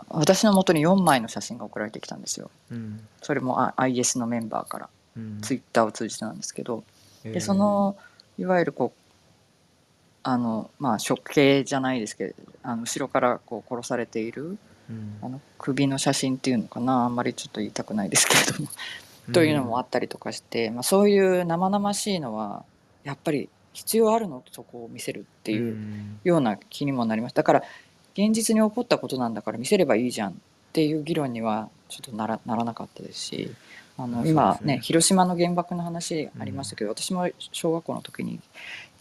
[0.10, 2.50] 私の元に4枚の写真が送られてきたんですよ。
[2.72, 3.08] うん。
[3.22, 5.42] それもあ IS のメンバーからうん。
[5.42, 6.84] ツイッターを通じてなんですけど。
[7.24, 7.34] えー。
[7.34, 7.96] でその
[8.38, 9.00] いわゆるこう
[10.24, 12.34] あのまあ処刑じゃないですけど
[12.64, 14.58] あの後ろからこう殺されている
[14.90, 15.18] うん。
[15.22, 17.06] あの首の写真っていうのかな。
[17.06, 18.70] あんまりちょっと言いたくないですけれども
[19.34, 22.64] というのもあったりとかして、まあ、そういう生々しいのは
[23.04, 24.44] やっぱり必要あるの？
[24.52, 26.20] そこを見せるっていううん。
[26.24, 27.64] ような気にもなりましただから
[28.14, 30.34] 現実に起こったことなんだから見せればいいじゃんっ
[30.74, 33.52] ていう議論にはちょっとならならなかったですし
[33.98, 34.76] あの今ね。
[34.76, 38.40] ね広島の原爆の話ありましたけど、私も小学校の時に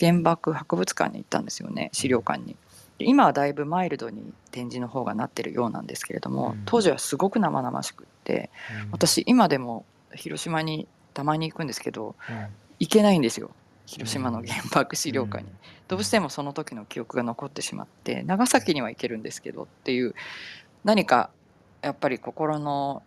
[0.01, 2.57] 原爆博物館に行ったんですよね資料館に。
[2.99, 6.63] で今はだいぶマイルドに展示の方がなってるようなんですけれども、うん。
[6.67, 8.51] 当時はすごく生々しくって
[8.85, 8.91] うん。
[8.91, 9.85] 私今でも
[10.15, 12.47] 広島にたまに行くんですけどうん。
[12.81, 13.51] 行けないんですよ。
[13.87, 15.49] 広島の原爆資料館に。
[15.49, 15.57] うん。
[15.89, 20.15] どうしてもその時の記憶が残ってしまって長崎には行けるんですけどっていう
[20.85, 21.31] 何か
[21.83, 23.03] やっぱり心の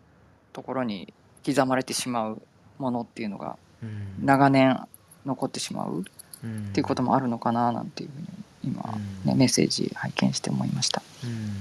[0.54, 1.14] ところに
[1.46, 2.42] 刻まれてしまう
[2.80, 4.26] ものっていうのがうん。
[4.26, 4.80] 長年
[5.26, 6.04] 残ってしまうっ
[6.44, 6.74] うん。
[6.74, 8.28] ていうこともあるのかななんていうふうに
[8.64, 9.30] 今、うん。
[9.30, 11.02] ね、メッセージ拝見して思いました。
[11.24, 11.56] うん。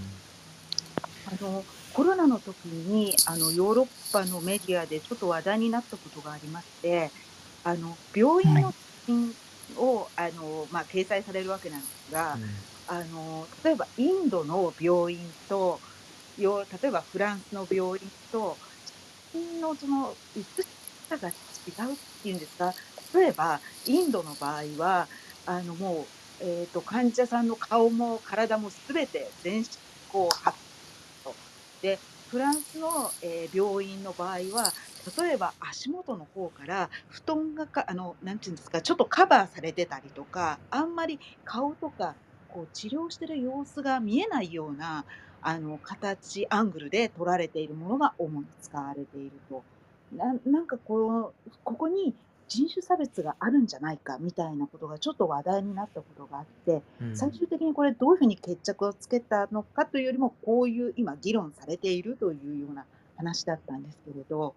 [1.26, 1.64] あの
[1.94, 7.10] コロナの時にあのヨーロッパのメディアでちょっと話題になったことがありまして
[7.64, 8.74] あの病院の写
[9.06, 9.34] 真
[9.76, 12.36] を、あのまあ、掲載されるわけなんですが、
[12.88, 15.80] あの例えばインドの病院と
[16.38, 18.56] よ例えばフランスの病院と
[19.32, 20.68] 写真のその写し
[21.08, 21.32] 方が違
[21.90, 22.72] うっていうんですか？
[23.14, 25.06] 例えばインドの場合は
[25.46, 26.04] あのもう、
[26.40, 29.66] えー、と患者さんの顔も体も全て全身
[30.12, 30.69] こうはっと
[31.82, 31.98] で
[32.30, 34.72] フランスの、えー病院の場合は
[35.18, 42.14] 例えば足元の方から布団がかあのなんていうんですかちょっとカバーされてたりとかあんまり顔とか
[42.48, 45.04] こう治療してる様子が見えないような
[45.42, 49.62] あの形アングルで撮られているものが主に使われていると。
[50.12, 52.14] ななんかこうここに
[52.50, 57.16] 人種差別があるんじゃないかみたいなことがちょっと話題になったことがあってうん。
[57.16, 62.84] 最終的にこれどういうふうに決着をつけたのかというよりもこういう今議論されているというような
[63.16, 64.54] 話だったんですけれど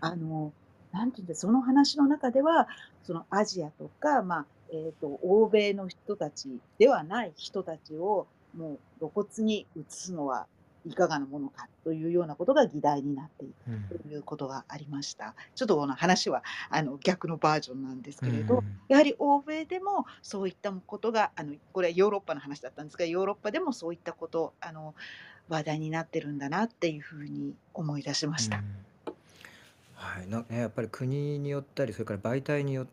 [0.00, 0.52] あの
[0.92, 2.68] なんていうんだその話の中では
[3.02, 6.48] そのアジアとか、まあえー、と欧米の人たち
[6.78, 8.26] ではない人たちを
[8.56, 10.46] もう露骨に移すのは
[10.86, 13.98] いかがなものかというようなことが議題になっているうん。
[13.98, 15.34] ということがありました。
[15.54, 18.80] ちょっとこの話はあの逆のバージョンなんですけれど、うん。
[18.88, 24.94] やはり欧米でもそういったことがあのこれはヨーロッパの話だったんですがヨーロッパでもそういったことあの
[25.48, 28.58] 話題になってるんだなっていうふうに思い出しました。
[28.58, 28.64] うん。
[29.94, 32.86] はい、なね、やっぱり国によったりそれから媒体によっ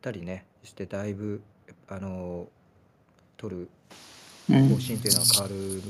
[0.00, 1.42] たりねしてだいぶ
[1.88, 2.46] あの
[3.36, 3.68] 取る
[4.50, 4.68] うん。
[4.68, 5.82] 方針というのは変わる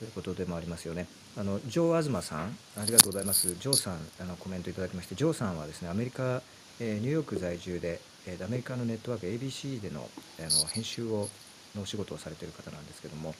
[0.00, 1.06] ということでもありますよね。
[1.36, 3.54] あのジョー・アズマさんありがとうございます。
[3.54, 6.40] ジョーさんあのコメントいただきましてジョーさんはですねアメリカ、
[6.80, 10.08] えーニューヨーク在住で、えーアメリカのネットワーク ABC での
[10.38, 11.28] あの編集を
[11.76, 13.34] のお仕事をされている方なんですけども、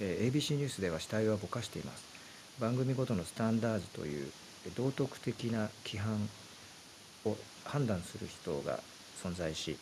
[0.00, 2.02] えー ABC ニュースでは死体はぼかしています。
[2.58, 4.30] 番組ごとのスタンダードという
[4.76, 6.26] 道徳的な規範
[7.26, 8.80] を判断する人が
[9.22, 9.76] 存在し、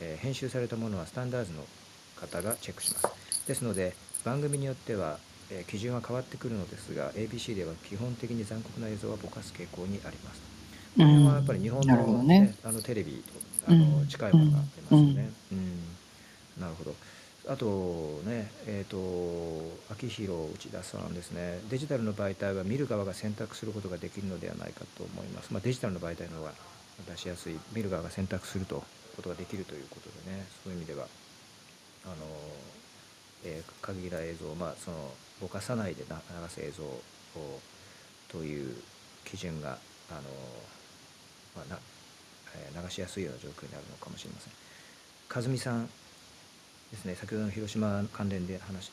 [0.00, 1.66] えー編集されたものはスタンダードの
[2.14, 3.06] 方がチェックします。
[3.48, 5.18] ですので番組によっては、
[5.50, 10.40] えー基準は変わってくるのですが ABC では基本的に残酷な映像はぼかす傾向にあります。
[10.96, 13.22] これはやっぱり日本の,、どねあのテレビ
[13.66, 15.30] とあのうん近いものがありますよね。
[15.52, 16.94] うんなるほど。
[17.46, 18.96] あとね、えっ、と、
[19.92, 25.52] 秋広内田さんですね、デジタルの媒体は見る側が選択することができるのではないかと思います。
[25.52, 26.52] まあ、デジタルの媒体の方が
[27.10, 28.82] 出しやすい、見る側が選択すると
[29.16, 31.06] ことができるということでね、そういう意味では、
[32.06, 32.14] あの、
[33.44, 34.96] えー過激な映像を、まあ、その
[35.40, 37.02] ぼかさないでな流す映像を
[38.28, 38.74] という
[39.24, 39.78] 基準が
[40.10, 40.20] あの、
[41.56, 41.78] まあな
[42.56, 44.52] えー流しやすいような状況にあるのかもしれません。
[45.34, 45.86] 和美さん
[46.92, 48.92] ですね先ほどの広島関連で話、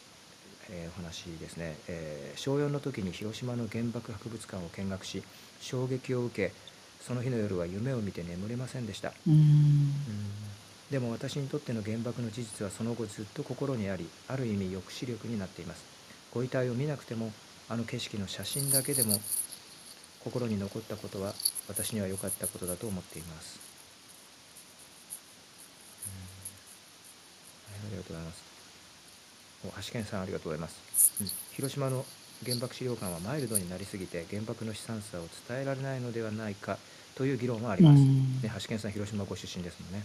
[0.69, 5.23] えーお話ですね、えー小4の時に広島の原爆博物館を見学し
[5.59, 6.53] 衝撃を受け
[7.01, 9.11] その日の夜は夢を見て眠れませんでした。
[9.27, 9.93] うん
[10.91, 15.83] でも私にとっての原爆の事実はその後ずっと心にありある意味抑止力になっています。
[16.33, 17.31] ご遺体を見なくても
[17.69, 19.19] あの景色の写真だけでも
[20.23, 21.33] 心に残ったことは
[21.67, 23.59] 私には良かったことだと思っています。
[26.05, 27.87] うん。
[27.87, 28.43] ありがとうございます。
[29.63, 31.27] お橋健さんありがとうございます、うん。
[31.53, 32.05] 広島の
[32.43, 36.77] 原爆資料館はマイルドになりすぎて原爆の悲惨さを伝えられないのではないか
[37.15, 38.41] という議論はあります、うん。
[38.41, 40.03] ね、橋健さん広島ご出身ですもんね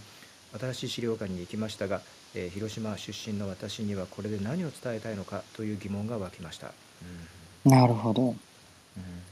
[0.59, 2.01] 新しい資料館に行きましたが、
[2.35, 6.73] えー広島出身の私にはこれで何を伝えたいのかという疑問が湧きました、
[7.65, 7.71] うん。
[7.71, 8.23] なるほど。
[8.97, 9.27] うん。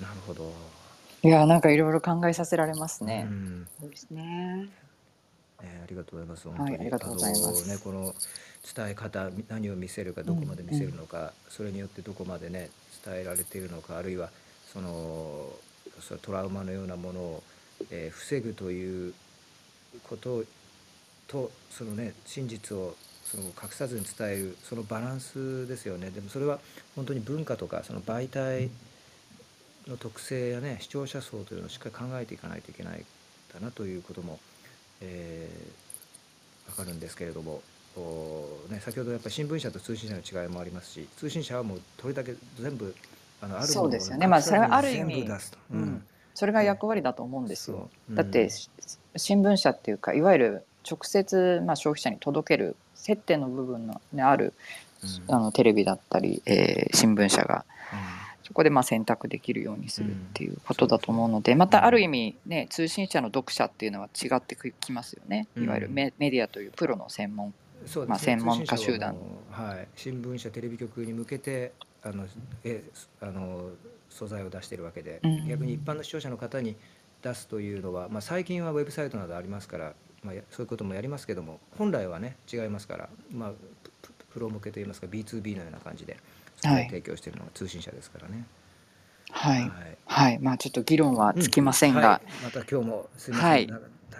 [0.00, 0.52] なるほど、
[1.22, 3.26] いやなんかいろいろ考えさせられますね。
[3.28, 3.66] う、ん。
[3.80, 4.68] そうですね。
[5.62, 6.48] えーありがとうございます。
[6.48, 7.68] い本当に、ありがとうございます。
[7.68, 8.14] ね、この
[8.76, 12.70] 伝え方、み何を見せるか、どこまで見せるのか、それによってどこまでね、
[13.04, 14.30] 伝えられているのか、あるいは。
[14.72, 15.50] その、
[16.00, 17.42] そのトラウマのようなものを、
[17.90, 19.14] えー防ぐという
[20.04, 20.44] こと
[21.28, 22.94] と、そのね、真実を。
[23.26, 26.10] その隠さずに伝えるそのバランスですよね。
[26.10, 26.60] でもそれは
[26.94, 28.70] 本当に文化とかその媒体
[29.88, 33.04] の特性やね視聴者層というのをしっかり考えていかないといけない
[33.52, 34.38] だなということも
[35.00, 37.62] えー、分かるんですけれども、
[37.96, 42.94] おね、先ほどやっぱり新聞社と通信社の違いもありますし通信社はもうどれだけ全部
[43.40, 44.26] あのあるものをそうですよね。
[44.26, 46.04] まあそれはある意味全部出すと、うん
[46.36, 47.88] それが役割だと思うんですよ。
[48.08, 48.16] そう。
[48.16, 48.50] だって、
[49.16, 54.52] 新聞社っていうかいわゆる直接、まあ、消費者に届ける接点の部分の、ね、ある
[55.28, 55.34] うん。
[55.34, 57.64] あのテレビだったり、えー新聞社が。
[58.42, 65.64] そこでまあ選択できるようにするっていうことだと思うので、またある意味、ね、通信社の読者っていうのは違ってきますよね、うん。
[65.64, 67.52] いわゆるメメディアというプロの専門
[67.86, 68.06] そうですね。
[68.06, 69.16] まあ専門家集団。
[69.50, 71.72] ははい、新聞社テレビ局に向けて
[72.04, 72.24] あの
[72.62, 72.84] え
[73.20, 73.70] あの
[74.16, 75.48] 素材を出しているわけで、うん。
[75.48, 76.76] 逆に一般の視聴者の方に
[77.22, 83.52] 出すというのは、まあ、最近はウェブサイトなどありますから、まあ、やそういうこともやりますけども本来はね違いますから、まあ、
[84.32, 86.16] プロ向けといいますか B2B のような感じで
[86.62, 88.44] 提供しているのが通信社ですからね。
[89.30, 89.70] はい、はい。
[90.06, 90.38] はい。
[90.38, 93.66] まあちょっと議論はつきませんが、はい、また今日もすみません、はい。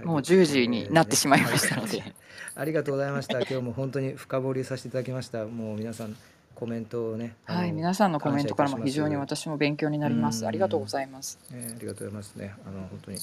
[0.04, 2.14] もう10時になってしまいましたので、はい。
[2.56, 3.38] ありがとうございました。
[3.40, 5.44] 今日も本当に深掘りさせていただきました。
[5.44, 6.16] もう皆さん
[6.56, 10.40] コメントをね、はい、皆さんのコメントからも非常に私も勉強になります。
[10.40, 11.38] うんありがとうございます。
[11.52, 12.54] えーありがとうございますね。
[12.66, 13.18] あの本当に、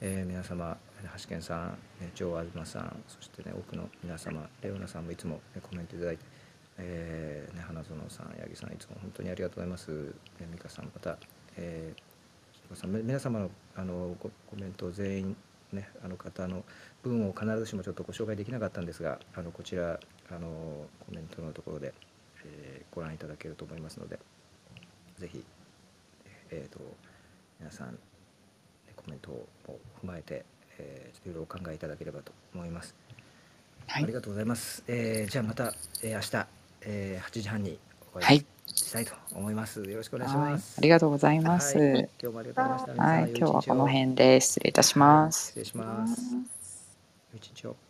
[0.00, 0.76] えー皆様、
[1.22, 6.24] 橋健さん、ね、ジョー・アズマさん、そしてね奥の皆様、レオナさんもいつも、ね、コメントいただいて、
[6.78, 9.90] えーね花園さん、八木さんいつも本当にありがとうございます。
[9.90, 11.18] ね美香さんまた、
[11.58, 15.36] えーさんみ皆様のあのココメント全員
[15.72, 16.64] ねあの方の
[17.02, 19.98] 文を必ずしもちょっとご紹介できなかったんですがあのこちら
[20.30, 21.92] あのコメントのところで、
[22.44, 24.18] えーご覧いただけると思いますので
[25.18, 25.44] ぜひ
[26.50, 26.80] えー、と
[27.60, 27.96] 皆さん
[28.96, 29.46] コメントを
[30.02, 30.44] 踏まえて、
[30.78, 32.94] えー、いろいろお考えいただければと思います。
[33.86, 34.82] はいありがとうございます。
[34.88, 36.46] えーじゃあまた、えー明日、
[36.82, 37.78] えー8時半に
[38.12, 39.82] お会いはい、したいと思います。
[39.82, 40.76] よろしくお願いしはいます。
[40.78, 41.78] ありがとうございます。
[41.78, 42.92] はいはい、今日もありがとうございました。
[42.92, 45.46] 皆さん今日はこの辺で失礼いたします。
[45.48, 46.36] 失礼します。
[47.36, 47.89] 一日を。